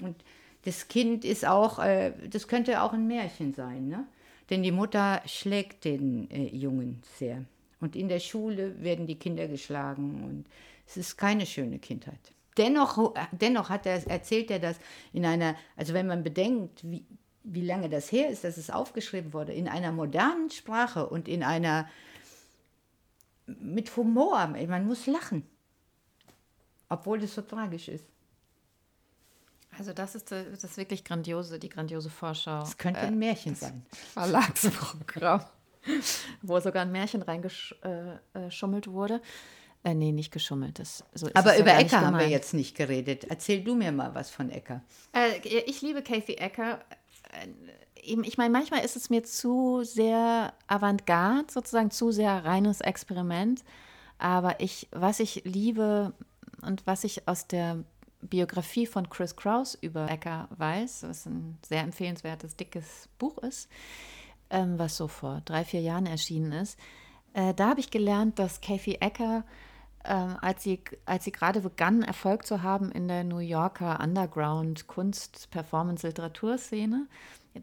Und 0.00 0.22
das 0.64 0.88
Kind 0.88 1.24
ist 1.24 1.46
auch, 1.46 1.78
äh, 1.78 2.12
das 2.28 2.48
könnte 2.48 2.82
auch 2.82 2.92
ein 2.92 3.06
Märchen 3.06 3.52
sein, 3.52 3.88
ne? 3.88 4.06
Denn 4.50 4.62
die 4.62 4.72
Mutter 4.72 5.22
schlägt 5.26 5.84
den 5.84 6.30
äh, 6.30 6.48
Jungen 6.54 7.02
sehr. 7.18 7.44
Und 7.80 7.96
in 7.96 8.08
der 8.08 8.20
Schule 8.20 8.82
werden 8.82 9.06
die 9.06 9.18
Kinder 9.18 9.48
geschlagen 9.48 10.22
und 10.24 10.44
es 10.86 10.96
ist 10.96 11.16
keine 11.16 11.46
schöne 11.46 11.78
Kindheit. 11.78 12.18
Dennoch, 12.56 13.14
dennoch 13.32 13.68
hat 13.68 13.86
er, 13.86 14.06
erzählt 14.06 14.50
er 14.50 14.58
das 14.58 14.78
in 15.12 15.26
einer, 15.26 15.56
also 15.76 15.92
wenn 15.92 16.06
man 16.06 16.22
bedenkt, 16.22 16.80
wie, 16.84 17.04
wie 17.42 17.62
lange 17.62 17.88
das 17.88 18.12
her 18.12 18.28
ist, 18.28 18.44
dass 18.44 18.56
es 18.56 18.70
aufgeschrieben 18.70 19.32
wurde, 19.32 19.52
in 19.52 19.68
einer 19.68 19.92
modernen 19.92 20.50
Sprache 20.50 21.06
und 21.06 21.28
in 21.28 21.42
einer 21.42 21.88
mit 23.46 23.94
Humor. 23.96 24.46
Man 24.46 24.86
muss 24.86 25.06
lachen, 25.06 25.46
obwohl 26.88 27.22
es 27.22 27.34
so 27.34 27.42
tragisch 27.42 27.88
ist. 27.88 28.06
Also 29.78 29.92
das 29.92 30.14
ist 30.14 30.30
das 30.30 30.64
ist 30.64 30.76
wirklich 30.76 31.04
grandiose, 31.04 31.58
die 31.58 31.68
grandiose 31.68 32.10
Vorschau. 32.10 32.62
Es 32.62 32.76
könnte 32.76 33.00
ein 33.00 33.18
Märchen 33.18 33.52
äh, 33.52 33.56
sein. 33.56 33.86
Verlagsprogramm, 34.12 35.44
wo 36.42 36.60
sogar 36.60 36.82
ein 36.82 36.92
Märchen 36.92 37.22
reingeschummelt 37.22 38.86
äh, 38.86 38.90
äh 38.90 38.92
wurde. 38.92 39.20
Äh, 39.84 39.94
nee, 39.94 40.12
nicht 40.12 40.32
geschummelt. 40.32 40.78
Das, 40.78 41.04
so 41.12 41.28
Aber 41.34 41.58
über 41.58 41.76
Ecker 41.76 42.00
haben 42.00 42.18
wir 42.18 42.28
jetzt 42.28 42.54
nicht 42.54 42.74
geredet. 42.74 43.24
Erzähl 43.24 43.62
du 43.62 43.74
mir 43.74 43.92
mal 43.92 44.14
was 44.14 44.30
von 44.30 44.50
Ecker. 44.50 44.82
Äh, 45.12 45.38
ich 45.66 45.82
liebe 45.82 46.02
Kathy 46.02 46.34
Ecker. 46.34 46.80
Äh, 47.32 47.48
ich 47.96 48.38
meine, 48.38 48.50
manchmal 48.50 48.84
ist 48.84 48.96
es 48.96 49.10
mir 49.10 49.24
zu 49.24 49.82
sehr 49.82 50.52
Avantgarde, 50.66 51.50
sozusagen 51.50 51.90
zu 51.90 52.12
sehr 52.12 52.44
reines 52.44 52.80
Experiment. 52.80 53.62
Aber 54.18 54.60
ich, 54.60 54.88
was 54.90 55.20
ich 55.20 55.42
liebe 55.44 56.14
und 56.62 56.86
was 56.86 57.04
ich 57.04 57.28
aus 57.28 57.46
der 57.46 57.84
Biografie 58.28 58.86
von 58.86 59.08
Chris 59.08 59.36
Kraus 59.36 59.74
über 59.74 60.10
Ecker 60.10 60.48
weiß, 60.56 61.04
was 61.04 61.26
ein 61.26 61.58
sehr 61.66 61.82
empfehlenswertes, 61.82 62.56
dickes 62.56 63.08
Buch 63.18 63.38
ist, 63.38 63.68
ähm, 64.50 64.78
was 64.78 64.96
so 64.96 65.08
vor 65.08 65.42
drei, 65.44 65.64
vier 65.64 65.80
Jahren 65.80 66.06
erschienen 66.06 66.52
ist. 66.52 66.78
Äh, 67.32 67.54
da 67.54 67.70
habe 67.70 67.80
ich 67.80 67.90
gelernt, 67.90 68.38
dass 68.38 68.60
Kathy 68.60 68.94
Ecker, 68.94 69.44
äh, 70.04 70.12
als 70.12 70.62
sie, 70.62 70.80
als 71.04 71.24
sie 71.24 71.32
gerade 71.32 71.60
begann, 71.60 72.02
Erfolg 72.02 72.46
zu 72.46 72.62
haben 72.62 72.90
in 72.92 73.08
der 73.08 73.24
New 73.24 73.38
Yorker 73.38 74.00
Underground 74.00 74.86
Kunst-, 74.86 75.50
Performance-, 75.50 76.06
Literaturszene, 76.06 77.06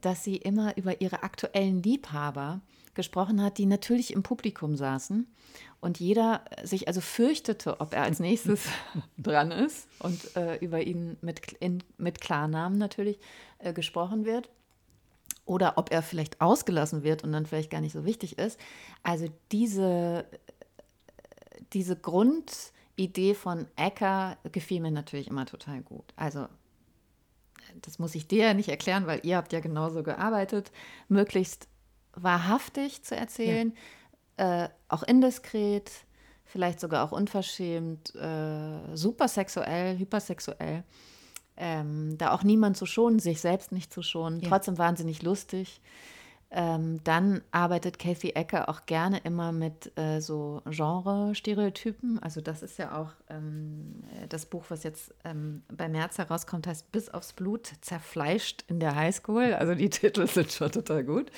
dass 0.02 0.24
sie 0.24 0.38
immer 0.38 0.78
über 0.78 1.02
ihre 1.02 1.24
aktuellen 1.24 1.82
Liebhaber 1.82 2.62
gesprochen 2.94 3.42
hat, 3.42 3.58
die 3.58 3.66
natürlich 3.66 4.14
im 4.14 4.24
Publikum 4.24 4.76
saßen 4.76 5.28
und 5.80 6.00
jeder 6.00 6.44
sich 6.64 6.88
also 6.88 7.02
fürchtete, 7.02 7.80
ob 7.80 7.94
er 7.94 8.04
als 8.04 8.20
nächstes 8.20 8.66
dran 9.18 9.52
ist 9.52 9.88
und 10.00 10.36
äh, 10.36 10.58
über 10.58 10.82
ihn 10.82 11.18
mit, 11.22 11.54
in, 11.60 11.84
mit 11.98 12.22
Klarnamen 12.22 12.78
natürlich 12.78 13.20
äh, 13.60 13.74
gesprochen 13.74 14.26
wird 14.26 14.50
oder 15.46 15.78
ob 15.78 15.92
er 15.92 16.02
vielleicht 16.02 16.40
ausgelassen 16.40 17.04
wird 17.04 17.24
und 17.24 17.32
dann 17.32 17.46
vielleicht 17.46 17.72
gar 17.72 17.82
nicht 17.82 17.94
so 17.94 18.06
wichtig 18.06 18.38
ist. 18.38 18.60
Also 19.04 19.28
diese, 19.52 20.26
diese 21.74 21.96
Grundidee 21.96 23.34
von 23.34 23.68
Ecker 23.76 24.38
gefiel 24.52 24.82
mir 24.82 24.92
natürlich 24.92 25.28
immer 25.28 25.46
total 25.46 25.82
gut. 25.82 26.14
Also 26.16 26.48
das 27.82 28.00
muss 28.00 28.16
ich 28.16 28.28
dir 28.28 28.46
ja 28.46 28.54
nicht 28.54 28.70
erklären, 28.70 29.08
weil 29.08 29.22
ihr 29.24 29.38
habt 29.38 29.54
ja 29.54 29.60
genauso 29.60 30.04
gearbeitet, 30.04 30.72
möglichst 31.08 31.68
wahrhaftig 32.16 33.04
zu 33.04 33.16
erzählen, 33.16 33.74
ja. 34.40 34.66
äh, 34.66 34.70
auch 34.90 35.04
indiskret, 35.04 35.92
vielleicht 36.46 36.80
sogar 36.80 37.06
auch 37.06 37.12
unverschämt, 37.12 38.14
äh, 38.16 38.96
super 38.96 39.28
sexuell, 39.28 39.98
hypersexuell. 39.98 40.84
Ähm, 41.58 42.18
da 42.18 42.32
auch 42.32 42.44
niemand 42.44 42.78
zu 42.78 42.86
schonen, 42.86 43.20
sich 43.20 43.40
selbst 43.42 43.72
nicht 43.72 43.94
zu 43.94 44.02
schonen, 44.02 44.40
Ja. 44.40 44.50
trotzdem 44.50 44.78
wahnsinnig 44.78 45.22
lustig. 45.22 45.82
Ähm, 46.54 47.02
dann 47.06 47.42
arbeitet 47.52 47.98
Kathy 47.98 48.32
Ecker 48.32 48.68
auch 48.68 48.86
gerne 48.86 49.20
immer 49.20 49.54
mit 49.54 49.98
äh, 49.98 50.20
so 50.20 50.62
Genre-Stereotypen. 50.70 52.20
Also 52.22 52.42
das 52.42 52.62
ist 52.62 52.78
ja 52.78 52.98
auch 53.00 53.12
ähm, 53.30 54.04
äh, 54.22 54.28
das 54.28 54.46
Buch, 54.46 54.66
was 54.68 54.84
jetzt 54.84 55.14
ähm, 55.24 55.64
bei 55.72 55.88
März 55.88 56.18
herauskommt, 56.18 56.68
heißt 56.68 56.92
Bis 56.92 57.08
aufs 57.10 57.32
Blut, 57.32 57.72
zerfleischt 57.80 58.66
in 58.68 58.82
der 58.82 58.96
Highschool. 58.96 59.54
Also 59.54 59.76
die 59.76 59.90
Titel 59.90 60.28
sind 60.28 60.52
schon 60.52 60.72
total 60.72 61.06
gut. 61.06 61.32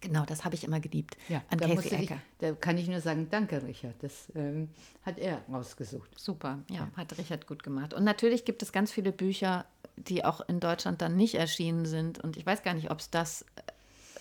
Genau, 0.00 0.24
das 0.24 0.44
habe 0.44 0.54
ich 0.54 0.64
immer 0.64 0.80
geliebt 0.80 1.16
an 1.50 1.58
da, 1.58 1.66
musste 1.76 1.94
ich, 1.96 2.10
da 2.38 2.52
kann 2.52 2.78
ich 2.78 2.88
nur 2.88 3.00
sagen, 3.00 3.28
danke 3.30 3.62
Richard, 3.62 3.94
das 4.02 4.28
ähm, 4.34 4.68
hat 5.02 5.18
er 5.18 5.42
rausgesucht. 5.52 6.18
Super, 6.18 6.58
ja, 6.70 6.90
hat 6.96 7.16
Richard 7.18 7.46
gut 7.46 7.62
gemacht. 7.62 7.94
Und 7.94 8.04
natürlich 8.04 8.44
gibt 8.44 8.62
es 8.62 8.72
ganz 8.72 8.90
viele 8.92 9.12
Bücher, 9.12 9.64
die 9.96 10.24
auch 10.24 10.40
in 10.48 10.60
Deutschland 10.60 11.02
dann 11.02 11.16
nicht 11.16 11.34
erschienen 11.34 11.84
sind. 11.86 12.18
Und 12.18 12.36
ich 12.36 12.46
weiß 12.46 12.62
gar 12.62 12.74
nicht, 12.74 12.90
ob 12.90 13.00
es 13.00 13.10
das 13.10 13.42
äh, 13.56 13.62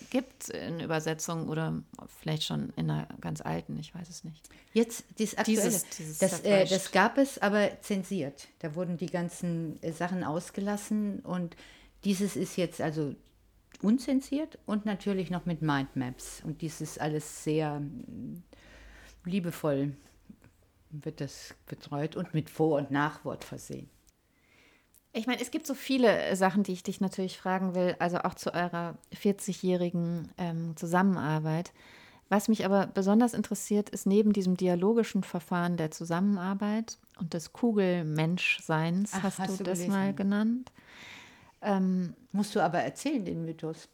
gibt 0.09 0.49
in 0.49 0.79
Übersetzung 0.79 1.47
oder 1.49 1.81
vielleicht 2.19 2.43
schon 2.43 2.73
in 2.75 2.89
einer 2.89 3.07
ganz 3.21 3.41
alten, 3.41 3.77
ich 3.79 3.93
weiß 3.93 4.09
es 4.09 4.23
nicht. 4.23 4.49
Jetzt 4.73 5.03
dieses 5.17 5.37
aktuelle, 5.37 5.61
Dieses- 5.63 5.89
dieses 5.89 6.17
das, 6.19 6.39
äh, 6.41 6.65
das 6.65 6.91
gab 6.91 7.17
es, 7.17 7.37
aber 7.39 7.81
zensiert. 7.81 8.47
Da 8.59 8.75
wurden 8.75 8.97
die 8.97 9.05
ganzen 9.07 9.81
äh, 9.83 9.91
Sachen 9.91 10.23
ausgelassen 10.23 11.19
und 11.19 11.55
dieses 12.05 12.35
ist 12.35 12.55
jetzt 12.57 12.79
also 12.81 13.13
unzensiert 13.81 14.59
und 14.65 14.85
natürlich 14.85 15.29
noch 15.29 15.45
mit 15.45 15.61
Mindmaps. 15.61 16.41
Und 16.43 16.61
dies 16.61 16.81
ist 16.81 16.99
alles 16.99 17.43
sehr 17.43 17.79
mm, 17.79 18.43
liebevoll 19.25 19.93
wird 20.91 21.21
das 21.21 21.53
betreut 21.67 22.15
und 22.15 22.33
mit 22.33 22.49
Vor- 22.49 22.77
und 22.77 22.91
Nachwort 22.91 23.43
versehen. 23.43 23.89
Ich 25.11 25.25
meine, 25.25 25.41
es 25.41 25.51
gibt 25.51 25.65
so 25.65 25.73
viele 25.73 26.35
Sachen, 26.35 26.63
die 26.63 26.71
ich 26.71 26.83
dich 26.83 27.01
natürlich 27.01 27.37
fragen 27.37 27.73
will, 27.73 27.95
also 27.99 28.19
auch 28.19 28.35
zu 28.35 28.53
eurer 28.53 28.95
40-jährigen 29.13 30.29
ähm, 30.37 30.75
Zusammenarbeit. 30.77 31.73
Was 32.29 32.47
mich 32.47 32.63
aber 32.63 32.85
besonders 32.85 33.33
interessiert, 33.33 33.89
ist 33.89 34.05
neben 34.05 34.33
diesem 34.33 34.55
dialogischen 34.55 35.23
Verfahren 35.23 35.77
der 35.77 35.89
Zusammenarbeit 35.89 36.99
und 37.19 37.33
des 37.33 37.53
Kugelmenschseins, 37.53 39.13
Ach, 39.15 39.23
hast, 39.23 39.39
hast 39.39 39.59
du 39.59 39.63
du 39.63 39.71
das 39.71 39.87
mal 39.87 40.13
genannt. 40.13 40.71
Ähm, 41.61 42.15
Musst 42.31 42.55
du 42.55 42.59
aber 42.59 42.79
erzählen, 42.79 43.25
den 43.25 43.45
Mythos. 43.45 43.89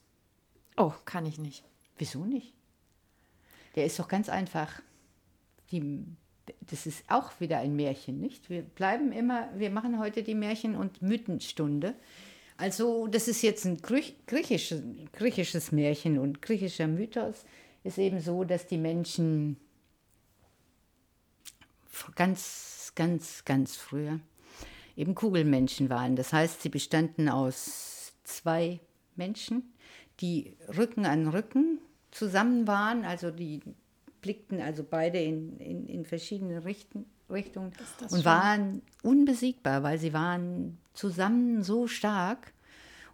oh, 0.78 0.94
kann 1.06 1.26
ich 1.26 1.38
nicht. 1.38 1.64
Wieso 1.98 2.26
nicht? 2.26 2.54
Der 3.76 3.86
ist 3.86 3.98
doch 4.00 4.08
ganz 4.08 4.30
einfach. 4.30 4.82
Die, 5.72 6.06
das 6.62 6.86
ist 6.86 7.04
auch 7.08 7.40
wieder 7.40 7.60
ein 7.60 7.76
Märchen, 7.76 8.20
nicht? 8.20 8.50
Wir 8.50 8.62
bleiben 8.62 9.12
immer, 9.12 9.50
wir 9.56 9.70
machen 9.70 10.00
heute 10.00 10.22
die 10.22 10.36
Märchen- 10.36 10.76
und 10.76 11.02
Mythenstunde. 11.02 11.96
Also, 12.58 13.08
das 13.08 13.28
ist 13.28 13.42
jetzt 13.42 13.66
ein 13.66 13.78
Griech, 13.82 14.16
griechisches, 14.28 14.82
griechisches 15.14 15.72
Märchen 15.72 16.20
und 16.20 16.42
griechischer 16.42 16.88
Mythos 16.88 17.46
ist 17.84 17.98
eben 17.98 18.20
so, 18.20 18.44
dass 18.44 18.68
die 18.68 18.78
Menschen 18.78 19.58
ganz, 22.16 22.92
ganz, 22.96 23.46
ganz 23.46 23.76
früher 23.76 24.20
eben 24.96 25.16
Kugelmenschen 25.16 25.90
waren. 25.90 26.16
Das 26.16 26.34
heißt, 26.34 26.62
sie 26.62 26.70
bestanden 26.70 27.30
aus 27.30 28.14
zwei 28.24 28.80
Menschen, 29.16 29.74
die 30.22 30.56
Rücken 30.78 31.06
an 31.06 31.28
Rücken 31.28 31.80
zusammen 32.12 32.68
waren, 32.68 33.04
also 33.04 33.32
die 33.32 33.62
blickten 34.22 34.62
also 34.62 34.84
beide 34.84 35.20
in, 35.20 35.58
in, 35.60 35.88
in 35.88 36.06
verschiedene 36.06 36.66
Richten, 36.66 37.06
Richtungen 37.30 37.72
und 38.02 38.10
schon- 38.10 38.26
waren 38.26 38.82
unbesiegbar, 39.04 39.84
weil 39.84 40.00
sie 40.00 40.14
waren 40.14 40.78
zusammen 40.94 41.62
so 41.64 41.88
stark 41.88 42.54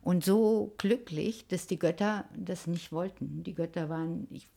und 0.04 0.24
so 0.24 0.74
glücklich, 0.78 1.48
dass 1.48 1.68
die 1.68 1.80
Götter 1.80 2.26
das 2.36 2.68
nicht 2.68 2.92
wollten. 2.92 3.44
Die 3.44 3.54
Götter 3.54 3.90
waren, 3.90 4.28
ich, 4.32 4.48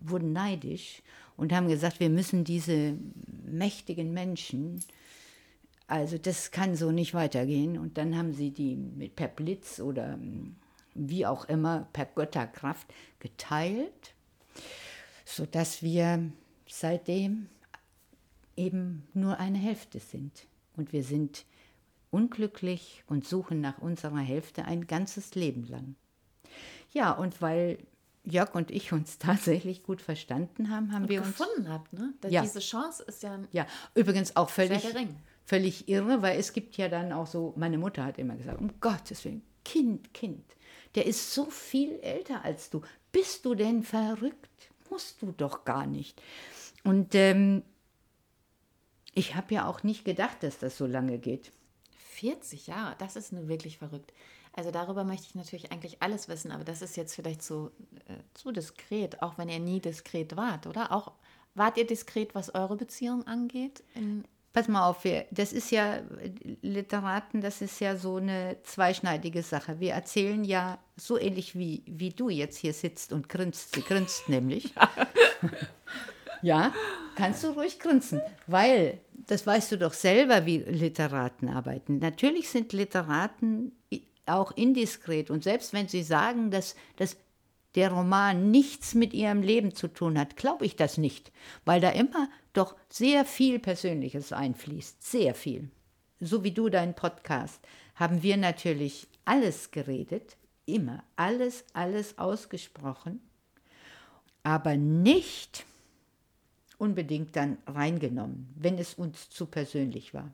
wurden 0.00 0.32
neidisch 0.32 1.02
und 1.36 1.52
haben 1.52 1.68
gesagt, 1.68 2.00
wir 2.00 2.10
müssen 2.10 2.44
diese 2.44 2.96
mächtigen 3.44 4.12
Menschen 4.12 4.82
also 5.90 6.18
das 6.18 6.50
kann 6.52 6.76
so 6.76 6.92
nicht 6.92 7.14
weitergehen. 7.14 7.76
Und 7.78 7.98
dann 7.98 8.16
haben 8.16 8.32
sie 8.32 8.50
die 8.50 8.76
mit 8.76 9.16
per 9.16 9.28
Blitz 9.28 9.80
oder 9.80 10.16
mm, 10.16 10.56
wie 10.94 11.26
auch 11.26 11.46
immer 11.46 11.88
per 11.92 12.06
Götterkraft 12.06 12.86
geteilt, 13.18 14.14
sodass 15.24 15.82
wir 15.82 16.30
seitdem 16.68 17.48
eben 18.56 19.08
nur 19.14 19.38
eine 19.40 19.58
Hälfte 19.58 19.98
sind. 19.98 20.46
Und 20.76 20.92
wir 20.92 21.02
sind 21.02 21.44
unglücklich 22.10 23.02
und 23.06 23.26
suchen 23.26 23.60
nach 23.60 23.78
unserer 23.78 24.18
Hälfte 24.18 24.64
ein 24.64 24.86
ganzes 24.86 25.34
Leben 25.34 25.66
lang. 25.68 25.96
Ja, 26.92 27.12
und 27.12 27.42
weil 27.42 27.78
Jörg 28.24 28.54
und 28.54 28.70
ich 28.70 28.92
uns 28.92 29.18
tatsächlich 29.18 29.82
gut 29.82 30.02
verstanden 30.02 30.70
haben, 30.70 30.92
haben 30.92 31.08
wir 31.08 31.22
uns 31.22 31.36
gefunden 31.36 31.68
habt, 31.68 31.92
ne? 31.92 32.14
Ja. 32.28 32.42
Diese 32.42 32.60
Chance 32.60 33.02
ist 33.04 33.22
ja 33.22 33.40
ja, 33.52 33.66
übrigens 33.94 34.36
auch 34.36 34.50
völlig, 34.50 34.82
Sehr 34.82 34.92
gering. 34.92 35.16
Völlig 35.50 35.88
irre, 35.88 36.22
weil 36.22 36.38
es 36.38 36.52
gibt 36.52 36.76
ja 36.76 36.88
dann 36.88 37.12
auch 37.12 37.26
so, 37.26 37.54
meine 37.56 37.76
Mutter 37.76 38.04
hat 38.04 38.18
immer 38.18 38.36
gesagt, 38.36 38.60
um 38.60 38.70
Gottes 38.80 39.24
Willen, 39.24 39.42
Kind, 39.64 40.14
Kind, 40.14 40.44
der 40.94 41.06
ist 41.06 41.34
so 41.34 41.46
viel 41.46 41.98
älter 42.02 42.44
als 42.44 42.70
du. 42.70 42.82
Bist 43.10 43.44
du 43.44 43.56
denn 43.56 43.82
verrückt? 43.82 44.70
Musst 44.90 45.20
du 45.20 45.32
doch 45.32 45.64
gar 45.64 45.86
nicht. 45.86 46.22
Und 46.84 47.16
ähm, 47.16 47.64
ich 49.12 49.34
habe 49.34 49.52
ja 49.52 49.66
auch 49.66 49.82
nicht 49.82 50.04
gedacht, 50.04 50.44
dass 50.44 50.60
das 50.60 50.76
so 50.76 50.86
lange 50.86 51.18
geht. 51.18 51.50
40 52.10 52.68
Jahre, 52.68 52.94
das 52.98 53.16
ist 53.16 53.32
nur 53.32 53.48
wirklich 53.48 53.78
verrückt. 53.78 54.12
Also 54.52 54.70
darüber 54.70 55.02
möchte 55.02 55.26
ich 55.26 55.34
natürlich 55.34 55.72
eigentlich 55.72 56.00
alles 56.00 56.28
wissen, 56.28 56.52
aber 56.52 56.62
das 56.62 56.80
ist 56.80 56.96
jetzt 56.96 57.16
vielleicht 57.16 57.42
so 57.42 57.72
äh, 58.06 58.14
zu 58.34 58.52
diskret, 58.52 59.20
auch 59.20 59.36
wenn 59.36 59.48
ihr 59.48 59.58
nie 59.58 59.80
diskret 59.80 60.36
wart, 60.36 60.68
oder? 60.68 60.92
Auch 60.92 61.10
wart 61.56 61.76
ihr 61.76 61.88
diskret, 61.88 62.36
was 62.36 62.54
eure 62.54 62.76
Beziehung 62.76 63.26
angeht? 63.26 63.82
In, 63.96 64.24
Pass 64.52 64.66
mal 64.66 64.88
auf, 64.88 65.04
wir, 65.04 65.26
das 65.30 65.52
ist 65.52 65.70
ja, 65.70 66.00
Literaten, 66.60 67.40
das 67.40 67.62
ist 67.62 67.80
ja 67.80 67.96
so 67.96 68.16
eine 68.16 68.56
zweischneidige 68.64 69.44
Sache. 69.44 69.78
Wir 69.78 69.92
erzählen 69.92 70.42
ja 70.42 70.78
so 70.96 71.18
ähnlich 71.18 71.56
wie, 71.56 71.84
wie 71.86 72.10
du 72.10 72.28
jetzt 72.28 72.58
hier 72.58 72.72
sitzt 72.72 73.12
und 73.12 73.28
grinst. 73.28 73.74
Sie 73.74 73.82
grinst 73.82 74.28
nämlich. 74.28 74.74
ja, 76.42 76.72
kannst 77.14 77.44
du 77.44 77.48
ruhig 77.50 77.78
grinsen, 77.78 78.20
weil 78.48 79.00
das 79.12 79.46
weißt 79.46 79.70
du 79.70 79.78
doch 79.78 79.92
selber, 79.92 80.46
wie 80.46 80.58
Literaten 80.58 81.48
arbeiten. 81.48 81.98
Natürlich 81.98 82.48
sind 82.48 82.72
Literaten 82.72 83.72
auch 84.26 84.52
indiskret 84.52 85.30
und 85.30 85.44
selbst 85.44 85.72
wenn 85.72 85.86
sie 85.86 86.02
sagen, 86.02 86.50
dass, 86.50 86.74
dass 86.96 87.16
der 87.74 87.92
Roman 87.92 88.50
nichts 88.50 88.94
mit 88.94 89.12
ihrem 89.12 89.42
Leben 89.42 89.74
zu 89.74 89.88
tun 89.88 90.18
hat, 90.18 90.36
glaube 90.36 90.66
ich 90.66 90.76
das 90.76 90.98
nicht, 90.98 91.32
weil 91.64 91.80
da 91.80 91.90
immer 91.90 92.28
doch 92.52 92.74
sehr 92.88 93.24
viel 93.24 93.58
Persönliches 93.58 94.32
einfließt, 94.32 95.02
sehr 95.02 95.34
viel. 95.34 95.70
So 96.18 96.44
wie 96.44 96.50
du 96.50 96.68
deinen 96.68 96.94
Podcast, 96.94 97.60
haben 97.94 98.22
wir 98.22 98.36
natürlich 98.36 99.06
alles 99.24 99.70
geredet, 99.70 100.36
immer, 100.66 101.04
alles, 101.16 101.64
alles 101.72 102.18
ausgesprochen, 102.18 103.20
aber 104.42 104.76
nicht 104.76 105.64
unbedingt 106.78 107.36
dann 107.36 107.58
reingenommen, 107.66 108.52
wenn 108.56 108.78
es 108.78 108.94
uns 108.94 109.28
zu 109.28 109.46
persönlich 109.46 110.14
war. 110.14 110.32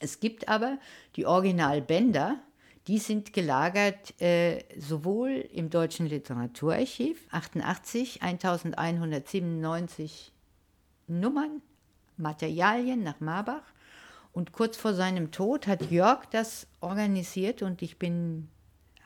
Es 0.00 0.20
gibt 0.20 0.48
aber 0.48 0.78
die 1.16 1.26
Originalbänder, 1.26 2.38
die 2.88 2.98
sind 2.98 3.32
gelagert 3.34 4.18
äh, 4.20 4.64
sowohl 4.78 5.46
im 5.52 5.68
Deutschen 5.68 6.06
Literaturarchiv 6.06 7.28
88, 7.30 8.22
1197 8.22 10.32
Nummern, 11.06 11.60
Materialien 12.16 13.02
nach 13.02 13.20
Marbach. 13.20 13.62
Und 14.32 14.52
kurz 14.52 14.78
vor 14.78 14.94
seinem 14.94 15.32
Tod 15.32 15.66
hat 15.66 15.90
Jörg 15.90 16.24
das 16.30 16.66
organisiert 16.80 17.60
und 17.60 17.82
ich 17.82 17.98
bin 17.98 18.48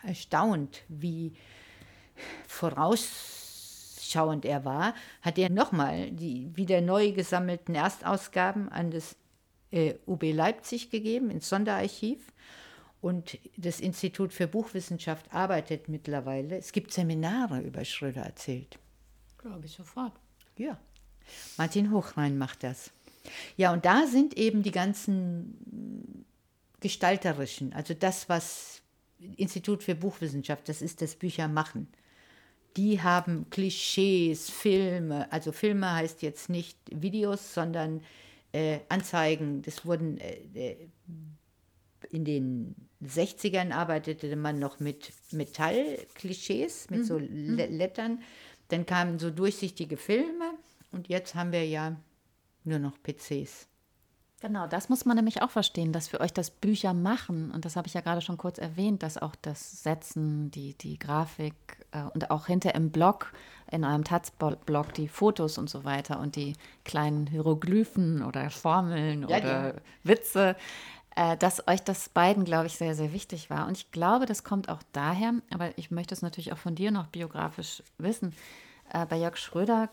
erstaunt, 0.05 0.83
wie 0.89 1.33
vorausschauend 2.47 4.45
er 4.45 4.65
war, 4.65 4.95
hat 5.23 5.39
er 5.39 5.51
nochmal 5.51 6.13
die 6.13 6.57
wieder 6.57 6.81
neu 6.81 7.11
gesammelten 7.11 7.75
Erstausgaben 7.75 8.69
an 8.69 8.93
das 8.93 9.17
äh, 9.73 9.95
UB 10.07 10.33
Leipzig 10.33 10.91
gegeben, 10.91 11.31
ins 11.31 11.49
Sonderarchiv. 11.49 12.33
Und 13.03 13.39
das 13.57 13.81
Institut 13.81 14.33
für 14.33 14.47
Buchwissenschaft 14.47 15.35
arbeitet 15.35 15.89
mittlerweile. 15.89 16.57
Es 16.57 16.71
gibt 16.71 16.93
Seminare 16.93 17.61
über 17.61 17.85
Schröder 17.85 18.23
erzählt. 18.23 18.79
glaube 19.39 19.67
ich, 19.67 19.73
sofort. 19.73 20.13
Ja. 20.57 20.79
Martin 21.59 21.91
Hochrein 21.91 22.39
macht 22.39 22.63
das. 22.63 22.93
Ja, 23.57 23.73
und 23.73 23.85
da 23.85 24.07
sind 24.07 24.37
eben 24.37 24.63
die 24.63 24.71
ganzen 24.71 26.25
gestalterischen, 26.79 27.73
also 27.73 27.93
das, 27.93 28.29
was 28.29 28.83
Institut 29.37 29.83
für 29.83 29.97
Buchwissenschaft, 29.97 30.69
das 30.69 30.81
ist 30.81 31.03
das 31.03 31.17
Büchermachen. 31.17 31.89
die 32.77 33.03
haben 33.03 33.51
Klischees, 33.51 34.49
Filme, 34.49 35.31
also 35.31 35.53
Filme 35.53 35.93
heißt 35.93 36.23
jetzt 36.23 36.49
nicht 36.49 36.79
Videos, 36.91 37.53
sondern 37.53 38.01
äh, 38.53 38.79
Anzeigen. 38.89 39.61
Das 39.63 39.85
wurden 39.85 40.19
äh, 40.19 40.39
äh 40.55 40.77
in 42.11 42.25
den 42.25 42.75
60ern 43.05 43.73
arbeitete 43.73 44.35
man 44.37 44.59
noch 44.59 44.81
mit 44.81 45.13
Metallklischees, 45.33 46.91
mit 46.91 47.01
mhm. 47.01 47.05
so 47.05 47.19
mhm. 47.19 47.57
Lettern. 47.57 48.23
Dann 48.69 48.87
kamen 48.87 49.19
so 49.19 49.31
durchsichtige 49.31 49.97
Filme 49.97 50.53
und 50.93 51.09
jetzt 51.09 51.35
haben 51.35 51.53
wir 51.53 51.67
ja 51.67 51.97
nur 52.65 52.79
noch 52.79 52.95
PCs. 53.03 53.69
Genau, 54.43 54.67
das 54.67 54.89
muss 54.89 55.05
man 55.05 55.17
nämlich 55.17 55.41
auch 55.41 55.51
verstehen, 55.51 55.93
dass 55.93 56.09
für 56.09 56.21
euch 56.21 56.33
das 56.33 56.51
Bücher 56.51 56.95
machen, 56.95 57.53
und 57.53 57.65
das 57.65 57.77
habe 57.77 57.87
ich 57.87 57.95
ja 57.95 58.01
gerade 58.01 58.21
schon 58.21 58.39
kurz 58.39 58.59
erwähnt, 58.59 59.05
dass 59.05 59.17
auch 59.17 59.37
das 59.41 59.85
Setzen, 59.85 60.51
die, 60.51 60.75
die 60.75 60.99
Grafik 60.99 61.55
äh, 61.93 62.03
und 62.13 62.33
auch 62.33 62.47
hinter 62.47 62.75
im 62.75 62.91
Blog, 62.91 63.33
in 63.71 63.85
eurem 63.85 64.03
Taz-Blog, 64.03 64.95
die 64.95 65.07
Fotos 65.07 65.59
und 65.59 65.71
so 65.71 65.85
weiter 65.85 66.19
und 66.19 66.35
die 66.35 66.55
kleinen 66.85 67.29
Hieroglyphen 67.29 68.25
oder 68.25 68.51
Formeln 68.51 69.29
ja, 69.29 69.39
oder 69.39 69.75
ja. 69.75 69.81
Witze, 70.03 70.57
äh, 71.17 71.37
dass 71.37 71.67
euch 71.69 71.83
das 71.83 72.09
beiden, 72.09 72.45
glaube 72.45 72.67
ich, 72.67 72.77
sehr, 72.77 72.95
sehr 72.95 73.13
wichtig 73.13 73.51
war. 73.51 73.67
Und 73.67 73.77
ich 73.77 73.91
glaube, 73.91 74.27
das 74.27 74.45
kommt 74.45 74.69
auch 74.69 74.83
daher, 74.93 75.35
aber 75.53 75.77
ich 75.77 75.91
möchte 75.91 76.15
es 76.15 76.23
natürlich 76.23 76.53
auch 76.53 76.59
von 76.59 76.75
dir 76.75 76.91
noch 76.91 77.07
biografisch 77.09 77.83
wissen. 77.99 78.35
Äh, 78.93 79.07
bei 79.07 79.17
Jörg 79.19 79.37
Schröder 79.37 79.91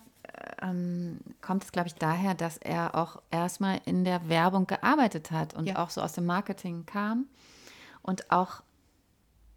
ähm, 0.62 1.20
kommt 1.42 1.64
es, 1.64 1.72
glaube 1.72 1.88
ich, 1.88 1.96
daher, 1.96 2.34
dass 2.34 2.58
er 2.58 2.96
auch 2.96 3.22
erstmal 3.32 3.82
in 3.86 4.04
der 4.04 4.30
Werbung 4.30 4.68
gearbeitet 4.68 5.32
hat 5.32 5.54
und 5.54 5.68
ja. 5.68 5.84
auch 5.84 5.90
so 5.90 6.02
aus 6.02 6.14
dem 6.14 6.26
Marketing 6.26 6.86
kam 6.86 7.28
und 8.02 8.32
auch 8.32 8.64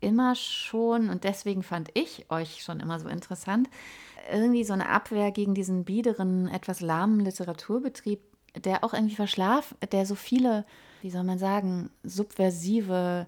immer 0.01 0.35
schon, 0.35 1.09
und 1.11 1.25
deswegen 1.25 1.63
fand 1.63 1.91
ich 1.95 2.31
euch 2.31 2.63
schon 2.63 2.81
immer 2.81 2.99
so 2.99 3.09
interessant, 3.09 3.69
irgendwie 4.31 4.65
so 4.65 4.73
eine 4.73 4.89
Abwehr 4.89 5.31
gegen 5.31 5.55
diesen 5.55 5.85
biederen, 5.85 6.49
etwas 6.49 6.81
lahmen 6.81 7.21
Literaturbetrieb, 7.21 8.21
der 8.57 8.85
auch 8.85 8.95
irgendwie 8.95 9.15
verschlafen, 9.15 9.77
der 9.91 10.07
so 10.07 10.15
viele, 10.15 10.65
wie 11.03 11.11
soll 11.11 11.25
man 11.25 11.39
sagen, 11.39 11.91
subversive 12.03 13.27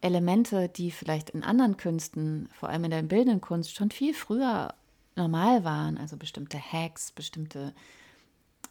Elemente, 0.00 0.68
die 0.68 0.90
vielleicht 0.90 1.30
in 1.30 1.44
anderen 1.44 1.76
Künsten, 1.76 2.48
vor 2.52 2.68
allem 2.68 2.84
in 2.84 2.90
der 2.90 3.02
bildenden 3.02 3.40
Kunst, 3.40 3.74
schon 3.74 3.90
viel 3.90 4.14
früher 4.14 4.74
normal 5.14 5.64
waren, 5.64 5.98
also 5.98 6.16
bestimmte 6.16 6.58
Hacks, 6.58 7.12
bestimmte 7.12 7.72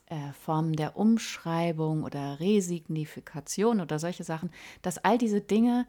äh, 0.07 0.33
Formen 0.33 0.73
der 0.73 0.97
Umschreibung 0.97 2.03
oder 2.03 2.39
Resignifikation 2.39 3.79
oder 3.79 3.97
solche 3.99 4.23
Sachen, 4.23 4.51
dass 4.81 4.97
all 4.97 5.17
diese 5.17 5.39
Dinge 5.39 5.87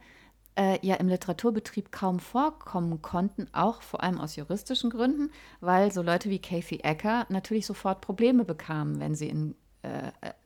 äh, 0.55 0.79
ja 0.87 0.97
im 0.97 1.09
Literaturbetrieb 1.09 1.91
kaum 1.91 2.21
vorkommen 2.21 3.03
konnten, 3.03 3.47
auch 3.53 3.83
vor 3.83 4.03
allem 4.03 4.21
aus 4.21 4.37
juristischen 4.37 4.91
Gründen, 4.91 5.31
weil 5.61 5.93
so 5.93 6.03
Leute 6.03 6.31
wie 6.31 6.39
Kathy 6.39 6.77
Ecker 6.81 7.27
natürlich 7.31 7.67
sofort 7.67 8.01
Probleme 8.01 8.45
bekamen, 8.45 9.01
wenn 9.01 9.15
sie 9.15 9.29
in 9.29 9.55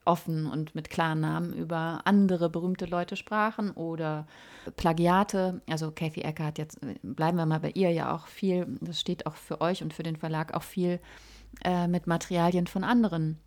offen 0.06 0.46
und 0.46 0.74
mit 0.74 0.88
klaren 0.88 1.20
Namen 1.20 1.52
über 1.52 2.00
andere 2.04 2.48
berühmte 2.48 2.86
Leute 2.86 3.16
sprachen 3.16 3.70
oder 3.72 4.26
Plagiate. 4.76 5.60
Also 5.68 5.90
Kathy 5.90 6.22
Ecker 6.22 6.46
hat 6.46 6.58
jetzt, 6.58 6.78
bleiben 7.02 7.36
wir 7.36 7.44
mal 7.44 7.60
bei 7.60 7.70
ihr, 7.74 7.90
ja 7.90 8.14
auch 8.14 8.26
viel, 8.28 8.66
das 8.80 9.00
steht 9.00 9.26
auch 9.26 9.34
für 9.34 9.60
euch 9.60 9.82
und 9.82 9.92
für 9.92 10.02
den 10.02 10.16
Verlag 10.16 10.54
auch 10.54 10.62
viel 10.62 11.00
äh, 11.64 11.86
mit 11.86 12.06
Materialien 12.06 12.66
von 12.66 12.84
anderen 12.84 13.38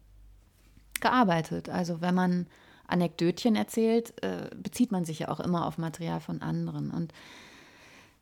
gearbeitet. 1.02 1.70
Also 1.70 2.02
wenn 2.02 2.16
man 2.16 2.48
Anekdötchen 2.88 3.56
erzählt, 3.56 4.14
äh, 4.24 4.50
bezieht 4.56 4.92
man 4.92 5.06
sich 5.06 5.20
ja 5.20 5.30
auch 5.30 5.40
immer 5.40 5.66
auf 5.66 5.78
Material 5.78 6.20
von 6.20 6.42
anderen. 6.42 6.92
Und 6.92 7.14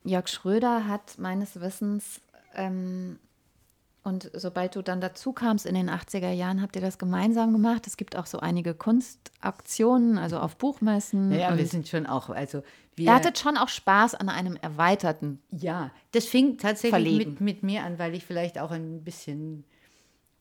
Jörg 0.04 0.28
Schröder 0.28 0.88
hat 0.88 1.18
meines 1.18 1.60
Wissens 1.60 2.22
ähm, 2.54 3.20
und 4.08 4.32
sobald 4.34 4.74
du 4.78 4.82
dann 4.82 5.02
dazu 5.02 5.34
kamst 5.34 5.66
in 5.66 5.76
den 5.76 5.90
80er 5.90 6.32
Jahren, 6.32 6.62
habt 6.62 6.78
ihr 6.78 6.82
das 6.82 6.98
gemeinsam 6.98 7.52
gemacht. 7.52 7.88
Es 7.88 7.98
gibt 7.98 8.16
auch 8.16 8.26
so 8.26 8.40
einige 8.40 8.74
Kunstaktionen, 8.74 10.18
also 10.18 10.40
auf 10.40 10.56
Buchmessen. 10.56 11.34
Ja, 11.34 11.58
wir 11.58 11.66
sind 11.66 11.90
schon 11.90 12.06
auch, 12.06 12.30
also 12.30 12.64
wir, 12.96 13.08
Ihr 13.08 13.14
hattet 13.14 13.38
schon 13.38 13.58
auch 13.58 13.68
Spaß 13.68 14.16
an 14.16 14.30
einem 14.30 14.56
erweiterten. 14.56 15.42
Ja, 15.52 15.92
das 16.14 16.24
fing 16.24 16.58
tatsächlich 16.58 17.18
mit, 17.18 17.42
mit, 17.42 17.64
mir 17.64 17.84
an, 17.84 18.00
weil 18.00 18.16
ich 18.16 18.26
vielleicht 18.26 18.60
auch 18.60 18.72
ein 18.72 19.04
bisschen, 19.04 19.66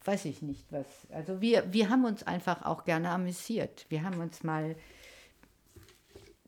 weiß 0.04 0.26
ich 0.26 0.42
nicht 0.42 0.70
was. 0.70 0.86
Also 1.12 1.40
wir, 1.40 1.72
wir 1.72 1.90
haben 1.90 2.04
uns 2.04 2.22
einfach 2.22 2.64
auch 2.64 2.84
gerne 2.84 3.10
amüsiert. 3.10 3.86
Wir 3.88 4.04
haben 4.04 4.20
uns 4.20 4.44
mal 4.44 4.76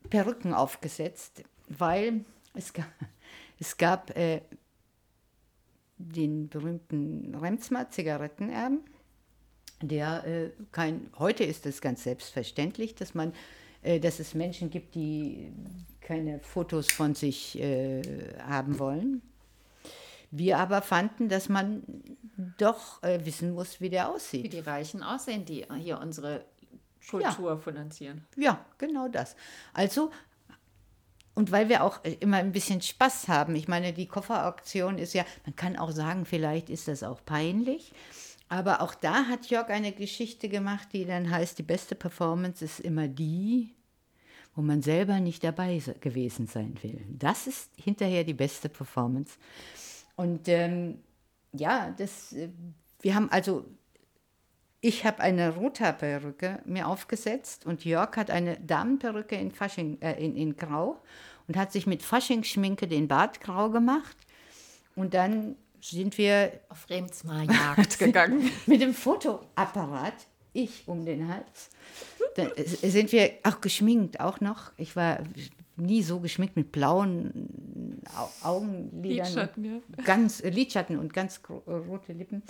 Perücken 0.09 0.53
aufgesetzt, 0.53 1.43
weil 1.67 2.23
es 2.53 2.71
gab, 2.71 2.87
es 3.59 3.75
gab 3.75 4.15
äh, 4.15 4.39
den 5.99 6.49
berühmten 6.49 7.35
Remsmar 7.35 7.91
Zigarettenerben, 7.91 8.79
der 9.81 10.25
äh, 10.25 10.49
kein, 10.71 11.09
heute 11.19 11.43
ist 11.43 11.65
es 11.65 11.81
ganz 11.81 12.03
selbstverständlich, 12.03 12.95
dass 12.95 13.13
man, 13.13 13.33
äh, 13.83 13.99
dass 13.99 14.19
es 14.19 14.33
Menschen 14.33 14.69
gibt, 14.69 14.95
die 14.95 15.51
keine 16.01 16.39
Fotos 16.39 16.91
von 16.91 17.15
sich 17.15 17.59
äh, 17.59 18.01
haben 18.39 18.79
wollen. 18.79 19.21
Wir 20.31 20.57
aber 20.57 20.81
fanden, 20.81 21.27
dass 21.27 21.49
man 21.49 21.83
doch 22.57 23.01
äh, 23.03 23.25
wissen 23.25 23.53
muss, 23.53 23.81
wie 23.81 23.89
der 23.89 24.09
aussieht. 24.09 24.43
Wie 24.43 24.49
die 24.49 24.59
Reichen 24.59 25.03
aussehen, 25.03 25.45
die 25.45 25.65
hier 25.79 25.99
unsere 25.99 26.45
Kultur 27.09 27.51
ja. 27.51 27.57
finanzieren. 27.57 28.25
Ja, 28.35 28.63
genau 28.77 29.07
das. 29.07 29.35
Also 29.73 30.11
und 31.39 31.53
weil 31.53 31.69
wir 31.69 31.85
auch 31.85 32.03
äh, 32.03 32.17
immer 32.19 32.35
ein 32.35 32.51
bisschen 32.51 32.81
Spaß 32.81 33.29
haben. 33.29 33.55
Ich 33.55 33.69
meine, 33.69 33.93
die 33.93 34.07
Kofferauktion 34.07 34.97
ist 34.97 35.13
ja, 35.13 35.23
man 35.45 35.55
kann 35.55 35.77
auch 35.77 35.91
sagen, 35.91 36.25
vielleicht 36.25 36.69
ist 36.69 36.89
das 36.89 37.01
auch 37.01 37.23
peinlich. 37.23 37.93
Aber 38.49 38.81
auch 38.81 38.93
da 38.93 39.23
hat 39.23 39.45
Jörg 39.45 39.69
eine 39.69 39.93
Geschichte 39.93 40.49
gemacht, 40.49 40.89
die 40.91 41.05
dann 41.05 41.31
heißt, 41.31 41.57
die 41.57 41.63
beste 41.63 41.95
Performance 41.95 42.65
ist 42.65 42.81
immer 42.81 43.07
die, 43.07 43.73
wo 44.53 44.61
man 44.61 44.81
selber 44.81 45.21
nicht 45.21 45.41
dabei 45.45 45.81
gewesen 46.01 46.45
sein 46.45 46.77
will. 46.81 47.05
Das 47.07 47.47
ist 47.47 47.71
hinterher 47.77 48.25
die 48.25 48.33
beste 48.33 48.67
Performance. 48.67 49.37
Und 50.17 50.49
ähm, 50.49 50.99
ja, 51.53 51.95
das, 51.97 52.33
äh, 52.33 52.49
wir 52.99 53.15
haben 53.15 53.31
also 53.31 53.63
ich 54.81 55.05
habe 55.05 55.19
eine 55.19 55.55
Rothaarperücke 55.55 56.59
mir 56.65 56.87
aufgesetzt 56.87 57.65
und 57.65 57.83
Jörg 57.83 58.15
hat 58.15 58.31
eine 58.31 58.57
Damenperücke 58.59 59.35
in, 59.35 59.51
Fasching, 59.51 60.01
äh, 60.01 60.23
in, 60.23 60.35
in 60.35 60.55
Grau 60.55 61.01
und 61.47 61.57
hat 61.57 61.71
sich 61.71 61.85
mit 61.85 62.01
Faschingsschminke 62.01 62.87
den 62.87 63.07
Bart 63.07 63.41
grau 63.41 63.69
gemacht. 63.69 64.15
Und 64.95 65.13
dann 65.13 65.55
sind 65.81 66.17
wir 66.17 66.59
auf 66.69 66.89
Remsmar-Jagd 66.89 67.99
gegangen. 67.99 68.51
mit 68.67 68.81
dem 68.81 68.93
Fotoapparat, 68.93 70.13
ich 70.53 70.87
um 70.87 71.05
den 71.05 71.27
Hals. 71.27 71.69
Dann 72.35 72.51
sind 72.55 73.11
wir 73.11 73.31
auch 73.43 73.61
geschminkt, 73.61 74.19
auch 74.19 74.39
noch. 74.39 74.71
Ich 74.77 74.95
war 74.95 75.19
nie 75.75 76.03
so 76.03 76.19
geschminkt 76.19 76.55
mit 76.55 76.71
blauen 76.71 78.01
Augenlidern. 78.43 79.25
Lidschatten, 79.25 79.65
ja. 79.65 80.03
Ganz, 80.03 80.41
äh, 80.41 80.49
Lidschatten 80.49 80.99
und 80.99 81.13
ganz 81.13 81.41
rote 81.67 82.13
Lippen 82.13 82.43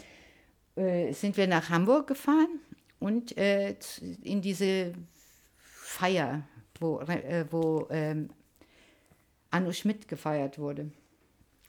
äh, 0.79 1.11
sind 1.11 1.37
wir 1.37 1.47
nach 1.47 1.69
Hamburg 1.69 2.07
gefahren 2.07 2.59
und 2.99 3.37
äh, 3.37 3.75
in 4.23 4.41
diese 4.41 4.93
Feier, 5.59 6.47
wo, 6.79 6.99
äh, 7.01 7.45
wo 7.49 7.87
ähm, 7.89 8.29
Anno 9.51 9.71
Schmidt 9.73 10.07
gefeiert 10.07 10.57
wurde. 10.57 10.91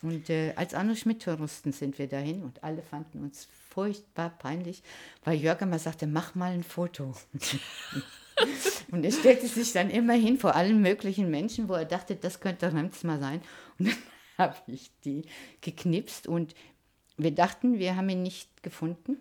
Und 0.02 0.30
äh, 0.30 0.52
als 0.56 0.74
Anno 0.74 0.94
Schmidt-Touristen 0.94 1.72
sind 1.72 1.98
wir 1.98 2.06
dahin 2.08 2.42
und 2.42 2.64
alle 2.64 2.82
fanden 2.82 3.22
uns 3.22 3.48
furchtbar 3.68 4.30
peinlich, 4.30 4.82
weil 5.24 5.36
Jörg 5.38 5.60
immer 5.60 5.78
sagte, 5.78 6.06
mach 6.06 6.34
mal 6.34 6.52
ein 6.52 6.64
Foto. 6.64 7.14
und 8.90 9.04
er 9.04 9.12
stellte 9.12 9.46
sich 9.46 9.72
dann 9.72 9.90
immer 9.90 10.14
hin 10.14 10.38
vor 10.38 10.54
allen 10.54 10.80
möglichen 10.80 11.30
Menschen, 11.30 11.68
wo 11.68 11.74
er 11.74 11.84
dachte, 11.84 12.16
das 12.16 12.40
könnte 12.40 12.72
Rems 12.72 13.04
mal 13.04 13.20
sein. 13.20 13.42
Und 13.78 13.88
dann 13.88 13.96
habe 14.38 14.56
ich 14.68 14.90
die 15.04 15.24
geknipst 15.60 16.26
und 16.26 16.54
wir 17.22 17.34
dachten, 17.34 17.78
wir 17.78 17.96
haben 17.96 18.08
ihn 18.08 18.22
nicht 18.22 18.62
gefunden. 18.62 19.16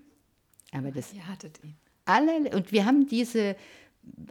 Aber 0.71 0.91
das. 0.91 1.13
Ihr 1.13 1.27
hattet 1.27 1.63
ihn. 1.63 1.75
Alle, 2.05 2.49
und 2.55 2.71
wir 2.71 2.85
haben 2.85 3.07
diese 3.07 3.55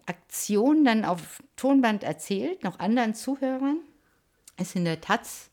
Aktion 0.06 0.84
dann 0.84 1.04
auf 1.04 1.42
Tonband 1.56 2.02
erzählt, 2.02 2.64
noch 2.64 2.78
anderen 2.78 3.14
Zuhörern. 3.14 3.78
Es 4.56 4.68
ist 4.68 4.76
in 4.76 4.84
der 4.84 5.00
Taz 5.00 5.50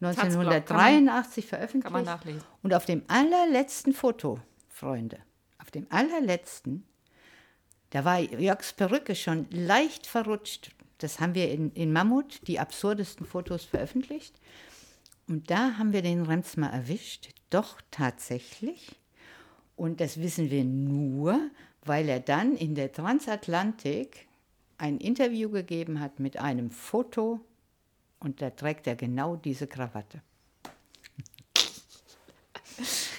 1983 0.00 1.46
veröffentlicht. 1.46 1.84
Kann 1.84 1.92
man 1.92 2.04
nachlesen. 2.04 2.42
Und 2.62 2.74
auf 2.74 2.84
dem 2.84 3.02
allerletzten 3.06 3.92
Foto, 3.92 4.40
Freunde, 4.68 5.18
auf 5.58 5.70
dem 5.70 5.86
allerletzten, 5.90 6.84
da 7.90 8.04
war 8.04 8.18
Jörgs 8.18 8.72
Perücke 8.72 9.14
schon 9.14 9.46
leicht 9.50 10.06
verrutscht. 10.06 10.72
Das 10.98 11.20
haben 11.20 11.34
wir 11.34 11.50
in, 11.50 11.72
in 11.72 11.92
Mammut, 11.92 12.40
die 12.46 12.58
absurdesten 12.58 13.26
Fotos 13.26 13.64
veröffentlicht. 13.64 14.34
Und 15.28 15.50
da 15.50 15.78
haben 15.78 15.92
wir 15.92 16.02
den 16.02 16.22
Remsmar 16.22 16.72
erwischt, 16.72 17.28
doch 17.50 17.80
tatsächlich. 17.90 18.96
Und 19.76 20.00
das 20.00 20.18
wissen 20.20 20.50
wir 20.50 20.64
nur, 20.64 21.38
weil 21.84 22.08
er 22.08 22.20
dann 22.20 22.54
in 22.56 22.74
der 22.74 22.92
Transatlantik 22.92 24.26
ein 24.78 24.98
Interview 24.98 25.48
gegeben 25.50 26.00
hat 26.00 26.18
mit 26.20 26.36
einem 26.38 26.70
Foto 26.70 27.40
und 28.20 28.42
da 28.42 28.50
trägt 28.50 28.86
er 28.86 28.96
genau 28.96 29.36
diese 29.36 29.66
Krawatte. 29.66 30.20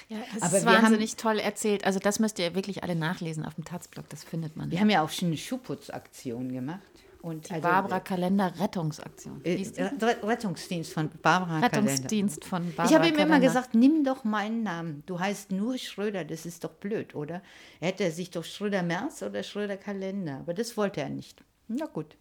Ja, 0.08 0.18
das 0.34 0.42
Aber 0.42 0.58
ist 0.58 0.64
wir 0.66 0.72
haben- 0.72 0.82
wahnsinnig 0.84 1.16
toll 1.16 1.38
erzählt. 1.38 1.84
Also 1.84 1.98
das 1.98 2.18
müsst 2.18 2.38
ihr 2.38 2.54
wirklich 2.54 2.82
alle 2.82 2.94
nachlesen 2.94 3.44
auf 3.44 3.54
dem 3.54 3.64
Taz-Blog, 3.64 4.08
das 4.10 4.22
findet 4.24 4.56
man. 4.56 4.70
Wir 4.70 4.80
haben 4.80 4.90
ja 4.90 5.02
auch 5.02 5.10
schon 5.10 5.28
eine 5.28 5.36
Schuhputzaktion 5.36 6.52
gemacht. 6.52 6.80
Und 7.24 7.48
Die 7.48 7.54
also, 7.54 7.62
Barbara 7.66 8.00
Kalender 8.00 8.52
Rettungsaktion. 8.60 9.40
äh? 9.44 9.54
Re- 9.54 10.16
Rettungsdienst 10.22 10.92
von 10.92 11.08
Barbara 11.22 11.60
Kalender. 11.60 11.90
Rettungsdienst 11.92 12.44
von 12.44 12.66
Barbara 12.74 12.86
Ich 12.86 12.94
habe 12.94 13.08
ihm 13.08 13.14
immer 13.14 13.24
Kalender. 13.24 13.46
gesagt, 13.48 13.74
nimm 13.74 14.04
doch 14.04 14.24
meinen 14.24 14.62
Namen. 14.62 15.02
Du 15.06 15.18
heißt 15.18 15.50
nur 15.50 15.78
Schröder, 15.78 16.24
das 16.26 16.44
ist 16.44 16.64
doch 16.64 16.72
blöd, 16.72 17.14
oder? 17.14 17.40
Hätte 17.80 18.04
er 18.04 18.10
sich 18.10 18.30
doch 18.30 18.44
Schröder 18.44 18.82
Merz 18.82 19.22
oder 19.22 19.42
Schröder 19.42 19.78
Kalender. 19.78 20.36
Aber 20.40 20.52
das 20.52 20.76
wollte 20.76 21.00
er 21.00 21.08
nicht. 21.08 21.42
Na 21.66 21.86
gut. 21.86 22.16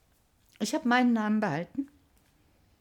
Ich 0.60 0.74
habe 0.74 0.88
meinen 0.88 1.12
Namen 1.12 1.42
behalten. 1.42 1.88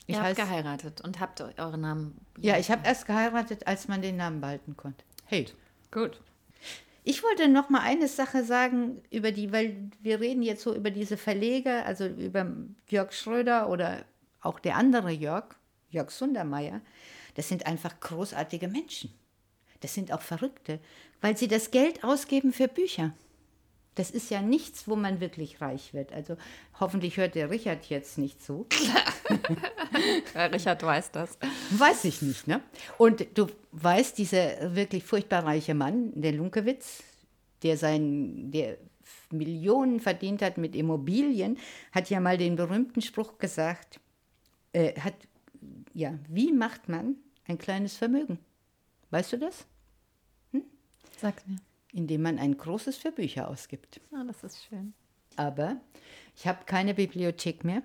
Ich 0.06 0.14
Ihr 0.16 0.22
habt 0.22 0.36
geheiratet 0.36 1.00
und 1.00 1.18
habt 1.18 1.40
euren 1.40 1.80
Namen. 1.80 2.18
ja, 2.38 2.56
ich 2.56 2.70
habe 2.70 2.86
erst 2.86 3.06
geheiratet, 3.06 3.66
als 3.66 3.88
man 3.88 4.00
den 4.00 4.16
Namen 4.16 4.40
behalten 4.40 4.76
konnte. 4.76 5.04
Hey. 5.26 5.46
Gut. 5.90 6.20
Ich 7.04 7.22
wollte 7.24 7.48
noch 7.48 7.68
mal 7.68 7.80
eine 7.80 8.06
Sache 8.06 8.44
sagen 8.44 9.02
über 9.10 9.32
die, 9.32 9.52
weil 9.52 9.90
wir 10.00 10.20
reden 10.20 10.42
jetzt 10.42 10.62
so 10.62 10.74
über 10.74 10.90
diese 10.90 11.16
Verleger, 11.16 11.84
also 11.84 12.06
über 12.06 12.46
Jörg 12.88 13.12
Schröder 13.12 13.68
oder 13.68 14.04
auch 14.40 14.60
der 14.60 14.76
andere 14.76 15.10
Jörg, 15.10 15.56
Jörg 15.90 16.10
Sundermeier. 16.10 16.80
Das 17.34 17.48
sind 17.48 17.66
einfach 17.66 17.98
großartige 17.98 18.68
Menschen. 18.68 19.12
Das 19.80 19.94
sind 19.94 20.12
auch 20.12 20.20
Verrückte, 20.20 20.78
weil 21.20 21.36
sie 21.36 21.48
das 21.48 21.72
Geld 21.72 22.04
ausgeben 22.04 22.52
für 22.52 22.68
Bücher. 22.68 23.12
Das 23.94 24.10
ist 24.10 24.30
ja 24.30 24.40
nichts, 24.40 24.88
wo 24.88 24.96
man 24.96 25.20
wirklich 25.20 25.60
reich 25.60 25.92
wird. 25.92 26.12
Also 26.12 26.36
hoffentlich 26.80 27.18
hört 27.18 27.34
der 27.34 27.50
Richard 27.50 27.84
jetzt 27.86 28.16
nicht 28.16 28.42
zu. 28.42 28.66
Richard 30.34 30.82
weiß 30.82 31.10
das. 31.10 31.38
Weiß 31.70 32.04
ich 32.04 32.22
nicht, 32.22 32.46
ne? 32.46 32.62
Und 32.96 33.26
du 33.36 33.48
weißt, 33.72 34.16
dieser 34.16 34.74
wirklich 34.74 35.04
furchtbar 35.04 35.44
reiche 35.44 35.74
Mann, 35.74 36.12
der 36.14 36.32
Lunkewitz, 36.32 37.02
der 37.62 37.76
sein, 37.76 38.50
der 38.50 38.78
Millionen 39.30 40.00
verdient 40.00 40.40
hat 40.40 40.56
mit 40.56 40.74
Immobilien, 40.74 41.58
hat 41.92 42.08
ja 42.08 42.20
mal 42.20 42.38
den 42.38 42.56
berühmten 42.56 43.02
Spruch 43.02 43.36
gesagt, 43.38 44.00
äh, 44.72 44.98
hat, 44.98 45.14
ja, 45.92 46.18
wie 46.28 46.52
macht 46.52 46.88
man 46.88 47.16
ein 47.46 47.58
kleines 47.58 47.96
Vermögen? 47.96 48.38
Weißt 49.10 49.34
du 49.34 49.38
das? 49.38 49.66
Sag's 51.18 51.46
mir. 51.46 51.58
Indem 51.92 52.22
man 52.22 52.38
ein 52.38 52.56
großes 52.56 52.96
für 52.96 53.12
Bücher 53.12 53.48
ausgibt. 53.48 54.00
Ah, 54.12 54.24
das 54.26 54.42
ist 54.44 54.64
schön. 54.64 54.94
aber 55.36 55.76
ich 56.36 56.46
habe 56.46 56.64
keine 56.66 56.94
Bibliothek 56.94 57.64
mehr. 57.64 57.82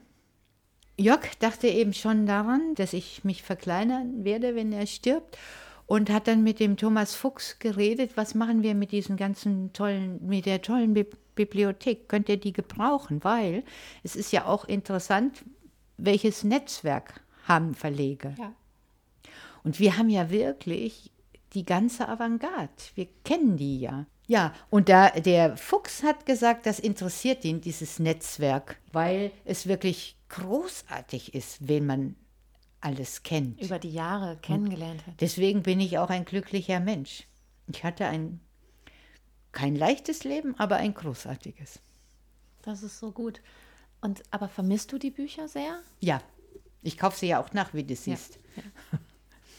Jörg 0.97 1.35
dachte 1.39 1.67
eben 1.67 1.93
schon 1.93 2.25
daran, 2.25 2.73
dass 2.75 2.93
ich 2.93 3.23
mich 3.23 3.43
verkleinern 3.43 4.23
werde, 4.23 4.55
wenn 4.55 4.71
er 4.71 4.87
stirbt. 4.87 5.37
Und 5.85 6.09
hat 6.09 6.27
dann 6.27 6.43
mit 6.43 6.59
dem 6.59 6.75
Thomas 6.75 7.15
Fuchs 7.15 7.59
geredet, 7.59 8.17
was 8.17 8.35
machen 8.35 8.61
wir 8.61 8.75
mit 8.75 8.91
diesen 8.91 9.15
ganzen 9.15 9.71
tollen, 9.71 10.25
mit 10.25 10.45
der 10.45 10.61
tollen 10.61 10.93
Bi 10.93 11.05
Bibliothek? 11.35 12.09
Könnt 12.09 12.29
ihr 12.29 12.37
die 12.37 12.51
gebrauchen? 12.51 13.23
Weil 13.23 13.63
es 14.03 14.15
ist 14.15 14.33
ja 14.33 14.45
auch 14.45 14.65
interessant, 14.65 15.45
welches 15.95 16.43
Netzwerk 16.43 17.21
haben 17.47 17.73
Verleger. 17.75 18.33
Ja. 18.37 18.53
Und 19.63 19.79
wir 19.79 19.97
haben 19.97 20.09
ja 20.09 20.29
wirklich 20.29 21.11
die 21.53 21.65
ganze 21.65 22.07
Avantgarde. 22.07 22.71
Wir 22.95 23.07
kennen 23.23 23.57
die 23.57 23.79
ja. 23.79 24.05
Ja, 24.27 24.53
und 24.69 24.89
da 24.89 25.09
der 25.11 25.55
Fuchs 25.55 26.03
hat 26.03 26.25
gesagt, 26.25 26.65
das 26.65 26.79
interessiert 26.79 27.45
ihn, 27.45 27.61
dieses 27.61 27.99
Netzwerk, 27.99 28.77
weil 28.91 29.31
es 29.45 29.67
wirklich 29.67 30.17
großartig 30.29 31.33
ist, 31.33 31.67
wen 31.67 31.85
man 31.85 32.15
alles 32.81 33.23
kennt. 33.23 33.61
Über 33.61 33.79
die 33.79 33.91
Jahre 33.91 34.37
kennengelernt 34.41 35.05
hat. 35.07 35.21
Deswegen 35.21 35.63
bin 35.63 35.79
ich 35.79 35.97
auch 35.97 36.09
ein 36.09 36.25
glücklicher 36.25 36.79
Mensch. 36.81 37.25
Ich 37.67 37.83
hatte 37.83 38.05
ein 38.05 38.41
kein 39.51 39.75
leichtes 39.75 40.23
Leben, 40.23 40.55
aber 40.59 40.75
ein 40.75 40.93
großartiges. 40.93 41.79
Das 42.61 42.83
ist 42.83 42.99
so 42.99 43.11
gut. 43.11 43.41
Und 44.01 44.21
aber 44.29 44.49
vermisst 44.49 44.91
du 44.91 44.97
die 44.97 45.09
Bücher 45.09 45.47
sehr? 45.47 45.79
Ja, 45.99 46.21
ich 46.83 46.97
kaufe 46.97 47.17
sie 47.17 47.27
ja 47.27 47.41
auch 47.41 47.53
nach, 47.53 47.73
wie 47.73 47.83
du 47.83 47.95
siehst. 47.95 48.39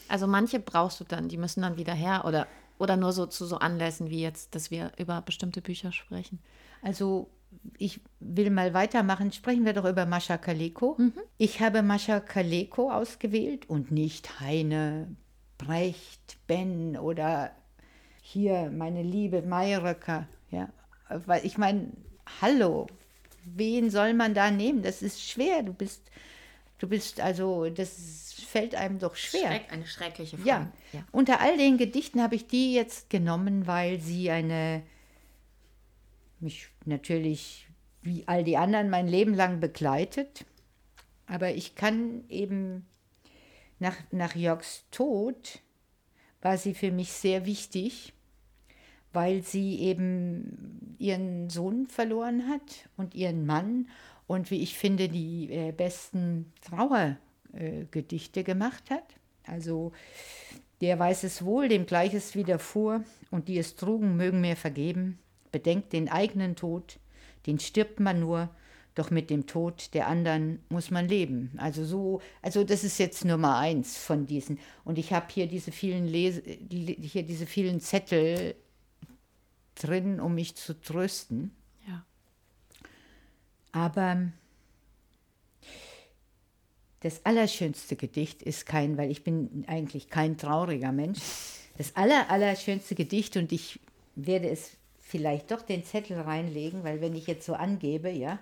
Also 0.09 0.27
manche 0.27 0.59
brauchst 0.59 0.99
du 0.99 1.03
dann, 1.03 1.29
die 1.29 1.37
müssen 1.37 1.61
dann 1.61 1.77
wieder 1.77 1.93
her 1.93 2.23
oder 2.25 2.47
oder 2.79 2.95
nur 2.95 3.11
so 3.11 3.25
zu 3.25 3.45
so 3.45 3.57
Anlässen 3.57 4.09
wie 4.09 4.21
jetzt, 4.21 4.55
dass 4.55 4.71
wir 4.71 4.91
über 4.97 5.21
bestimmte 5.21 5.61
Bücher 5.61 5.91
sprechen. 5.91 6.39
Also 6.81 7.29
ich 7.77 7.99
will 8.19 8.49
mal 8.49 8.73
weitermachen. 8.73 9.31
Sprechen 9.31 9.65
wir 9.65 9.73
doch 9.73 9.85
über 9.85 10.05
Mascha 10.05 10.37
Kaleko. 10.37 10.97
Ich 11.37 11.61
habe 11.61 11.83
Mascha 11.83 12.19
Kaleko 12.19 12.91
ausgewählt 12.91 13.69
und 13.69 13.91
nicht 13.91 14.39
Heine, 14.39 15.15
Brecht, 15.57 16.37
Ben 16.47 16.97
oder 16.97 17.51
hier 18.21 18.71
meine 18.71 19.03
liebe 19.03 19.41
Mayröcker. 19.41 20.27
Ja, 20.49 20.69
weil 21.25 21.45
ich 21.45 21.57
meine, 21.57 21.91
hallo, 22.41 22.87
wen 23.43 23.89
soll 23.89 24.13
man 24.13 24.33
da 24.33 24.51
nehmen? 24.51 24.83
Das 24.83 25.01
ist 25.01 25.21
schwer. 25.21 25.63
Du 25.63 25.73
bist, 25.73 26.09
du 26.77 26.87
bist 26.87 27.19
also, 27.19 27.69
das 27.69 28.28
fällt 28.45 28.75
einem 28.75 28.99
doch 28.99 29.15
schwer. 29.15 29.47
Schreck, 29.47 29.71
eine 29.71 29.85
schreckliche 29.85 30.37
Frage. 30.37 30.49
Ja. 30.49 30.71
ja. 30.93 31.03
unter 31.11 31.41
all 31.41 31.57
den 31.57 31.77
Gedichten 31.77 32.21
habe 32.21 32.35
ich 32.35 32.47
die 32.47 32.73
jetzt 32.73 33.09
genommen, 33.09 33.67
weil 33.67 33.99
sie 33.99 34.29
eine, 34.31 34.83
mich 36.39 36.69
natürlich 36.85 37.67
wie 38.01 38.23
all 38.27 38.43
die 38.43 38.57
anderen 38.57 38.89
mein 38.89 39.07
Leben 39.07 39.33
lang 39.33 39.59
begleitet. 39.59 40.45
Aber 41.27 41.51
ich 41.51 41.75
kann 41.75 42.23
eben 42.29 42.85
nach, 43.79 43.95
nach 44.11 44.35
Jörgs 44.35 44.85
Tod 44.91 45.59
war 46.41 46.57
sie 46.57 46.73
für 46.73 46.91
mich 46.91 47.11
sehr 47.11 47.45
wichtig, 47.45 48.13
weil 49.11 49.43
sie 49.43 49.79
eben 49.79 50.95
ihren 50.99 51.49
Sohn 51.49 51.87
verloren 51.87 52.47
hat 52.47 52.89
und 52.97 53.15
ihren 53.15 53.45
Mann 53.45 53.89
und 54.27 54.51
wie 54.51 54.61
ich 54.61 54.77
finde, 54.77 55.09
die 55.09 55.51
äh, 55.51 55.71
besten 55.71 56.53
Trauergedichte 56.61 57.28
äh, 57.53 57.85
Gedichte 57.91 58.43
gemacht 58.43 58.89
hat. 58.89 59.05
Also 59.45 59.91
der 60.81 60.97
weiß 60.97 61.23
es 61.23 61.43
wohl, 61.43 61.67
dem 61.67 61.85
Gleiches 61.85 62.35
widerfuhr, 62.35 63.03
und 63.31 63.47
die 63.47 63.57
es 63.57 63.75
trugen, 63.75 64.15
mögen 64.15 64.41
mir 64.41 64.55
vergeben. 64.55 65.19
Bedenkt 65.51 65.93
den 65.93 66.09
eigenen 66.09 66.55
Tod, 66.55 66.99
den 67.45 67.59
stirbt 67.59 67.99
man 67.99 68.19
nur, 68.19 68.49
doch 68.95 69.11
mit 69.11 69.29
dem 69.29 69.45
Tod 69.45 69.93
der 69.93 70.07
anderen 70.07 70.59
muss 70.69 70.91
man 70.91 71.07
leben. 71.07 71.51
Also 71.57 71.85
so, 71.85 72.21
also 72.41 72.63
das 72.63 72.83
ist 72.83 72.97
jetzt 72.97 73.23
Nummer 73.23 73.57
eins 73.57 73.97
von 73.97 74.25
diesen. 74.25 74.59
Und 74.83 74.97
ich 74.97 75.13
habe 75.13 75.27
hier 75.29 75.47
diese 75.47 75.71
vielen 75.71 76.05
Lese, 76.05 76.41
hier 76.41 77.23
diese 77.23 77.45
vielen 77.45 77.79
Zettel 77.79 78.55
drin, 79.75 80.19
um 80.19 80.35
mich 80.35 80.55
zu 80.55 80.79
trösten. 80.79 81.55
ja. 81.87 82.03
Aber 83.71 84.31
das 87.01 87.25
allerschönste 87.25 87.95
Gedicht 87.95 88.41
ist 88.41 88.65
kein, 88.65 88.97
weil 88.97 89.09
ich 89.11 89.23
bin 89.23 89.63
eigentlich 89.67 90.09
kein 90.09 90.37
trauriger 90.37 90.91
Mensch. 90.91 91.19
Das 91.77 91.95
aller, 91.95 92.29
allerschönste 92.29 92.95
Gedicht 92.95 93.37
und 93.37 93.51
ich 93.51 93.79
werde 94.15 94.49
es 94.49 94.71
vielleicht 94.99 95.51
doch 95.51 95.61
den 95.61 95.83
Zettel 95.83 96.19
reinlegen, 96.19 96.83
weil 96.83 97.01
wenn 97.01 97.15
ich 97.15 97.25
jetzt 97.25 97.45
so 97.45 97.53
angebe, 97.53 98.09
ja, 98.09 98.39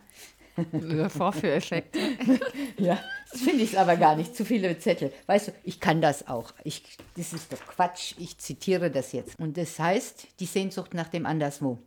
Der 0.72 1.10
Vorführeffekt. 1.10 1.96
ja, 2.78 3.00
das 3.32 3.42
finde 3.42 3.64
ich 3.64 3.78
aber 3.78 3.96
gar 3.96 4.16
nicht, 4.16 4.36
zu 4.36 4.44
viele 4.44 4.78
Zettel. 4.80 5.14
Weißt 5.28 5.50
du, 5.50 5.52
ich 5.64 5.80
kann 5.80 6.02
das 6.02 6.28
auch. 6.28 6.54
Ich, 6.64 6.84
das 7.16 7.34
ist 7.34 7.54
doch 7.54 7.60
Quatsch, 7.60 8.16
ich 8.18 8.38
zitiere 8.38 8.90
das 8.90 9.12
jetzt. 9.12 9.40
Und 9.40 9.58
das 9.58 9.78
heißt, 9.78 10.28
die 10.40 10.46
Sehnsucht 10.46 10.94
nach 10.94 11.10
dem 11.10 11.26
Anderswo. 11.26 11.78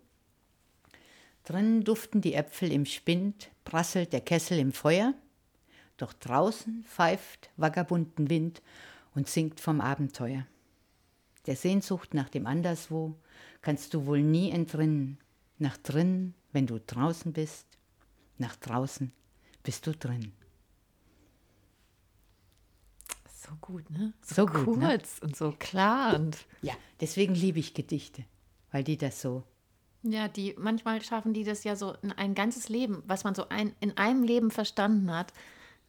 Drinnen 1.45 1.83
duften 1.83 2.21
die 2.21 2.35
Äpfel 2.35 2.71
im 2.71 2.87
Spind, 2.87 3.51
prasselt 3.65 4.13
der 4.13 4.21
Kessel 4.21 4.59
im 4.59 4.73
Feuer, 4.73 5.15
doch 6.03 6.13
draußen 6.13 6.85
pfeift 6.85 7.51
vagabunden 7.57 8.31
Wind 8.31 8.63
und 9.15 9.29
singt 9.29 9.61
vom 9.61 9.81
Abenteuer. 9.81 10.47
Der 11.47 11.57
Sehnsucht 11.57 12.15
nach 12.15 12.29
dem 12.29 12.47
Anderswo 12.47 13.17
kannst 13.63 13.95
du 13.95 14.07
wohl 14.07 14.23
nie 14.23 14.51
entrinnen. 14.51 15.19
Nach 15.59 15.77
drinnen, 15.77 16.35
wenn 16.53 16.67
du 16.67 16.79
draußen 16.81 17.33
bist, 17.33 17.67
nach 18.39 18.57
draußen 18.57 19.13
bist 19.63 19.87
du 19.87 19.93
drin. 19.93 20.33
So 23.27 23.51
gut, 23.61 23.91
ne? 23.91 24.13
So 24.23 24.47
gut, 24.47 24.65
kurz 24.65 25.21
ne? 25.21 25.27
und 25.27 25.37
so 25.37 25.53
klar 25.59 26.15
und 26.15 26.37
Ja, 26.63 26.75
deswegen 27.01 27.35
liebe 27.35 27.59
ich 27.59 27.75
Gedichte, 27.75 28.25
weil 28.71 28.85
die 28.85 28.97
das 28.97 29.21
so. 29.21 29.45
ja, 30.03 30.29
die 30.29 30.55
manchmal 30.59 31.03
schaffen 31.03 31.35
die 31.35 31.45
das 31.45 31.65
ja 31.65 31.75
so 31.75 31.95
in 32.03 32.13
ein 32.13 32.35
ganzes 32.35 32.69
Leben, 32.69 33.03
was 33.07 33.25
man 33.25 33.35
so 33.35 33.49
ein, 33.49 33.75
in 33.81 33.97
einem 33.97 34.23
Leben 34.23 34.51
verstanden 34.51 35.11
hat, 35.15 35.33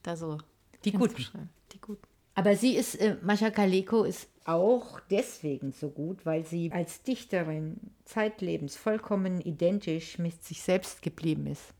da 0.03 0.15
so 0.15 0.37
Die 0.83 0.91
Guten. 0.91 1.49
Die 1.71 1.79
guten. 1.79 2.01
Aber 2.33 2.55
sie 2.55 2.75
ist, 2.75 2.95
äh, 2.95 3.17
Mascha 3.21 3.49
Kaleko 3.49 4.03
ist 4.03 4.29
auch 4.45 4.99
deswegen 5.11 5.71
so 5.71 5.89
gut, 5.89 6.25
weil 6.25 6.45
sie 6.45 6.71
als 6.71 7.03
Dichterin 7.03 7.77
zeitlebens 8.05 8.75
vollkommen 8.75 9.41
identisch 9.41 10.17
mit 10.17 10.43
sich 10.43 10.61
selbst 10.61 11.01
geblieben 11.01 11.45
ist. 11.47 11.73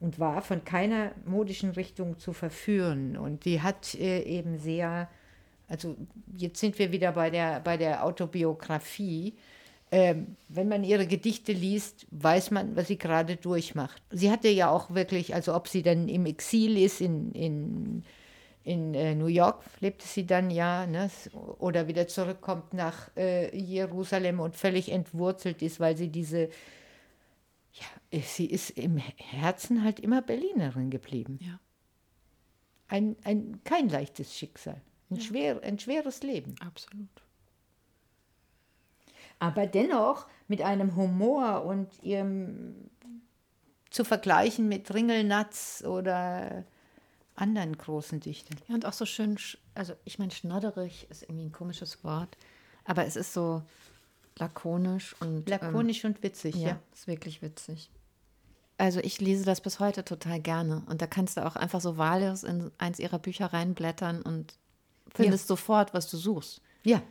Und 0.00 0.20
war 0.20 0.42
von 0.42 0.64
keiner 0.64 1.12
modischen 1.24 1.70
Richtung 1.70 2.18
zu 2.18 2.32
verführen. 2.32 3.16
Und 3.16 3.44
die 3.44 3.60
hat 3.62 3.94
äh, 3.94 4.22
eben 4.22 4.58
sehr 4.58 5.08
Also 5.66 5.96
jetzt 6.36 6.60
sind 6.60 6.78
wir 6.78 6.92
wieder 6.92 7.12
bei 7.12 7.30
der, 7.30 7.60
bei 7.60 7.76
der 7.76 8.04
Autobiografie. 8.04 9.34
Ähm, 9.90 10.36
wenn 10.48 10.68
man 10.68 10.84
ihre 10.84 11.06
Gedichte 11.06 11.52
liest, 11.52 12.06
weiß 12.10 12.50
man, 12.50 12.76
was 12.76 12.88
sie 12.88 12.98
gerade 12.98 13.36
durchmacht. 13.36 14.02
Sie 14.10 14.30
hatte 14.30 14.48
ja 14.48 14.68
auch 14.70 14.90
wirklich, 14.94 15.34
also 15.34 15.54
ob 15.54 15.66
sie 15.68 15.82
dann 15.82 16.08
im 16.08 16.26
Exil 16.26 16.76
ist, 16.76 17.00
in, 17.00 17.32
in, 17.32 18.04
in 18.64 18.92
äh, 18.92 19.14
New 19.14 19.26
York 19.28 19.64
lebte 19.80 20.06
sie 20.06 20.26
dann 20.26 20.50
ja, 20.50 20.86
ne, 20.86 21.10
oder 21.58 21.88
wieder 21.88 22.06
zurückkommt 22.06 22.74
nach 22.74 23.08
äh, 23.16 23.56
Jerusalem 23.56 24.40
und 24.40 24.56
völlig 24.56 24.90
entwurzelt 24.92 25.62
ist, 25.62 25.80
weil 25.80 25.96
sie 25.96 26.08
diese, 26.08 26.50
ja, 27.72 28.20
sie 28.20 28.46
ist 28.46 28.70
im 28.70 28.98
Herzen 28.98 29.84
halt 29.84 30.00
immer 30.00 30.20
Berlinerin 30.20 30.90
geblieben. 30.90 31.38
Ja. 31.40 31.60
Ein, 32.88 33.16
ein, 33.24 33.60
kein 33.64 33.88
leichtes 33.88 34.36
Schicksal, 34.36 34.80
ein, 35.10 35.16
Ja. 35.16 35.22
schwer, 35.22 35.62
ein 35.62 35.78
schweres 35.78 36.22
Leben. 36.22 36.54
Absolut. 36.60 37.08
Aber 39.38 39.66
dennoch 39.66 40.26
mit 40.48 40.62
einem 40.62 40.96
Humor 40.96 41.64
und 41.64 41.88
ihrem 42.02 42.74
zu 43.90 44.04
vergleichen 44.04 44.68
mit 44.68 44.92
Ringelnatz 44.92 45.82
oder 45.86 46.64
anderen 47.34 47.76
großen 47.76 48.20
Dichtern. 48.20 48.58
Ja, 48.68 48.74
und 48.74 48.84
auch 48.84 48.92
so 48.92 49.06
schön, 49.06 49.36
sch- 49.36 49.58
also 49.74 49.94
ich 50.04 50.18
meine, 50.18 50.30
schnodderig 50.32 51.06
ist 51.10 51.22
irgendwie 51.22 51.44
ein 51.46 51.52
komisches 51.52 52.02
Wort, 52.04 52.36
aber 52.84 53.06
es 53.06 53.16
ist 53.16 53.32
so 53.32 53.62
lakonisch 54.36 55.14
und 55.20 55.48
Lakonisch 55.48 56.04
und 56.04 56.22
witzig, 56.22 56.56
ähm, 56.56 56.60
ja. 56.62 56.68
ja, 56.68 56.80
ist 56.92 57.06
wirklich 57.06 57.42
witzig. 57.42 57.90
Also 58.76 59.00
ich 59.00 59.20
lese 59.20 59.44
das 59.44 59.60
bis 59.60 59.80
heute 59.80 60.04
total 60.04 60.38
gerne 60.40 60.82
und 60.86 61.02
da 61.02 61.06
kannst 61.06 61.36
du 61.36 61.44
auch 61.46 61.56
einfach 61.56 61.80
so 61.80 61.96
wahllos 61.98 62.44
in 62.44 62.70
eins 62.78 62.98
ihrer 63.00 63.18
Bücher 63.18 63.46
reinblättern 63.52 64.22
und 64.22 64.54
findest 65.12 65.48
sofort, 65.48 65.94
was 65.94 66.08
du 66.10 66.16
suchst. 66.16 66.60
Ja. 66.84 67.02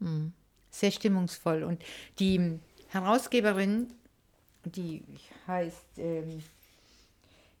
Hm. 0.00 0.32
Sehr 0.72 0.90
stimmungsvoll. 0.90 1.62
Und 1.62 1.80
die 2.18 2.58
Herausgeberin, 2.88 3.92
die 4.64 5.04
heißt 5.46 5.98
ähm, 5.98 6.42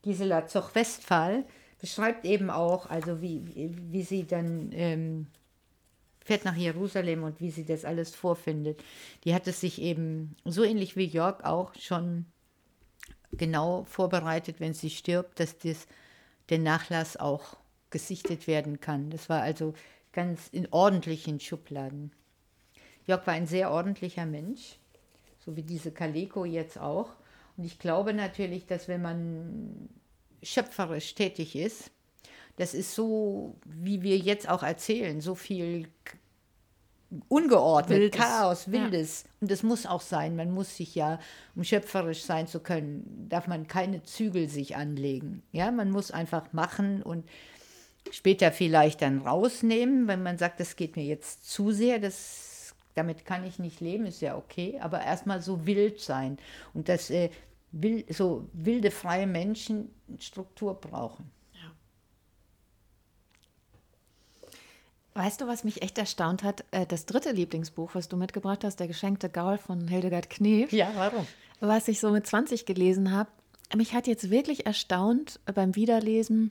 Gisela 0.02 0.46
Zoch-Westphal, 0.46 1.44
beschreibt 1.80 2.24
eben 2.24 2.50
auch, 2.50 2.88
also 2.88 3.20
wie, 3.20 3.42
wie, 3.90 4.02
sie 4.02 4.26
dann 4.26 4.70
ähm, 4.72 5.26
fährt 6.24 6.44
nach 6.44 6.56
Jerusalem 6.56 7.22
und 7.22 7.40
wie 7.40 7.50
sie 7.50 7.64
das 7.64 7.84
alles 7.84 8.14
vorfindet. 8.14 8.82
Die 9.24 9.34
hat 9.34 9.46
es 9.46 9.60
sich 9.60 9.80
eben 9.80 10.34
so 10.44 10.64
ähnlich 10.64 10.96
wie 10.96 11.04
Jörg 11.04 11.44
auch 11.44 11.74
schon 11.74 12.26
genau 13.32 13.84
vorbereitet, 13.84 14.58
wenn 14.58 14.74
sie 14.74 14.90
stirbt, 14.90 15.38
dass 15.38 15.58
das, 15.58 15.86
der 16.48 16.58
Nachlass 16.58 17.16
auch 17.16 17.56
gesichtet 17.90 18.46
werden 18.46 18.80
kann. 18.80 19.10
Das 19.10 19.28
war 19.28 19.42
also 19.42 19.74
ganz 20.12 20.48
in 20.48 20.68
ordentlichen 20.70 21.40
Schubladen. 21.40 22.12
Jörg 23.06 23.26
war 23.26 23.34
ein 23.34 23.46
sehr 23.46 23.70
ordentlicher 23.70 24.26
Mensch, 24.26 24.76
so 25.38 25.56
wie 25.56 25.62
diese 25.62 25.90
Kaleko 25.90 26.44
jetzt 26.44 26.78
auch. 26.78 27.10
Und 27.56 27.64
ich 27.64 27.78
glaube 27.78 28.14
natürlich, 28.14 28.66
dass 28.66 28.88
wenn 28.88 29.02
man 29.02 29.88
schöpferisch 30.42 31.14
tätig 31.14 31.56
ist, 31.56 31.90
das 32.56 32.74
ist 32.74 32.94
so, 32.94 33.56
wie 33.64 34.02
wir 34.02 34.18
jetzt 34.18 34.48
auch 34.48 34.62
erzählen, 34.62 35.20
so 35.20 35.34
viel 35.34 35.88
ungeordnet, 37.28 37.98
Wildes. 37.98 38.20
Chaos, 38.20 38.66
Ja. 38.66 38.72
Wildes. 38.72 39.24
Und 39.40 39.50
das 39.50 39.62
muss 39.62 39.86
auch 39.86 40.00
sein. 40.00 40.36
Man 40.36 40.50
muss 40.50 40.76
sich 40.76 40.94
ja, 40.94 41.18
um 41.54 41.64
schöpferisch 41.64 42.22
sein 42.22 42.46
zu 42.46 42.60
können, 42.60 43.26
darf 43.28 43.46
man 43.46 43.66
keine 43.66 44.02
Zügel 44.02 44.48
sich 44.48 44.76
anlegen. 44.76 45.42
Ja, 45.52 45.70
man 45.70 45.90
muss 45.90 46.10
einfach 46.10 46.52
machen 46.52 47.02
und 47.02 47.28
später 48.10 48.52
vielleicht 48.52 49.02
dann 49.02 49.18
rausnehmen, 49.20 50.08
wenn 50.08 50.22
man 50.22 50.38
sagt, 50.38 50.60
das 50.60 50.76
geht 50.76 50.96
mir 50.96 51.04
jetzt 51.04 51.48
zu 51.50 51.70
sehr, 51.70 51.98
das, 51.98 52.51
damit 52.94 53.24
kann 53.24 53.44
ich 53.44 53.58
nicht 53.58 53.80
leben, 53.80 54.06
ist 54.06 54.20
ja 54.20 54.36
okay, 54.36 54.78
aber 54.80 55.02
erstmal 55.02 55.40
so 55.40 55.66
wild 55.66 56.00
sein 56.00 56.38
und 56.74 56.88
dass 56.88 57.10
äh, 57.10 57.30
will, 57.72 58.04
so 58.12 58.48
wilde, 58.52 58.90
freie 58.90 59.26
Menschen 59.26 59.90
Struktur 60.18 60.74
brauchen. 60.74 61.30
Weißt 65.14 65.42
du, 65.42 65.46
was 65.46 65.62
mich 65.64 65.82
echt 65.82 65.98
erstaunt 65.98 66.42
hat? 66.42 66.64
Äh, 66.70 66.86
Das 66.86 67.04
dritte 67.04 67.32
Lieblingsbuch, 67.32 67.94
was 67.94 68.08
du 68.08 68.16
mitgebracht 68.16 68.64
hast, 68.64 68.80
Der 68.80 68.88
geschenkte 68.88 69.28
Gaul 69.28 69.58
von 69.58 69.86
Hildegard 69.88 70.30
Knef, 70.30 70.72
Ja, 70.72 70.90
warum? 70.94 71.26
was 71.60 71.86
ich 71.88 72.00
so 72.00 72.10
mit 72.10 72.26
20 72.26 72.64
gelesen 72.66 73.12
habe. 73.12 73.30
Mich 73.76 73.94
hat 73.94 74.06
jetzt 74.06 74.30
wirklich 74.30 74.66
erstaunt 74.66 75.38
beim 75.54 75.76
Wiederlesen, 75.76 76.50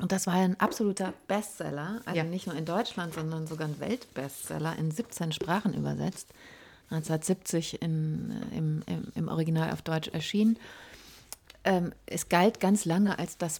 und 0.00 0.12
das 0.12 0.26
war 0.26 0.34
ein 0.34 0.58
absoluter 0.60 1.12
Bestseller, 1.28 2.00
also 2.04 2.16
Ja. 2.16 2.24
nicht 2.24 2.46
nur 2.46 2.56
in 2.56 2.64
Deutschland, 2.64 3.14
sondern 3.14 3.46
sogar 3.46 3.68
ein 3.68 3.78
Weltbestseller, 3.80 4.76
in 4.76 4.90
17 4.90 5.32
Sprachen 5.32 5.74
übersetzt, 5.74 6.28
1970 6.90 7.82
in, 7.82 8.30
äh, 8.52 8.58
im, 8.58 8.82
im, 8.86 9.12
im 9.14 9.28
Original 9.28 9.72
auf 9.72 9.82
Deutsch 9.82 10.08
erschienen. 10.08 10.58
Ähm, 11.64 11.92
es 12.06 12.28
galt 12.28 12.60
ganz 12.60 12.84
lange 12.84 13.18
als 13.18 13.38
das 13.38 13.58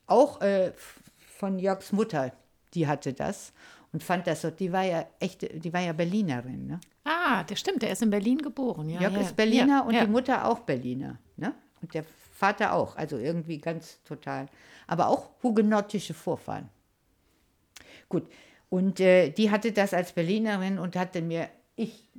auch 0.08 0.42
äh, 0.42 0.72
von 1.38 1.60
Jörgs 1.60 1.92
Mutter, 1.92 2.32
die 2.74 2.88
hatte 2.88 3.14
das 3.14 3.54
und 3.94 4.04
fand 4.04 4.28
das 4.28 4.42
so, 4.42 4.52
die 4.52 4.72
war 4.72 4.84
ja 4.84 5.06
echt, 5.20 5.42
die 5.42 5.74
war 5.74 5.82
ja 5.82 5.94
Berlinerin, 5.94 6.68
ne? 6.68 6.80
Ah, 7.04 7.44
das 7.44 7.60
stimmt, 7.60 7.84
der 7.84 7.92
ist 7.92 8.02
in 8.02 8.10
Berlin 8.10 8.40
geboren. 8.40 8.90
Ja, 8.90 9.02
Jörg 9.02 9.14
ja. 9.14 9.22
ist 9.22 9.36
Berliner 9.36 9.68
ja, 9.68 9.82
und 9.82 9.94
ja. 9.94 10.06
die 10.06 10.12
Mutter 10.12 10.46
auch 10.46 10.60
Berliner, 10.60 11.20
ne? 11.38 11.54
Und 11.82 11.94
der 11.94 12.04
Vater 12.36 12.74
auch, 12.74 12.98
also 12.98 13.18
irgendwie 13.18 13.60
ganz 13.60 14.04
total, 14.04 14.48
aber 14.88 15.08
auch 15.08 15.30
hugenottische 15.42 16.14
Vorfahren. 16.14 16.68
Gut, 18.10 18.28
und 18.70 19.00
äh, 19.00 19.30
die 19.30 19.52
hatte 19.52 19.72
das 19.72 19.94
als 19.94 20.12
Berlinerin 20.12 20.78
und 20.78 20.98
hatte 20.98 21.22
mir, 21.22 21.48
ich 21.78 22.10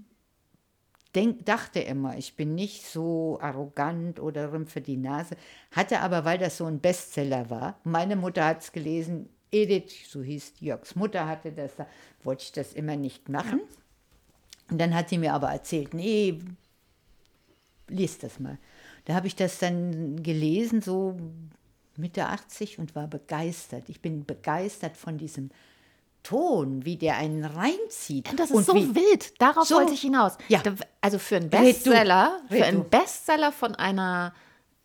denk, 1.14 1.45
dachte 1.45 1.81
immer, 1.81 2.17
ich 2.17 2.35
bin 2.35 2.55
nicht 2.55 2.87
so 2.87 3.39
arrogant 3.43 4.19
oder 4.19 4.53
rümpfe 4.53 4.81
die 4.81 4.97
Nase, 4.97 5.37
hatte 5.71 6.01
aber, 6.01 6.25
weil 6.25 6.39
das 6.39 6.57
so 6.57 6.64
ein 6.64 6.81
Bestseller 6.81 7.51
war, 7.51 7.79
meine 7.85 8.17
Mutter 8.17 8.47
hat 8.47 8.62
es 8.62 8.73
gelesen, 8.73 9.29
Edith, 9.53 10.09
so 10.09 10.23
hieß 10.23 10.55
Jörgs 10.61 10.97
Mutter, 10.97 11.27
hatte 11.27 11.53
das, 11.53 11.77
da 11.77 11.87
wollte 12.25 12.45
ich 12.45 12.53
das 12.53 12.73
immer 12.73 12.97
nicht 12.97 13.29
machen. 13.29 13.61
Und 14.71 14.79
dann 14.79 14.95
hat 14.95 15.11
sie 15.11 15.19
mir 15.19 15.35
aber 15.35 15.51
erzählt, 15.51 15.93
nee, 15.95 16.41
lies 17.89 18.19
das 18.19 18.41
mal. 18.41 18.59
Da 19.07 19.15
habe 19.15 19.27
ich 19.27 19.35
das 19.37 19.59
dann 19.59 20.23
gelesen, 20.23 20.83
so 20.83 21.17
Mitte 21.97 22.27
80 22.27 22.79
und 22.79 22.95
war 22.95 23.07
begeistert. 23.07 23.89
Ich 23.89 24.01
bin 24.03 24.25
begeistert 24.27 24.97
von 24.97 25.17
diesem 25.17 25.51
Ton, 26.23 26.85
wie 26.85 26.97
der 26.97 27.17
einen 27.17 27.45
reinzieht. 27.45 28.29
Das 28.39 28.51
ist 28.51 28.57
und 28.57 28.67
so 28.67 28.75
wild. 28.95 29.41
Darauf 29.41 29.65
So- 29.69 29.77
wollte 29.77 29.95
ich 29.95 30.01
hinaus. 30.01 30.37
Ja. 30.49 30.61
Also 31.01 31.19
für 31.19 31.37
einen 31.37 31.49
Red. 31.51 31.63
Bestseller, 31.63 32.41
Red 32.51 32.59
für 32.59 32.65
einen. 32.67 32.89
Bestseller 32.91 33.53
von 33.53 33.77
einer, 33.77 34.35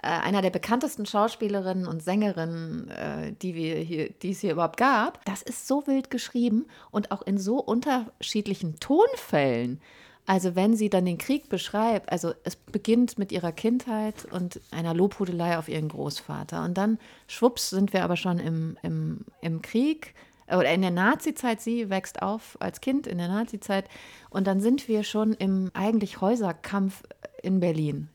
äh, 0.04 0.08
einer 0.08 0.44
der 0.44 0.52
bekanntesten 0.52 1.08
Schauspielerinnen 1.08 1.88
und 1.88 2.04
Sängerinnen, 2.04 2.90
äh, 2.92 3.34
die, 3.42 3.56
wir 3.56 3.78
hier, 3.78 4.10
die 4.12 4.32
es 4.32 4.42
hier 4.42 4.52
überhaupt 4.52 4.78
gab, 4.78 5.26
das 5.26 5.42
ist 5.42 5.68
so 5.68 5.88
wild 5.88 6.12
geschrieben 6.12 6.68
und 6.92 7.12
auch 7.12 7.24
in 7.24 7.40
so 7.40 7.58
unterschiedlichen 7.60 8.80
Tonfällen. 8.80 9.82
Also 10.28 10.56
wenn 10.56 10.76
sie 10.76 10.90
dann 10.90 11.06
den 11.06 11.18
Krieg 11.18 11.50
beschreibt, 11.50 12.12
also 12.12 12.34
es 12.44 12.56
beginnt 12.56 13.18
mit 13.18 13.32
ihrer 13.32 13.52
Kindheit 13.52 14.26
und 14.32 14.62
einer 14.72 14.94
Lobhudelei 14.94 15.58
auf 15.58 15.68
ihren 15.68 15.90
Großvater. 15.90 16.64
Und 16.64 16.78
dann, 16.78 17.00
schwupps, 17.28 17.72
sind 17.72 17.92
wir 17.92 18.04
aber 18.04 18.16
schon 18.16 18.40
im, 18.40 18.78
im, 18.84 19.26
im 19.42 19.62
Krieg. 19.62 20.14
oder 20.48 20.72
in 20.74 20.82
der 20.82 20.92
Nazi-Zeit, 20.92 21.60
sie 21.60 21.90
wächst 21.90 22.22
auf 22.22 22.56
als 22.62 22.82
Kind 22.82 23.08
in 23.08 23.18
der 23.18 23.28
Nazi-Zeit. 23.30 23.86
Und 24.30 24.46
dann 24.48 24.62
sind 24.62 24.88
wir 24.88 25.04
schon 25.04 25.34
im 25.34 25.72
eigentlich 25.74 26.22
Häuserkampf 26.22 27.04
in 27.42 27.60
Berlin, 27.60 28.08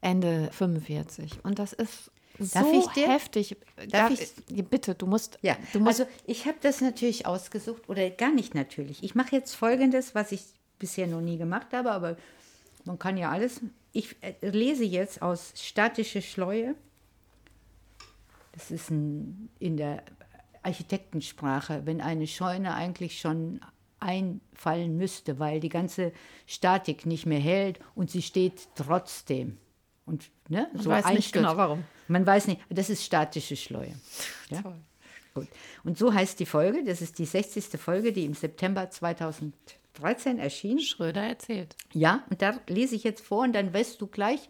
Ende 0.00 0.48
45. 0.52 1.44
Und 1.44 1.58
das 1.58 1.72
ist 1.72 2.10
Darf 2.38 2.64
so 2.66 2.80
ich 2.80 2.86
dir- 2.88 3.08
heftig. 3.08 3.56
Darf 3.90 4.14
Da- 4.14 4.22
ich- 4.54 4.64
Bitte, 4.68 4.94
du 4.94 5.06
musst. 5.06 5.38
Ja, 5.42 5.56
du 5.72 5.80
musst 5.80 6.00
also 6.00 6.12
ich 6.26 6.46
habe 6.46 6.58
das 6.60 6.80
natürlich 6.82 7.26
ausgesucht 7.26 7.88
oder 7.88 8.08
gar 8.10 8.30
nicht 8.30 8.54
natürlich. 8.54 9.02
Ich 9.02 9.14
mache 9.14 9.34
jetzt 9.34 9.54
Folgendes, 9.54 10.14
was 10.14 10.32
ich 10.32 10.42
bisher 10.78 11.06
noch 11.06 11.20
nie 11.20 11.38
gemacht 11.38 11.72
habe, 11.72 11.90
aber 11.90 12.16
man 12.84 12.98
kann 12.98 13.16
ja 13.16 13.30
alles. 13.30 13.60
Ich 13.92 14.16
äh, 14.20 14.34
lese 14.40 14.84
jetzt 14.84 15.22
aus 15.22 15.52
Statische 15.56 16.22
Schleue. 16.22 16.74
Das 18.52 18.70
ist 18.70 18.90
ein, 18.90 19.50
in 19.58 19.76
der 19.76 20.02
Architektensprache, 20.62 21.82
wenn 21.84 22.00
eine 22.00 22.26
Scheune 22.26 22.74
eigentlich 22.74 23.20
schon 23.20 23.60
einfallen 24.00 24.96
müsste, 24.96 25.38
weil 25.38 25.60
die 25.60 25.68
ganze 25.68 26.12
Statik 26.46 27.06
nicht 27.06 27.26
mehr 27.26 27.40
hält 27.40 27.80
und 27.94 28.10
sie 28.10 28.22
steht 28.22 28.68
trotzdem. 28.74 29.58
Und 30.04 30.30
ne, 30.48 30.68
so 30.74 30.90
weiß 30.90 31.08
nicht 31.10 31.32
genau, 31.32 31.56
warum. 31.56 31.84
Man 32.08 32.24
weiß 32.24 32.46
nicht, 32.46 32.60
das 32.68 32.90
ist 32.90 33.04
statische 33.04 33.56
Schleue. 33.56 33.94
Ja? 34.50 34.62
Gut. 35.36 35.48
Und 35.84 35.98
so 35.98 36.14
heißt 36.14 36.40
die 36.40 36.46
Folge, 36.46 36.82
das 36.82 37.02
ist 37.02 37.18
die 37.18 37.26
60. 37.26 37.78
Folge, 37.78 38.10
die 38.10 38.24
im 38.24 38.32
September 38.32 38.88
2013 38.88 40.38
erschien. 40.38 40.80
Schröder 40.80 41.20
erzählt. 41.20 41.76
Ja, 41.92 42.24
und 42.30 42.40
da 42.40 42.58
lese 42.68 42.94
ich 42.94 43.04
jetzt 43.04 43.22
vor 43.22 43.42
und 43.42 43.52
dann 43.52 43.74
wirst 43.74 44.00
du 44.00 44.06
gleich 44.06 44.48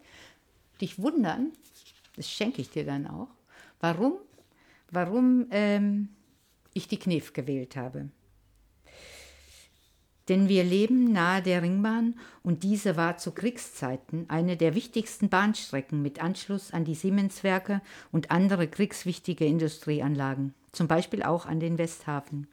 dich 0.80 1.00
wundern, 1.00 1.52
das 2.14 2.30
schenke 2.30 2.62
ich 2.62 2.70
dir 2.70 2.84
dann 2.84 3.08
auch, 3.08 3.30
warum, 3.80 4.12
warum 4.92 5.48
ähm, 5.50 6.10
ich 6.72 6.86
die 6.86 7.00
Knef 7.00 7.32
gewählt 7.32 7.74
habe. 7.74 8.08
Denn 10.28 10.48
wir 10.48 10.64
leben 10.64 11.12
nahe 11.12 11.40
der 11.40 11.62
Ringbahn 11.62 12.14
und 12.42 12.64
diese 12.64 12.96
war 12.96 13.16
zu 13.16 13.30
Kriegszeiten 13.30 14.28
eine 14.28 14.56
der 14.56 14.74
wichtigsten 14.74 15.28
Bahnstrecken 15.28 16.02
mit 16.02 16.22
Anschluss 16.22 16.72
an 16.72 16.84
die 16.84 16.96
Siemenswerke 16.96 17.80
und 18.10 18.30
andere 18.32 18.66
kriegswichtige 18.66 19.46
Industrieanlagen, 19.46 20.54
zum 20.76 20.88
Beispiel 20.88 21.22
auch 21.22 21.46
an 21.46 21.60
den 21.60 21.78
Westhafen. 21.78 22.46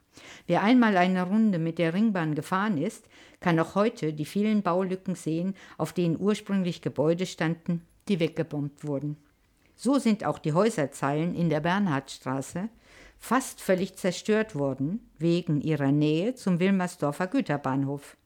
Wer 0.48 0.64
einmal 0.64 0.98
eine 0.98 1.24
Runde 1.24 1.60
mit 1.60 1.80
der 1.80 1.94
Ringbahn 1.94 2.36
gefahren 2.36 2.78
ist, 2.78 3.06
kann 3.40 3.60
auch 3.60 3.76
heute 3.76 4.14
die 4.14 4.26
vielen 4.26 4.62
Baulücken 4.62 5.16
sehen, 5.16 5.56
auf 5.78 5.94
denen 5.94 6.20
ursprünglich 6.20 6.82
Gebäude 6.82 7.26
standen, 7.26 7.82
die 8.08 8.20
weggebombt 8.20 8.86
wurden. 8.86 9.18
So 9.76 9.98
sind 9.98 10.24
auch 10.24 10.40
die 10.40 10.54
Häuserzeilen 10.54 11.36
in 11.36 11.50
der 11.50 11.60
Bernhardstraße 11.60 12.70
fast 13.18 13.62
völlig 13.62 13.96
zerstört 13.96 14.54
worden, 14.54 15.10
wegen 15.18 15.62
ihrer 15.62 15.92
Nähe 15.92 16.36
zum 16.36 16.60
Wilmersdorfer 16.60 17.28
Güterbahnhof. 17.28 18.18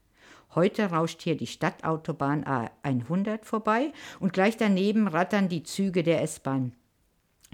Heute 0.54 0.90
rauscht 0.90 1.22
hier 1.22 1.36
die 1.36 1.46
Stadtautobahn 1.46 2.44
A100 2.44 3.44
vorbei 3.44 3.92
und 4.18 4.32
gleich 4.32 4.56
daneben 4.56 5.06
rattern 5.06 5.48
die 5.48 5.62
Züge 5.62 6.02
der 6.02 6.22
S-Bahn. 6.22 6.72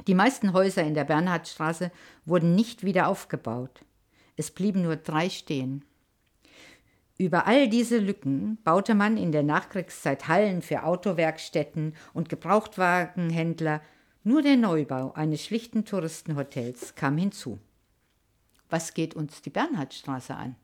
Die 0.07 0.15
meisten 0.15 0.53
Häuser 0.53 0.83
in 0.83 0.95
der 0.95 1.05
Bernhardstraße 1.05 1.91
wurden 2.25 2.55
nicht 2.55 2.85
wieder 2.85 3.09
aufgebaut. 3.09 3.85
Es 4.37 4.51
blieben 4.51 4.83
nur 4.83 4.97
drei 4.97 5.31
stehen. 5.31 5.85
Über 7.17 7.47
all 7.47 7.69
diese 7.69 7.99
Lücken 7.99 8.59
baute 8.65 8.95
man 8.95 9.17
in 9.17 9.31
der 9.31 9.45
Nachkriegszeit 9.45 10.27
Hallen 10.27 10.63
für 10.63 10.83
Autowerkstätten 10.83 11.95
und 12.13 12.29
Gebrauchtwagenhändler. 12.29 13.81
Nur 14.25 14.43
der 14.43 14.57
Neubau 14.57 15.13
eines 15.13 15.45
schlichten 15.45 15.85
Touristenhotels 15.85 16.97
kam 16.97 17.17
hinzu. 17.17 17.61
Was 18.69 18.95
geht 18.95 19.15
uns 19.15 19.43
die 19.43 19.51
Bernhardstraße 19.51 20.35
an? 20.35 20.57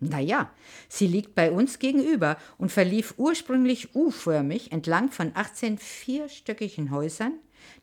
Naja, 0.00 0.50
sie 0.88 1.06
liegt 1.06 1.34
bei 1.34 1.52
uns 1.52 1.78
gegenüber 1.78 2.38
und 2.56 2.72
verlief 2.72 3.14
ursprünglich 3.18 3.94
U-förmig 3.94 4.72
entlang 4.72 5.10
von 5.10 5.32
18 5.34 5.76
vierstöckigen 5.76 6.90
Häusern. 6.90 7.34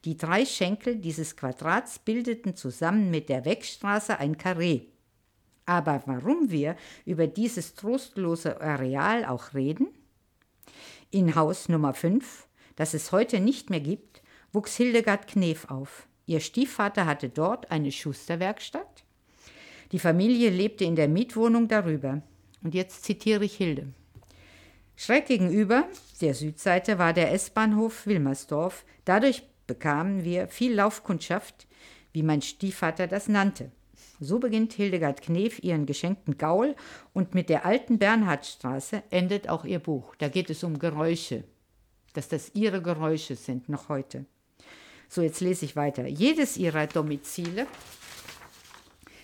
Die 0.03 0.17
drei 0.17 0.43
Schenkel 0.43 0.95
dieses 0.95 1.37
Quadrats 1.37 1.99
bildeten 1.99 2.55
zusammen 2.55 3.11
mit 3.11 3.29
der 3.29 3.45
Wegstraße 3.45 4.17
ein 4.17 4.37
Karree. 4.37 4.81
Aber 5.67 6.01
warum 6.07 6.49
wir 6.49 6.75
über 7.05 7.27
dieses 7.27 7.75
trostlose 7.75 8.61
Areal 8.61 9.23
auch 9.25 9.53
reden? 9.53 9.87
In 11.11 11.35
Haus 11.35 11.69
Nummer 11.69 11.93
5, 11.93 12.47
das 12.75 12.95
es 12.95 13.11
heute 13.11 13.39
nicht 13.39 13.69
mehr 13.69 13.79
gibt, 13.79 14.23
wuchs 14.51 14.75
Hildegard 14.75 15.27
Knef 15.27 15.65
auf. 15.69 16.07
Ihr 16.25 16.39
Stiefvater 16.39 17.05
hatte 17.05 17.29
dort 17.29 17.69
eine 17.69 17.91
Schusterwerkstatt. 17.91 19.03
Die 19.91 19.99
Familie 19.99 20.49
lebte 20.49 20.83
in 20.83 20.95
der 20.95 21.07
Mietwohnung 21.07 21.67
darüber. 21.67 22.21
Und 22.63 22.73
jetzt 22.73 23.03
zitiere 23.03 23.45
ich 23.45 23.55
Hilde. 23.55 23.87
Schräg 24.95 25.27
gegenüber 25.27 25.87
der 26.21 26.33
Südseite 26.33 26.97
war 26.97 27.13
der 27.13 27.31
S-Bahnhof 27.31 28.07
Wilmersdorf. 28.07 28.83
Dadurch 29.05 29.43
bekamen 29.67 30.23
wir 30.23 30.47
viel 30.47 30.73
Laufkundschaft, 30.73 31.67
wie 32.13 32.23
mein 32.23 32.41
Stiefvater 32.41 33.05
das 33.05 33.27
nannte. 33.27 33.71
So 34.19 34.39
beginnt 34.39 34.73
Hildegard 34.73 35.21
Knef 35.21 35.59
ihren 35.63 35.85
geschenkten 35.85 36.39
Gaul 36.39 36.75
und 37.13 37.35
mit 37.35 37.49
der 37.49 37.65
alten 37.65 37.99
Bernhardstraße 37.99 39.03
endet 39.11 39.47
auch 39.47 39.63
ihr 39.63 39.77
Buch. 39.77 40.15
Da 40.15 40.27
geht 40.27 40.49
es 40.49 40.63
um 40.63 40.79
Geräusche, 40.79 41.43
dass 42.13 42.27
das 42.27 42.51
ihre 42.55 42.81
Geräusche 42.81 43.35
sind, 43.35 43.69
noch 43.69 43.89
heute. 43.89 44.25
So, 45.07 45.21
jetzt 45.21 45.39
lese 45.39 45.65
ich 45.65 45.75
weiter. 45.75 46.07
Jedes 46.07 46.57
ihrer 46.57 46.87
Domizile 46.87 47.67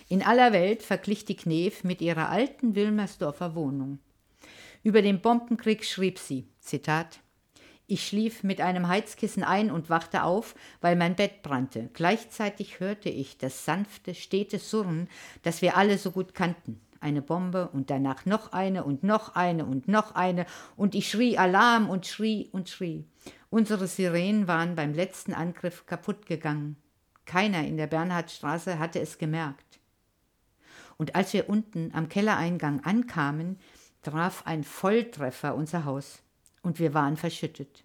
in 0.09 0.21
aller 0.23 0.53
Welt 0.53 0.83
verglich 0.83 1.25
die 1.25 1.35
Knef 1.35 1.83
mit 1.83 2.01
ihrer 2.01 2.29
alten 2.29 2.75
Wilmersdorfer 2.75 3.55
Wohnung. 3.55 3.99
Über 4.83 5.01
den 5.01 5.21
Bombenkrieg 5.21 5.85
schrieb 5.85 6.19
sie, 6.19 6.47
Zitat, 6.59 7.19
ich 7.85 8.07
schlief 8.07 8.43
mit 8.43 8.61
einem 8.61 8.87
Heizkissen 8.87 9.43
ein 9.43 9.69
und 9.69 9.89
wachte 9.89 10.23
auf, 10.23 10.55
weil 10.81 10.95
mein 10.95 11.15
Bett 11.15 11.43
brannte. 11.43 11.89
Gleichzeitig 11.93 12.79
hörte 12.79 13.09
ich 13.09 13.37
das 13.37 13.65
sanfte, 13.65 14.15
stete 14.15 14.57
Surren, 14.57 15.09
das 15.43 15.61
wir 15.61 15.75
alle 15.75 15.97
so 15.97 16.11
gut 16.11 16.33
kannten. 16.33 16.79
Eine 17.01 17.21
Bombe 17.21 17.67
und 17.73 17.89
danach 17.89 18.25
noch 18.25 18.53
eine 18.53 18.85
und 18.85 19.03
noch 19.03 19.35
eine 19.35 19.65
und 19.65 19.89
noch 19.89 20.15
eine 20.15 20.45
und 20.77 20.95
ich 20.95 21.09
schrie 21.09 21.37
Alarm 21.37 21.89
und 21.89 22.07
schrie 22.07 22.47
und 22.53 22.69
schrie. 22.69 23.03
Unsere 23.49 23.87
Sirenen 23.87 24.47
waren 24.47 24.75
beim 24.75 24.93
letzten 24.93 25.33
Angriff 25.33 25.85
kaputt 25.85 26.25
gegangen. 26.25 26.77
Keiner 27.25 27.65
in 27.67 27.75
der 27.75 27.87
Bernhardstraße 27.87 28.79
hatte 28.79 29.01
es 29.01 29.17
gemerkt. 29.17 29.72
Und 31.03 31.15
als 31.15 31.33
wir 31.33 31.49
unten 31.49 31.91
am 31.93 32.07
Kellereingang 32.07 32.79
ankamen, 32.85 33.59
traf 34.03 34.43
ein 34.45 34.63
Volltreffer 34.63 35.53
unser 35.53 35.83
Haus 35.83 36.23
und 36.61 36.79
wir 36.79 36.93
waren 36.93 37.17
verschüttet. 37.17 37.83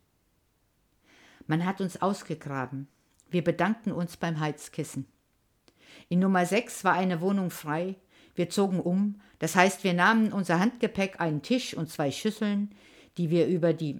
Man 1.48 1.66
hat 1.66 1.80
uns 1.80 2.00
ausgegraben. 2.00 2.86
Wir 3.28 3.42
bedankten 3.42 3.90
uns 3.90 4.16
beim 4.16 4.38
Heizkissen. 4.38 5.08
In 6.08 6.20
Nummer 6.20 6.46
6 6.46 6.84
war 6.84 6.92
eine 6.92 7.20
Wohnung 7.20 7.50
frei. 7.50 7.96
Wir 8.36 8.50
zogen 8.50 8.78
um. 8.78 9.20
Das 9.40 9.56
heißt, 9.56 9.82
wir 9.82 9.94
nahmen 9.94 10.32
unser 10.32 10.60
Handgepäck, 10.60 11.20
einen 11.20 11.42
Tisch 11.42 11.74
und 11.74 11.90
zwei 11.90 12.12
Schüsseln, 12.12 12.72
die 13.16 13.30
wir 13.30 13.48
über 13.48 13.72
die 13.72 13.98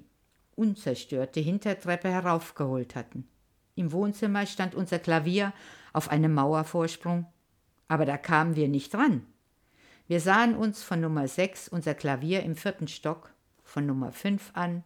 unzerstörte 0.55 1.41
Hintertreppe 1.41 2.09
heraufgeholt 2.09 2.95
hatten. 2.95 3.27
Im 3.75 3.91
Wohnzimmer 3.91 4.47
stand 4.47 4.77
unser 4.77 5.01
Klavier 5.01 5.53
auf 5.93 6.09
einem 6.09 6.35
Mauervorsprung. 6.35 7.27
Aber 7.89 8.05
da 8.07 8.17
kamen 8.17 8.55
wir 8.55 8.69
nicht 8.69 8.95
ran. 8.95 9.27
Wir 10.07 10.21
sahen 10.21 10.55
uns 10.55 10.83
von 10.83 11.01
Nummer 11.01 11.27
6 11.27 11.69
unser 11.69 11.95
Klavier 11.95 12.43
im 12.43 12.55
vierten 12.55 12.89
Stock 12.89 13.33
von 13.63 13.87
Nummer 13.87 14.13
5 14.13 14.53
an 14.55 14.85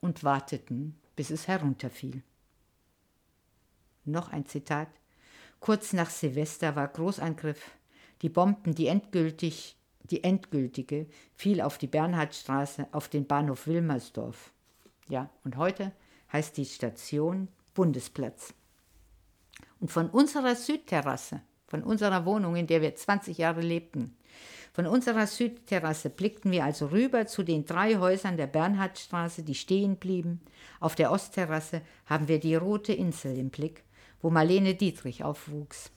und 0.00 0.22
warteten, 0.22 0.96
bis 1.16 1.30
es 1.30 1.48
herunterfiel. 1.48 2.22
Noch 4.04 4.30
ein 4.30 4.46
Zitat. 4.46 4.88
Kurz 5.60 5.92
nach 5.92 6.10
Silvester 6.10 6.74
war 6.74 6.88
Großangriff. 6.88 7.70
Die 8.22 8.28
Bomben, 8.28 8.74
die 8.74 8.88
endgültig, 8.88 9.76
die 10.04 10.24
endgültige, 10.24 11.06
fiel 11.34 11.60
auf 11.60 11.78
die 11.78 11.86
Bernhardstraße, 11.86 12.88
auf 12.92 13.08
den 13.08 13.26
Bahnhof 13.26 13.66
Wilmersdorf. 13.66 14.52
Ja, 15.08 15.30
und 15.44 15.56
heute 15.56 15.92
heißt 16.32 16.56
die 16.56 16.66
Station 16.66 17.48
Bundesplatz. 17.74 18.54
Und 19.80 19.90
von 19.90 20.10
unserer 20.10 20.54
Südterrasse, 20.54 21.42
von 21.72 21.82
unserer 21.82 22.26
Wohnung, 22.26 22.54
in 22.54 22.66
der 22.66 22.82
wir 22.82 22.94
20 22.94 23.38
Jahre 23.38 23.62
lebten, 23.62 24.14
von 24.74 24.86
unserer 24.86 25.26
Südterrasse 25.26 26.10
blickten 26.10 26.52
wir 26.52 26.64
also 26.64 26.88
rüber 26.88 27.26
zu 27.26 27.42
den 27.42 27.64
drei 27.64 27.96
Häusern 27.96 28.36
der 28.36 28.46
Bernhardstraße, 28.46 29.42
die 29.42 29.54
stehen 29.54 29.96
blieben. 29.96 30.42
Auf 30.80 30.94
der 30.94 31.10
Ostterrasse 31.10 31.80
haben 32.04 32.28
wir 32.28 32.40
die 32.40 32.56
Rote 32.56 32.92
Insel 32.92 33.38
im 33.38 33.48
Blick, 33.48 33.84
wo 34.20 34.28
Marlene 34.28 34.74
Dietrich 34.74 35.24
aufwuchs. 35.24 35.90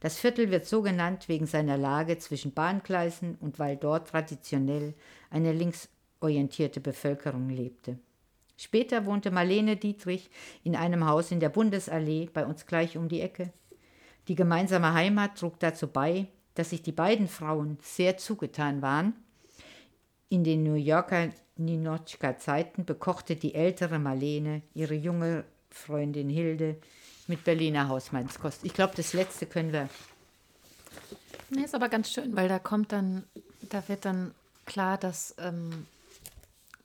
Das 0.00 0.18
Viertel 0.18 0.50
wird 0.50 0.66
so 0.66 0.82
genannt 0.82 1.30
wegen 1.30 1.46
seiner 1.46 1.78
Lage 1.78 2.18
zwischen 2.18 2.52
Bahngleisen 2.52 3.36
und 3.40 3.58
weil 3.58 3.78
dort 3.78 4.08
traditionell 4.08 4.92
eine 5.30 5.52
linksorientierte 5.52 6.80
Bevölkerung 6.80 7.48
lebte. 7.48 7.98
Später 8.58 9.06
wohnte 9.06 9.30
Marlene 9.30 9.76
Dietrich 9.76 10.30
in 10.64 10.76
einem 10.76 11.06
Haus 11.06 11.30
in 11.30 11.40
der 11.40 11.48
Bundesallee 11.48 12.28
bei 12.30 12.44
uns 12.44 12.66
gleich 12.66 12.98
um 12.98 13.08
die 13.08 13.22
Ecke. 13.22 13.54
Die 14.28 14.34
gemeinsame 14.34 14.94
Heimat 14.94 15.36
trug 15.38 15.58
dazu 15.58 15.88
bei, 15.88 16.28
dass 16.54 16.70
sich 16.70 16.82
die 16.82 16.92
beiden 16.92 17.28
Frauen 17.28 17.78
sehr 17.82 18.18
zugetan 18.18 18.82
waren. 18.82 19.14
In 20.28 20.44
den 20.44 20.62
New 20.62 20.74
Yorker 20.74 21.30
Ninotchka-Zeiten 21.56 22.84
bekochte 22.84 23.36
die 23.36 23.54
ältere 23.54 23.98
Marlene 23.98 24.62
ihre 24.74 24.94
junge 24.94 25.44
Freundin 25.70 26.28
Hilde 26.28 26.76
mit 27.26 27.44
Berliner 27.44 27.88
Hausmannskost. 27.88 28.64
Ich 28.64 28.74
glaube, 28.74 28.94
das 28.96 29.12
letzte 29.12 29.46
können 29.46 29.72
wir. 29.72 29.88
Nee, 31.50 31.64
ist 31.64 31.74
aber 31.74 31.88
ganz 31.88 32.10
schön, 32.10 32.34
weil 32.36 32.48
da 32.48 32.58
kommt 32.58 32.92
dann, 32.92 33.24
da 33.68 33.86
wird 33.88 34.04
dann 34.04 34.34
klar, 34.64 34.96
dass 34.96 35.34
ähm, 35.38 35.86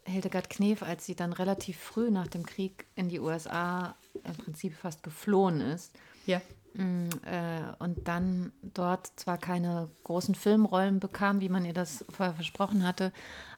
Hildegard 0.04 0.50
Knef, 0.50 0.84
als 0.84 1.06
sie 1.06 1.16
dann 1.16 1.34
relativ 1.34 1.78
früh 1.78 2.10
nach 2.10 2.28
dem 2.28 2.46
Krieg 2.46 2.86
in 2.96 3.10
die 3.10 3.20
USA 3.20 3.96
im 4.24 4.36
Prinzip 4.36 4.74
fast 4.74 5.04
geflohen 5.04 5.62
ist, 5.62 5.94
Ja. 6.26 6.42
Mm, 6.78 7.10
äh, 7.26 7.74
und 7.80 8.08
dann 8.08 8.52
dort 8.62 9.08
zwar 9.16 9.38
keine 9.40 9.90
großen 10.04 10.36
Filmrollen 10.36 11.00
bekam, 11.00 11.42
wie 11.42 11.50
man 11.50 11.66
ihr 11.66 11.74
das 11.74 12.06
vorher 12.10 12.36
versprochen 12.36 12.86
hatte, 12.86 13.12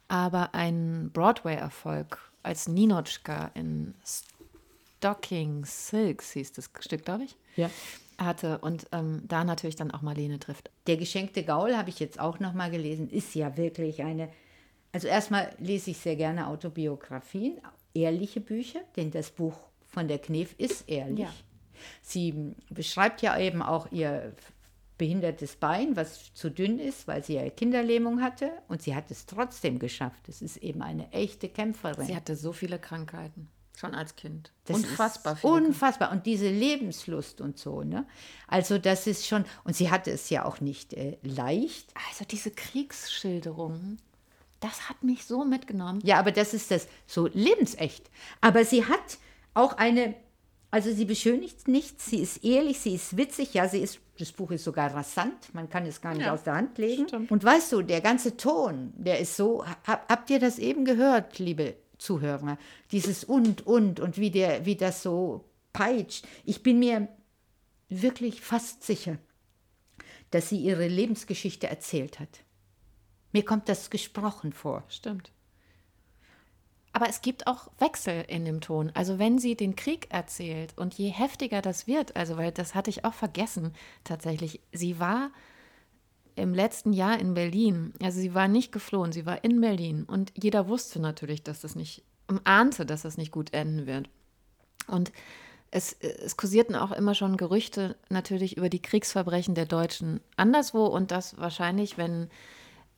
aber 0.08 0.56
einen 0.56 1.12
Broadway-Erfolg 1.12 2.18
als 2.44 2.70
Ninotchka 2.70 3.52
in 3.56 3.94
Stocking 4.98 5.66
Silks 5.66 6.32
hieß 6.32 6.54
das 6.54 6.70
Stück, 6.80 7.04
glaube 7.04 7.26
ich, 7.26 7.36
Ja. 7.58 7.70
hatte 8.18 8.60
und 8.60 8.88
ähm, 8.94 9.24
da 9.28 9.44
natürlich 9.44 9.76
dann 9.76 9.92
auch 9.92 10.02
Marlene 10.02 10.40
trifft. 10.40 10.72
Der 10.88 10.96
geschenkte 10.98 11.44
Gaul 11.44 11.76
habe 11.76 11.90
ich 11.90 12.00
jetzt 12.00 12.20
auch 12.20 12.40
noch 12.40 12.54
mal 12.54 12.72
gelesen, 12.72 13.10
ist 13.10 13.36
ja 13.36 13.56
wirklich 13.58 14.02
eine. 14.02 14.30
Also 14.92 15.08
erstmal 15.08 15.54
lese 15.60 15.92
ich 15.92 15.98
sehr 15.98 16.16
gerne 16.16 16.48
Autobiografien, 16.48 17.60
ehrliche 17.94 18.40
Bücher, 18.40 18.80
denn 18.96 19.12
das 19.12 19.30
Buch 19.30 19.56
von 19.88 20.08
der 20.08 20.20
Knef 20.20 20.56
ist 20.58 20.88
ehrlich. 20.90 21.20
Ja. 21.20 21.34
Sie 22.02 22.56
beschreibt 22.70 23.22
ja 23.22 23.38
eben 23.38 23.62
auch 23.62 23.92
ihr 23.92 24.34
behindertes 24.98 25.56
Bein, 25.56 25.96
was 25.96 26.34
zu 26.34 26.52
dünn 26.52 26.78
ist, 26.78 27.08
weil 27.08 27.24
sie 27.24 27.36
ja 27.36 27.50
Kinderlähmung 27.50 28.22
hatte 28.22 28.52
und 28.68 28.84
sie 28.84 28.94
hat 28.94 29.10
es 29.10 29.26
trotzdem 29.26 29.80
geschafft. 29.80 30.28
Es 30.28 30.42
ist 30.44 30.58
eben 30.58 30.84
eine 30.84 31.12
echte 31.12 31.50
Kämpferin. 31.50 32.06
Sie 32.06 32.16
hatte 32.16 32.36
so 32.36 32.52
viele 32.52 32.78
Krankheiten, 32.78 33.48
schon 33.78 33.96
als 33.96 34.16
Kind. 34.16 34.52
Das 34.66 34.76
Unfassbar 34.78 35.34
ist. 35.34 35.44
Unfassbar. 35.44 36.12
Und 36.12 36.26
diese 36.26 36.50
Lebenslust 36.50 37.40
und 37.40 37.58
so, 37.58 37.82
ne? 37.82 38.06
Also 38.48 38.78
das 38.78 39.08
ist 39.08 39.26
schon, 39.26 39.46
und 39.64 39.76
sie 39.76 39.90
hatte 39.90 40.12
es 40.12 40.30
ja 40.30 40.44
auch 40.46 40.60
nicht 40.60 40.94
äh, 40.94 41.18
leicht. 41.24 41.94
also 42.10 42.26
diese 42.26 42.52
Kriegsschilderungen, 42.52 44.00
das 44.60 44.90
hat 44.90 45.04
mich 45.04 45.26
so 45.26 45.46
mitgenommen. 45.46 46.02
Ja, 46.04 46.20
aber 46.20 46.34
das 46.34 46.54
ist 46.54 46.72
das 46.72 46.88
so 47.08 47.28
lebensecht. 47.28 48.10
Aber 48.42 48.66
sie 48.66 48.86
hat 48.86 49.18
auch 49.54 49.78
eine, 49.78 50.16
also 50.72 50.92
sie 50.94 51.06
beschönigt 51.06 51.68
nichts, 51.68 52.06
sie 52.06 52.20
ist 52.20 52.44
ehrlich, 52.44 52.80
sie 52.80 52.94
ist 52.96 53.18
witzig, 53.18 53.54
ja, 53.54 53.68
sie 53.68 53.80
ist, 53.82 54.00
das 54.20 54.32
Buch 54.32 54.52
ist 54.52 54.64
sogar 54.64 54.94
rasant, 54.94 55.54
man 55.54 55.70
kann 55.70 55.86
es 55.86 56.00
gar 56.02 56.14
nicht 56.14 56.26
Ja, 56.26 56.34
aus 56.34 56.44
der 56.44 56.56
Hand 56.56 56.78
legen. 56.78 57.08
stimmt. 57.08 57.32
Und 57.32 57.44
weißt 57.44 57.72
du, 57.72 57.82
der 57.82 58.02
ganze 58.02 58.38
Ton, 58.38 58.94
der 58.96 59.20
ist 59.20 59.36
so, 59.36 59.66
hab, 59.66 60.08
habt 60.10 60.30
ihr 60.30 60.40
das 60.40 60.60
eben 60.60 60.86
gehört, 60.86 61.40
liebe 61.40 61.76
Zuhörer? 61.98 62.58
Dieses 62.92 63.24
und, 63.24 63.66
und 63.66 64.00
und 64.00 64.18
wie, 64.18 64.32
der, 64.32 64.66
wie 64.66 64.76
das 64.76 65.02
so 65.04 65.46
peitscht. 65.74 66.26
Ich 66.46 66.62
bin 66.64 66.80
mir 66.80 67.08
wirklich 67.90 68.42
fast 68.42 68.84
sicher, 68.84 69.18
dass 70.32 70.50
sie 70.50 70.58
ihre 70.60 70.88
Lebensgeschichte 70.88 71.68
erzählt 71.68 72.20
hat. 72.20 72.42
Mir 73.32 73.44
kommt 73.44 73.68
das 73.70 73.90
gesprochen 73.90 74.54
vor. 74.54 74.84
Stimmt. 74.90 75.32
Aber 76.92 77.08
es 77.08 77.22
gibt 77.22 77.48
auch 77.48 77.70
Wechsel 77.78 78.26
in 78.28 78.46
dem 78.46 78.62
Ton. 78.62 78.92
Also 78.94 79.20
wenn 79.20 79.38
sie 79.38 79.56
den 79.56 79.76
Krieg 79.76 80.08
erzählt 80.10 80.74
und 80.76 80.96
je 80.96 81.10
heftiger 81.10 81.62
das 81.62 81.88
wird, 81.88 82.16
also 82.16 82.38
weil 82.38 82.52
das 82.52 82.74
hatte 82.74 82.90
ich 82.90 83.06
auch 83.06 83.14
vergessen 83.14 83.74
tatsächlich, 84.04 84.60
sie 84.72 85.00
war 85.00 85.30
im 86.36 86.54
letzten 86.54 86.94
Jahr 86.94 87.20
in 87.20 87.34
Berlin, 87.34 87.94
also 88.02 88.20
sie 88.20 88.34
war 88.34 88.48
nicht 88.48 88.72
geflohen, 88.72 89.12
sie 89.12 89.26
war 89.26 89.44
in 89.44 89.62
Berlin 89.62 90.04
und 90.06 90.32
jeder 90.42 90.68
wusste 90.68 91.00
natürlich, 91.00 91.44
dass 91.44 91.62
das 91.62 91.76
nicht, 91.76 92.04
ahnte, 92.44 92.86
dass 92.86 93.02
das 93.04 93.18
nicht 93.18 93.32
gut 93.32 93.54
enden 93.54 93.86
wird. 93.86 94.10
Und 94.88 95.12
es, 95.72 95.94
es 95.94 96.38
kursierten 96.38 96.76
auch 96.76 96.92
immer 96.92 97.14
schon 97.14 97.38
Gerüchte 97.38 97.96
natürlich 98.10 98.58
über 98.58 98.70
die 98.70 98.82
Kriegsverbrechen 98.82 99.54
der 99.54 99.66
Deutschen 99.66 100.22
anderswo 100.36 100.86
und 100.86 101.12
dass 101.12 101.38
wahrscheinlich, 101.38 101.98
wenn 101.98 102.30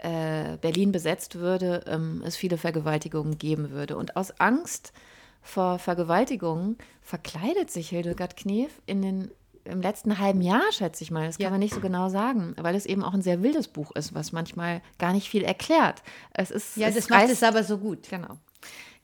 äh, 0.01 0.57
Berlin 0.57 0.91
besetzt 0.91 1.35
würde, 1.35 1.83
ähm, 1.87 2.21
es 2.25 2.35
viele 2.35 2.57
Vergewaltigungen 2.57 3.37
geben 3.37 3.69
würde. 3.71 3.97
Und 3.97 4.15
aus 4.15 4.31
Angst 4.39 4.93
vor 5.41 5.79
Vergewaltigungen 5.79 6.77
verkleidet 7.01 7.71
sich 7.71 7.89
Hildegard 7.89 8.35
Knef 8.37 8.71
in 8.85 9.01
den, 9.01 9.31
im 9.63 9.81
letzten 9.81 10.19
halben 10.19 10.41
Jahr, 10.41 10.63
schätze 10.71 11.03
ich 11.03 11.11
mal. 11.11 11.25
Das 11.27 11.37
kann 11.37 11.45
Ja. 11.45 11.49
man 11.51 11.59
nicht 11.59 11.73
so 11.73 11.81
genau 11.81 12.09
sagen, 12.09 12.55
weil 12.59 12.75
es 12.75 12.85
eben 12.85 13.03
auch 13.03 13.13
ein 13.13 13.21
sehr 13.21 13.41
wildes 13.43 13.67
Buch 13.67 13.91
ist, 13.95 14.13
was 14.13 14.31
manchmal 14.31 14.81
gar 14.99 15.13
nicht 15.13 15.29
viel 15.29 15.43
erklärt. 15.43 16.01
Es 16.33 16.51
ist, 16.51 16.77
Ja, 16.77 16.87
es 16.89 16.95
das 16.95 17.09
macht 17.09 17.29
es 17.29 17.43
aber 17.43 17.63
so 17.63 17.77
gut. 17.77 18.07
Genau, 18.09 18.37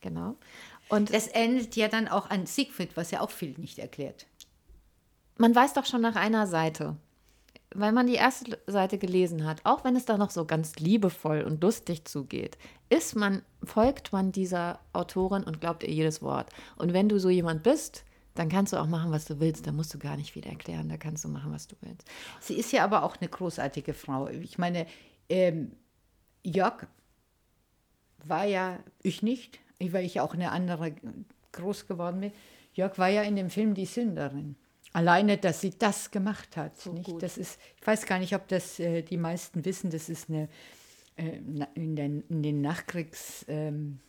genau. 0.02 0.36
Und 0.90 1.14
Das 1.14 1.28
endet 1.28 1.76
ja 1.76 1.90
dann 1.90 2.08
auch 2.08 2.30
an 2.30 2.46
Siegfried, 2.46 2.96
was 2.96 3.12
ja 3.12 3.22
auch 3.22 3.30
viel 3.32 3.56
nicht 3.58 3.78
erklärt. 3.80 4.26
man 5.38 5.54
weiß 5.54 5.74
doch 5.74 5.86
schon 5.86 6.02
nach 6.02 6.16
einer 6.16 6.48
Seite, 6.48 6.96
weil 7.74 7.92
man 7.92 8.08
die 8.08 8.16
erste 8.16 8.58
Seite 8.68 8.98
gelesen 8.98 9.46
hat, 9.46 9.62
auch 9.64 9.84
wenn 9.84 9.96
es 9.96 10.06
da 10.06 10.18
noch 10.18 10.32
so 10.32 10.46
ganz 10.46 10.78
liebevoll 10.78 11.42
und 11.42 11.62
lustig 11.62 12.06
zugeht, 12.06 12.58
ist 12.90 13.16
man, 13.16 13.42
folgt 13.64 14.14
man 14.14 14.32
dieser 14.32 14.80
Autorin 14.94 15.44
und 15.44 15.60
glaubt 15.60 15.84
ihr 15.84 15.92
jedes 15.92 16.22
Wort. 16.22 16.50
Und 16.78 16.94
wenn 16.94 17.10
du 17.10 17.20
so 17.20 17.30
jemand 17.30 17.64
bist, 17.64 18.06
dann 18.36 18.50
kannst 18.50 18.74
du 18.74 18.78
auch 18.78 18.88
machen, 18.88 19.12
was 19.12 19.26
du 19.26 19.40
willst. 19.40 19.68
Da 19.68 19.72
musst 19.72 19.94
du 19.94 20.00
gar 20.00 20.16
nicht 20.16 20.32
viel 20.32 20.46
erklären. 20.46 20.90
Da 20.90 20.98
kannst 20.98 21.26
du 21.26 21.30
machen, 21.30 21.52
was 21.52 21.68
du 21.68 21.76
willst. 21.82 22.08
Sie 22.40 22.54
ist 22.54 22.72
ja 22.72 22.84
aber 22.84 23.04
auch 23.04 23.18
eine 23.18 23.30
großartige 23.30 23.94
Frau. 23.94 24.28
Ich 24.28 24.58
meine, 24.58 24.86
ähm, 25.28 25.72
Jörg 26.44 26.86
war 28.24 28.46
ja, 28.46 28.80
ich 29.02 29.24
nicht, 29.24 29.60
weil 29.80 30.06
ich 30.06 30.20
auch 30.20 30.34
eine 30.34 30.52
andere 30.52 30.94
groß 31.52 31.88
geworden 31.88 32.22
bin. 32.22 32.32
Jörg 32.74 32.98
war 32.98 33.10
ja 33.10 33.24
in 33.24 33.36
dem 33.36 33.50
Film 33.50 33.74
Die 33.74 33.86
Sünderin. 33.86 34.56
Alleine, 34.98 35.38
dass 35.38 35.62
sie 35.62 35.78
das 35.78 36.10
gemacht 36.10 36.58
hat. 36.58 36.84
nicht? 36.88 37.06
gut. 37.06 37.22
Das 37.22 37.38
ist, 37.38 37.60
ich 37.80 37.86
weiß 37.86 38.08
gar 38.08 38.18
nicht, 38.18 38.34
ob 38.34 38.48
das 38.48 38.80
äh, 38.80 39.04
die 39.04 39.18
meisten 39.18 39.64
wissen, 39.64 39.92
das 39.92 40.10
ist 40.10 40.28
eine, 40.28 40.50
äh, 41.18 41.38
in, 41.76 41.96
den, 41.96 42.24
in 42.30 42.42
den 42.42 42.62
Nachkriegszeiten 42.62 44.00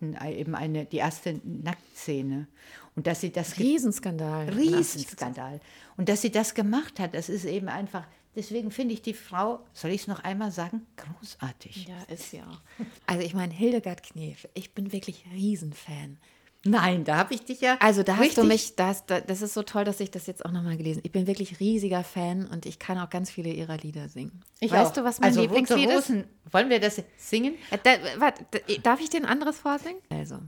ähm, 0.00 0.18
eben 0.26 0.56
eine, 0.56 0.86
die 0.86 0.96
erste 0.96 1.40
Nacktszene. 1.44 2.48
Und 2.96 3.06
dass 3.06 3.20
sie 3.20 3.30
das 3.30 3.60
Riesenskandal. 3.60 4.48
Riesenskandal. 4.48 5.60
Und 5.96 6.08
dass 6.08 6.22
sie 6.22 6.32
das 6.32 6.54
gemacht 6.54 6.98
hat, 6.98 7.14
das 7.14 7.28
ist 7.28 7.44
eben 7.44 7.68
einfach, 7.68 8.04
deswegen 8.34 8.72
finde 8.72 8.94
ich 8.94 9.02
die 9.02 9.14
Frau, 9.14 9.60
soll 9.72 9.92
ich 9.92 10.00
es 10.00 10.06
noch 10.08 10.24
einmal 10.24 10.50
sagen, 10.50 10.84
großartig. 10.96 11.86
Ja, 11.86 12.12
ist 12.12 12.30
sie 12.30 12.42
auch. 12.42 12.60
Also 13.06 13.22
ich 13.22 13.34
meine, 13.34 13.54
Hildegard 13.54 14.02
Knef, 14.02 14.48
ich 14.54 14.74
bin 14.74 14.90
wirklich 14.90 15.26
Riesenfan. 15.32 16.18
Nein, 16.66 17.04
da 17.04 17.16
habe 17.18 17.34
ich 17.34 17.44
dich 17.44 17.60
ja. 17.60 17.76
Also 17.80 18.02
da 18.02 18.16
hast 18.16 18.38
du 18.38 18.44
mich, 18.44 18.74
das, 18.74 19.04
da- 19.04 19.20
das 19.20 19.42
ist 19.42 19.52
so 19.54 19.62
toll, 19.62 19.84
dass 19.84 20.00
ich 20.00 20.10
das 20.10 20.26
jetzt 20.26 20.44
auch 20.46 20.50
nochmal 20.50 20.76
gelesen 20.78 21.00
Ich 21.04 21.12
bin 21.12 21.26
wirklich 21.26 21.60
riesiger 21.60 22.02
Fan 22.02 22.46
und 22.46 22.64
ich 22.64 22.78
kann 22.78 22.96
auch 22.98 23.10
ganz 23.10 23.30
viele 23.30 23.50
ihrer 23.50 23.76
Lieder 23.76 24.08
singen. 24.08 24.42
Ich 24.60 24.72
weißt 24.72 24.92
auch. 24.92 24.94
du, 24.94 25.04
was 25.04 25.20
mein 25.20 25.28
also, 25.28 25.42
Lieblingslied 25.42 25.90
ist? 25.90 26.10
Wollen 26.50 26.70
wir 26.70 26.80
das 26.80 27.02
singen? 27.18 27.54
Äh, 27.70 27.78
Da, 27.82 27.90
warte, 28.18 28.46
da, 28.50 28.58
darf 28.82 29.00
ich 29.00 29.10
dir 29.10 29.18
ein 29.20 29.26
anderes 29.26 29.58
vorsingen? 29.58 30.00
Also, 30.08 30.38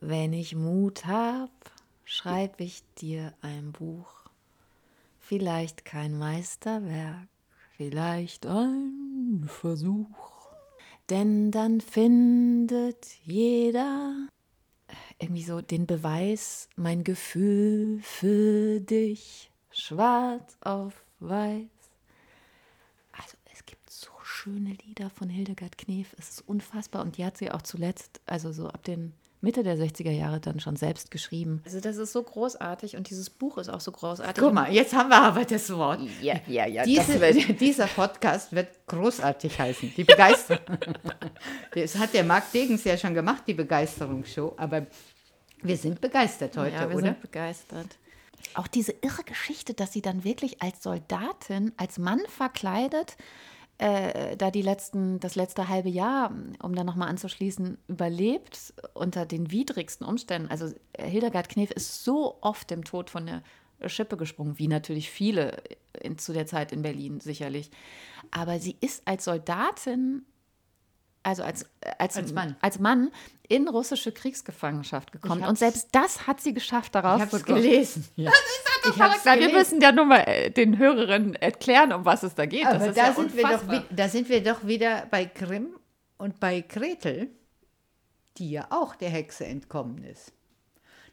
wenn 0.00 0.32
ich 0.32 0.56
Mut 0.56 1.06
hab, 1.06 1.50
schreib 2.04 2.60
ich 2.60 2.82
dir 2.98 3.32
ein 3.40 3.70
Buch. 3.70 4.08
Vielleicht 5.20 5.84
kein 5.84 6.18
Meisterwerk, 6.18 7.28
vielleicht 7.76 8.46
ein 8.46 9.44
Versuch. 9.46 10.08
Denn 11.08 11.50
dann 11.52 11.80
findet 11.80 13.06
jeder 13.24 14.14
irgendwie 15.22 15.44
so 15.44 15.60
den 15.60 15.86
Beweis, 15.86 16.68
mein 16.76 17.04
Gefühl 17.04 18.00
für 18.02 18.80
dich, 18.80 19.50
schwarz 19.70 20.56
auf 20.60 21.04
weiß. 21.20 21.68
Also 23.12 23.36
es 23.52 23.64
gibt 23.64 23.88
so 23.88 24.10
schöne 24.22 24.76
Lieder 24.86 25.10
von 25.10 25.28
Hildegard 25.28 25.78
Knef, 25.78 26.14
es 26.18 26.30
ist 26.30 26.48
unfassbar 26.48 27.02
und 27.02 27.16
die 27.16 27.24
hat 27.24 27.36
sie 27.36 27.50
auch 27.50 27.62
zuletzt, 27.62 28.20
also 28.26 28.52
so 28.52 28.66
ab 28.68 28.82
den 28.84 29.14
Mitte 29.44 29.64
der 29.64 29.76
60er 29.76 30.12
Jahre 30.12 30.38
dann 30.38 30.60
schon 30.60 30.76
selbst 30.76 31.10
geschrieben. 31.10 31.62
Also 31.64 31.80
das 31.80 31.96
ist 31.96 32.12
so 32.12 32.22
großartig 32.22 32.96
und 32.96 33.10
dieses 33.10 33.28
Buch 33.28 33.58
ist 33.58 33.68
auch 33.68 33.80
so 33.80 33.90
großartig. 33.90 34.40
Guck 34.40 34.54
mal, 34.54 34.72
jetzt 34.72 34.94
haben 34.94 35.08
wir 35.08 35.20
aber 35.20 35.44
das 35.44 35.68
Wort. 35.74 36.00
Ja, 36.20 36.36
ja, 36.46 36.64
ja. 36.66 36.84
Diese, 36.84 37.18
dieser 37.54 37.88
Podcast 37.88 38.52
wird 38.52 38.68
großartig 38.86 39.58
heißen. 39.58 39.94
Die 39.96 40.04
Begeisterung. 40.04 40.78
das 41.74 41.98
hat 41.98 42.14
der 42.14 42.22
Marc 42.22 42.52
Degens 42.52 42.84
ja 42.84 42.96
schon 42.96 43.14
gemacht, 43.14 43.42
die 43.48 43.54
Begeisterungsshow. 43.54 44.54
Aber 44.58 44.86
wir 45.62 45.76
sind 45.76 46.00
begeistert 46.00 46.56
heute, 46.56 46.74
ja, 46.74 46.88
wir 46.88 46.96
oder? 46.96 47.06
sind 47.06 47.20
begeistert. 47.20 47.98
Auch 48.54 48.66
diese 48.66 48.92
irre 48.92 49.22
Geschichte, 49.24 49.74
dass 49.74 49.92
sie 49.92 50.02
dann 50.02 50.24
wirklich 50.24 50.60
als 50.60 50.82
Soldatin, 50.82 51.72
als 51.76 51.98
Mann 51.98 52.20
verkleidet, 52.28 53.16
äh, 53.78 54.36
da 54.36 54.50
die 54.50 54.62
letzten, 54.62 55.20
das 55.20 55.34
letzte 55.34 55.68
halbe 55.68 55.88
Jahr, 55.88 56.32
um 56.62 56.74
da 56.74 56.84
nochmal 56.84 57.08
anzuschließen, 57.08 57.78
überlebt 57.88 58.74
unter 58.94 59.26
den 59.26 59.50
widrigsten 59.50 60.06
Umständen. 60.06 60.50
Also 60.50 60.72
Hildegard 60.98 61.48
Knef 61.48 61.70
ist 61.70 62.04
so 62.04 62.38
oft 62.42 62.70
dem 62.70 62.84
Tod 62.84 63.10
von 63.10 63.26
der 63.26 63.42
Schippe 63.88 64.16
gesprungen, 64.16 64.58
wie 64.58 64.68
natürlich 64.68 65.10
viele 65.10 65.62
in, 66.00 66.18
zu 66.18 66.32
der 66.32 66.46
Zeit 66.46 66.72
in 66.72 66.82
Berlin 66.82 67.20
sicherlich. 67.20 67.70
Aber 68.30 68.58
sie 68.58 68.76
ist 68.80 69.02
als 69.06 69.24
Soldatin, 69.24 70.24
also 71.22 71.42
als, 71.42 71.66
als, 71.98 72.16
Als 72.16 72.32
Mann. 72.32 72.56
als 72.60 72.78
Mann 72.78 73.10
in 73.48 73.68
russische 73.68 74.12
Kriegsgefangenschaft 74.12 75.12
gekommen. 75.12 75.42
Ich 75.42 75.48
Und 75.48 75.58
selbst 75.58 75.88
das 75.92 76.26
hat 76.26 76.40
sie 76.40 76.54
geschafft, 76.54 76.94
daraus 76.94 77.16
Ich 77.20 77.26
habe 77.26 77.38
zu 77.38 77.44
gelesen. 77.44 78.08
Ja. 78.16 78.30
Ich 78.84 78.98
hab's 79.00 79.20
Na, 79.24 79.32
wir 79.34 79.38
gelesen. 79.48 79.56
müssen 79.58 79.80
ja 79.80 79.92
nur 79.92 80.06
mal 80.06 80.20
äh, 80.26 80.50
den 80.50 80.78
Hörerinnen 80.78 81.34
erklären, 81.36 81.92
um 81.92 82.04
was 82.04 82.22
es 82.24 82.34
da 82.34 82.46
geht. 82.46 82.66
Aber 82.66 82.78
das 82.78 82.88
ist 82.88 82.96
da, 82.98 83.06
ja 83.08 83.12
sind 83.14 83.36
wir 83.36 83.42
doch, 83.44 83.82
da 83.90 84.08
sind 84.08 84.28
wir 84.28 84.42
doch 84.42 84.66
wieder 84.66 85.06
bei 85.10 85.24
Grimm 85.26 85.68
und 86.18 86.40
bei 86.40 86.60
Gretel, 86.62 87.30
die 88.38 88.50
ja 88.50 88.66
auch 88.70 88.94
der 88.96 89.10
Hexe 89.10 89.44
entkommen 89.46 90.02
ist. 90.04 90.32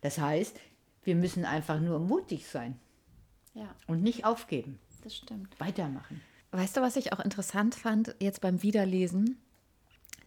Das 0.02 0.18
heißt, 0.18 0.58
wir 1.04 1.16
müssen 1.16 1.46
einfach 1.46 1.80
nur 1.80 2.00
mutig 2.00 2.48
sein 2.48 2.80
Ja, 3.54 3.68
und 3.88 4.02
nicht 4.02 4.26
aufgeben. 4.26 4.80
das 5.04 5.16
stimmt. 5.18 5.60
Weitermachen. 5.60 6.22
Weißt 6.52 6.78
du, 6.78 6.82
was 6.82 6.96
ich 6.96 7.14
auch 7.14 7.20
interessant 7.20 7.76
fand, 7.76 8.16
jetzt 8.20 8.42
beim 8.42 8.64
Wiederlesen? 8.64 9.38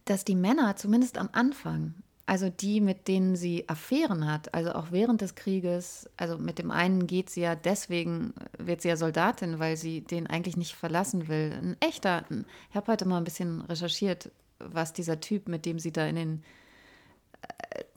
Dass 0.05 0.25
die 0.25 0.35
Männer, 0.35 0.75
zumindest 0.75 1.17
am 1.17 1.29
Anfang, 1.31 1.93
also 2.25 2.49
die, 2.49 2.81
mit 2.81 3.07
denen 3.07 3.35
sie 3.35 3.67
Affären 3.67 4.31
hat, 4.31 4.53
also 4.53 4.73
auch 4.73 4.91
während 4.91 5.21
des 5.21 5.35
Krieges, 5.35 6.09
also 6.17 6.37
mit 6.37 6.57
dem 6.57 6.71
einen 6.71 7.05
geht 7.07 7.29
sie 7.29 7.41
ja 7.41 7.55
deswegen, 7.55 8.33
wird 8.57 8.81
sie 8.81 8.89
ja 8.89 8.95
Soldatin, 8.95 9.59
weil 9.59 9.77
sie 9.77 10.01
den 10.01 10.27
eigentlich 10.27 10.57
nicht 10.57 10.75
verlassen 10.75 11.27
will. 11.27 11.53
Ein 11.53 11.77
echter, 11.79 12.23
ich 12.69 12.75
habe 12.75 12.91
heute 12.91 13.05
mal 13.05 13.17
ein 13.17 13.25
bisschen 13.25 13.61
recherchiert, 13.61 14.31
was 14.59 14.93
dieser 14.93 15.19
Typ, 15.19 15.47
mit 15.47 15.65
dem 15.65 15.79
sie 15.79 15.91
da 15.91 16.05
in 16.05 16.15
den 16.15 16.43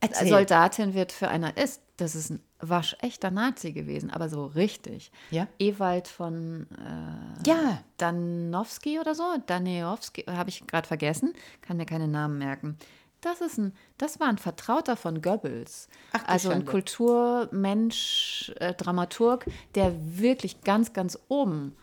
Erzähl. 0.01 0.29
Soldatin 0.29 0.95
wird 0.95 1.13
für 1.13 1.29
einer 1.29 1.57
ist. 1.57 1.81
Das 1.97 2.15
ist 2.15 2.31
ein 2.31 2.41
waschechter 2.61 3.31
Nazi 3.31 3.73
gewesen, 3.73 4.11
aber 4.11 4.29
so 4.29 4.47
richtig. 4.47 5.11
Ja? 5.31 5.47
Ewald 5.59 6.09
von 6.09 6.67
äh, 6.79 7.49
Ja. 7.49 7.83
Danowski 7.97 8.99
oder 9.01 9.15
so, 9.15 9.25
Danejowski, 9.47 10.25
habe 10.25 10.51
ich 10.51 10.67
gerade 10.67 10.87
vergessen, 10.87 11.33
kann 11.63 11.79
mir 11.79 11.87
keine 11.87 12.09
Namen 12.09 12.39
merken. 12.39 12.77
Das 13.23 13.41
ist 13.41 13.59
ein, 13.59 13.73
das 13.99 14.21
war 14.21 14.29
ein 14.29 14.37
Vertrauter 14.39 14.97
von 14.97 15.23
Goebbels. 15.23 15.89
Ach, 16.13 16.23
also 16.27 16.51
ein. 16.51 16.67
Kulturmensch, 16.67 18.53
äh, 18.57 18.75
Dramaturg, 18.75 19.47
der 19.75 19.93
wirklich 20.19 20.61
ganz, 20.63 20.93
ganz 20.93 21.19
oben 21.29 21.75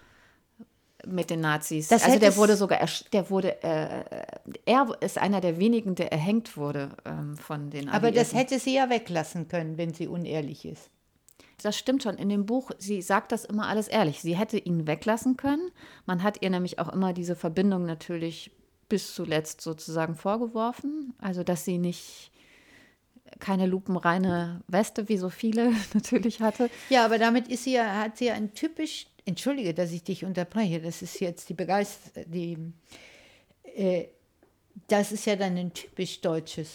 mit 1.07 1.29
den 1.29 1.41
Nazis. 1.41 1.87
Das 1.87 2.03
also 2.03 2.19
der 2.19 2.35
wurde 2.37 2.55
sogar, 2.55 2.79
der 3.11 3.29
wurde, 3.29 3.61
äh, 3.63 4.03
er 4.65 4.97
ist 5.01 5.17
einer 5.17 5.41
der 5.41 5.59
wenigen, 5.59 5.95
der 5.95 6.11
erhängt 6.11 6.55
wurde 6.57 6.91
ähm, 7.05 7.35
von 7.37 7.69
den 7.69 7.89
Aber 7.89 8.11
das 8.11 8.33
Alliierten. 8.33 8.37
hätte 8.37 8.59
sie 8.59 8.75
ja 8.75 8.89
weglassen 8.89 9.47
können, 9.47 9.77
wenn 9.77 9.93
sie 9.93 10.07
unehrlich 10.07 10.65
ist. 10.65 10.89
Das 11.61 11.77
stimmt 11.77 12.03
schon. 12.03 12.17
In 12.17 12.29
dem 12.29 12.45
Buch, 12.45 12.71
sie 12.77 13.01
sagt 13.01 13.31
das 13.31 13.45
immer 13.45 13.67
alles 13.67 13.87
ehrlich. 13.87 14.21
Sie 14.21 14.35
hätte 14.35 14.57
ihn 14.57 14.87
weglassen 14.87 15.37
können. 15.37 15.71
Man 16.05 16.23
hat 16.23 16.41
ihr 16.41 16.49
nämlich 16.49 16.79
auch 16.79 16.89
immer 16.89 17.13
diese 17.13 17.35
Verbindung 17.35 17.85
natürlich 17.85 18.51
bis 18.89 19.13
zuletzt 19.13 19.61
sozusagen 19.61 20.15
vorgeworfen. 20.15 21.13
Also, 21.19 21.43
dass 21.43 21.63
sie 21.65 21.77
nicht 21.77 22.31
keine 23.39 23.65
lupenreine 23.65 24.61
Weste, 24.67 25.09
wie 25.09 25.17
so 25.17 25.29
viele 25.29 25.73
natürlich 25.93 26.41
hatte. 26.41 26.69
Ja, 26.89 27.05
aber 27.05 27.17
damit 27.17 27.47
ist 27.47 27.63
sie 27.63 27.73
ja, 27.73 27.85
hat 28.01 28.17
sie 28.17 28.25
ja 28.25 28.33
ein 28.33 28.53
typisch, 28.53 29.07
entschuldige, 29.25 29.73
dass 29.73 29.91
ich 29.91 30.03
dich 30.03 30.25
unterbreche, 30.25 30.81
das 30.81 31.01
ist 31.01 31.19
jetzt 31.19 31.49
die 31.49 31.53
Begeisterung, 31.53 32.31
die, 32.31 32.57
äh, 33.75 34.05
das 34.87 35.11
ist 35.11 35.25
ja 35.25 35.35
dann 35.35 35.57
ein 35.57 35.73
typisch 35.73 36.21
deutsches, 36.21 36.69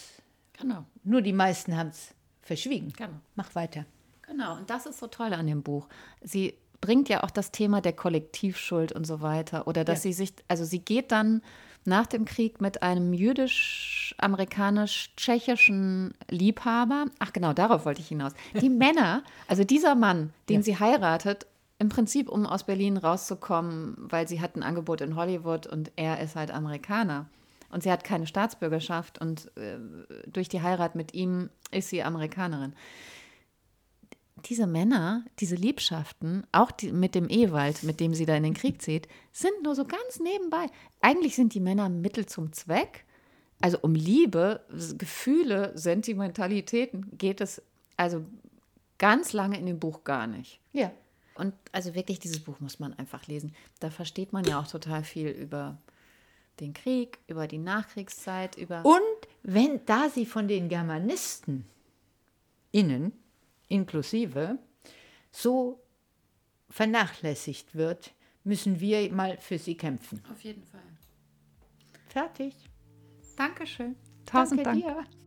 Genau. 0.59 0.83
nur 1.03 1.21
die 1.21 1.33
meisten 1.33 1.75
haben 1.77 1.89
es 1.89 2.09
verschwiegen. 2.41 2.93
Genau. 2.97 3.13
Mach 3.35 3.53
weiter. 3.55 3.85
Genau, 4.27 4.57
und 4.57 4.69
das 4.69 4.85
ist 4.85 4.99
so 4.99 5.07
toll 5.07 5.33
an 5.33 5.47
dem 5.47 5.63
Buch. 5.63 5.87
Sie 6.21 6.53
bringt 6.81 7.09
ja 7.09 7.23
auch 7.23 7.31
das 7.31 7.51
Thema 7.51 7.81
der 7.81 7.93
Kollektivschuld 7.93 8.91
und 8.91 9.05
so 9.05 9.21
weiter. 9.21 9.67
Oder 9.67 9.83
dass 9.83 9.99
Ja. 10.03 10.11
sie 10.11 10.13
sich, 10.13 10.33
also 10.47 10.65
sie 10.65 10.79
geht 10.79 11.11
dann 11.11 11.41
nach 11.85 12.05
dem 12.07 12.25
Krieg 12.25 12.61
mit 12.61 12.83
einem 12.83 13.13
jüdisch-amerikanisch-tschechischen 13.13 16.13
Liebhaber. 16.29 17.05
Ach 17.19 17.33
genau, 17.33 17.53
darauf 17.53 17.85
wollte 17.85 18.01
ich 18.01 18.07
hinaus. 18.09 18.33
Die 18.61 18.69
Männer, 18.69 19.23
also 19.47 19.63
dieser 19.63 19.95
Mann, 19.95 20.33
den 20.47 20.57
Ja. 20.57 20.61
sie 20.63 20.77
heiratet, 20.79 21.45
im 21.79 21.89
Prinzip, 21.89 22.29
um 22.29 22.45
aus 22.45 22.65
Berlin 22.65 22.97
rauszukommen, 22.97 23.95
weil 23.97 24.27
sie 24.27 24.41
hat 24.41 24.55
ein 24.55 24.63
Angebot 24.63 25.01
in 25.01 25.15
Hollywood 25.15 25.65
und 25.65 25.91
er 25.95 26.19
ist 26.19 26.35
halt 26.35 26.51
Amerikaner. 26.51 27.27
Und 27.71 27.83
sie 27.83 27.91
hat 27.91 28.03
keine 28.03 28.27
Staatsbürgerschaft 28.27 29.19
und 29.19 29.55
äh, 29.57 29.77
durch 30.27 30.49
die 30.49 30.61
Heirat 30.61 30.95
mit 30.95 31.13
ihm 31.13 31.49
ist 31.71 31.89
sie 31.89 32.03
Amerikanerin 32.03 32.73
diese 34.45 34.67
Männer, 34.67 35.25
diese 35.39 35.55
Liebschaften, 35.55 36.45
auch 36.51 36.71
die, 36.71 36.91
mit 36.91 37.15
dem 37.15 37.29
Ewald, 37.29 37.83
mit 37.83 37.99
dem 37.99 38.13
sie 38.13 38.25
da 38.25 38.35
in 38.35 38.43
den 38.43 38.53
Krieg 38.53 38.81
zieht, 38.81 39.07
sind 39.31 39.63
nur 39.63 39.75
so 39.75 39.85
ganz 39.85 40.19
nebenbei. 40.19 40.67
Eigentlich 41.01 41.35
sind 41.35 41.53
die 41.53 41.59
Männer 41.59 41.89
Mittel 41.89 42.25
zum 42.25 42.53
Zweck. 42.53 43.05
Also 43.61 43.79
um 43.81 43.93
Liebe, 43.93 44.61
Gefühle, 44.97 45.73
Sentimentalitäten 45.75 47.17
geht 47.17 47.41
es 47.41 47.61
also 47.97 48.25
ganz 48.97 49.33
lange 49.33 49.57
in 49.57 49.65
dem 49.65 49.79
Buch 49.79 50.03
gar 50.03 50.27
nicht. 50.27 50.61
Ja. 50.71 50.91
Und 51.39 51.53
also 51.71 51.95
wirklich, 51.95 52.19
dieses 52.19 52.39
Buch 52.39 52.59
muss 52.59 52.79
man 52.79 52.93
einfach 52.93 53.27
lesen. 53.27 53.53
Da 53.79 53.89
versteht 53.89 54.33
man 54.33 54.43
ja 54.43 54.59
auch 54.59 54.67
total 54.67 55.03
viel 55.03 55.29
über 55.29 55.77
den 56.59 56.73
Krieg, 56.73 57.19
über 57.27 57.47
die 57.47 57.57
Nachkriegszeit, 57.57 58.57
über. 58.57 58.85
Und 58.85 58.99
wenn, 59.43 59.85
da 59.85 60.09
sie 60.09 60.25
von 60.25 60.47
den 60.47 60.69
Germanisten 60.69 61.65
innen, 62.71 63.13
inklusive, 63.67 64.57
so 65.31 65.79
vernachlässigt 66.69 67.75
wird, 67.75 68.11
müssen 68.43 68.79
wir 68.79 69.11
mal 69.11 69.37
für 69.37 69.57
sie 69.57 69.75
kämpfen. 69.75 70.21
Auf 70.31 70.41
jeden 70.41 70.63
Fall. 70.63 70.81
Fertig. 72.07 72.53
Dankeschön. 73.37 73.95
Tausend 74.25 74.65
Danke 74.65 74.85
Dank. 74.85 75.07
dir. 75.07 75.19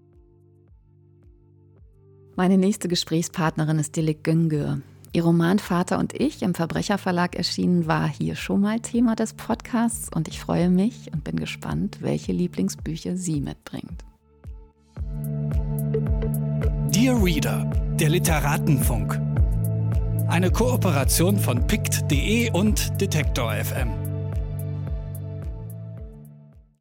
Meine 2.37 2.59
nächste 2.59 2.89
Gesprächspartnerin 2.89 3.79
ist 3.79 3.97
Dilek 3.97 4.25
Güngör. 4.25 4.81
Ihr 5.15 5.25
Roman 5.25 5.59
Vater 5.59 5.99
und 5.99 6.19
ich 6.19 6.43
im 6.43 6.55
Verbrecherverlag 6.55 7.37
erschienen 7.37 7.87
war 7.87 8.09
hier 8.09 8.35
schon 8.35 8.63
mal 8.63 8.81
Thema 8.81 9.15
des 9.15 9.35
Podcasts 9.35 10.09
und 10.15 10.27
ich 10.27 10.41
freue 10.41 10.71
mich 10.71 11.13
und 11.13 11.23
bin 11.23 11.37
gespannt, 11.37 11.99
welche 12.01 12.33
Lieblingsbücher 12.33 13.19
sie 13.19 13.43
mitbringt. 13.43 14.05
Dear 16.91 17.23
Reader, 17.23 17.71
der 18.01 18.09
Literatenfunk. 18.09 19.21
Eine 20.29 20.51
Kooperation 20.51 21.39
von 21.39 21.67
pict.de 21.67 22.51
und 22.53 22.99
Detektor 22.99 23.53
FM. 23.53 24.12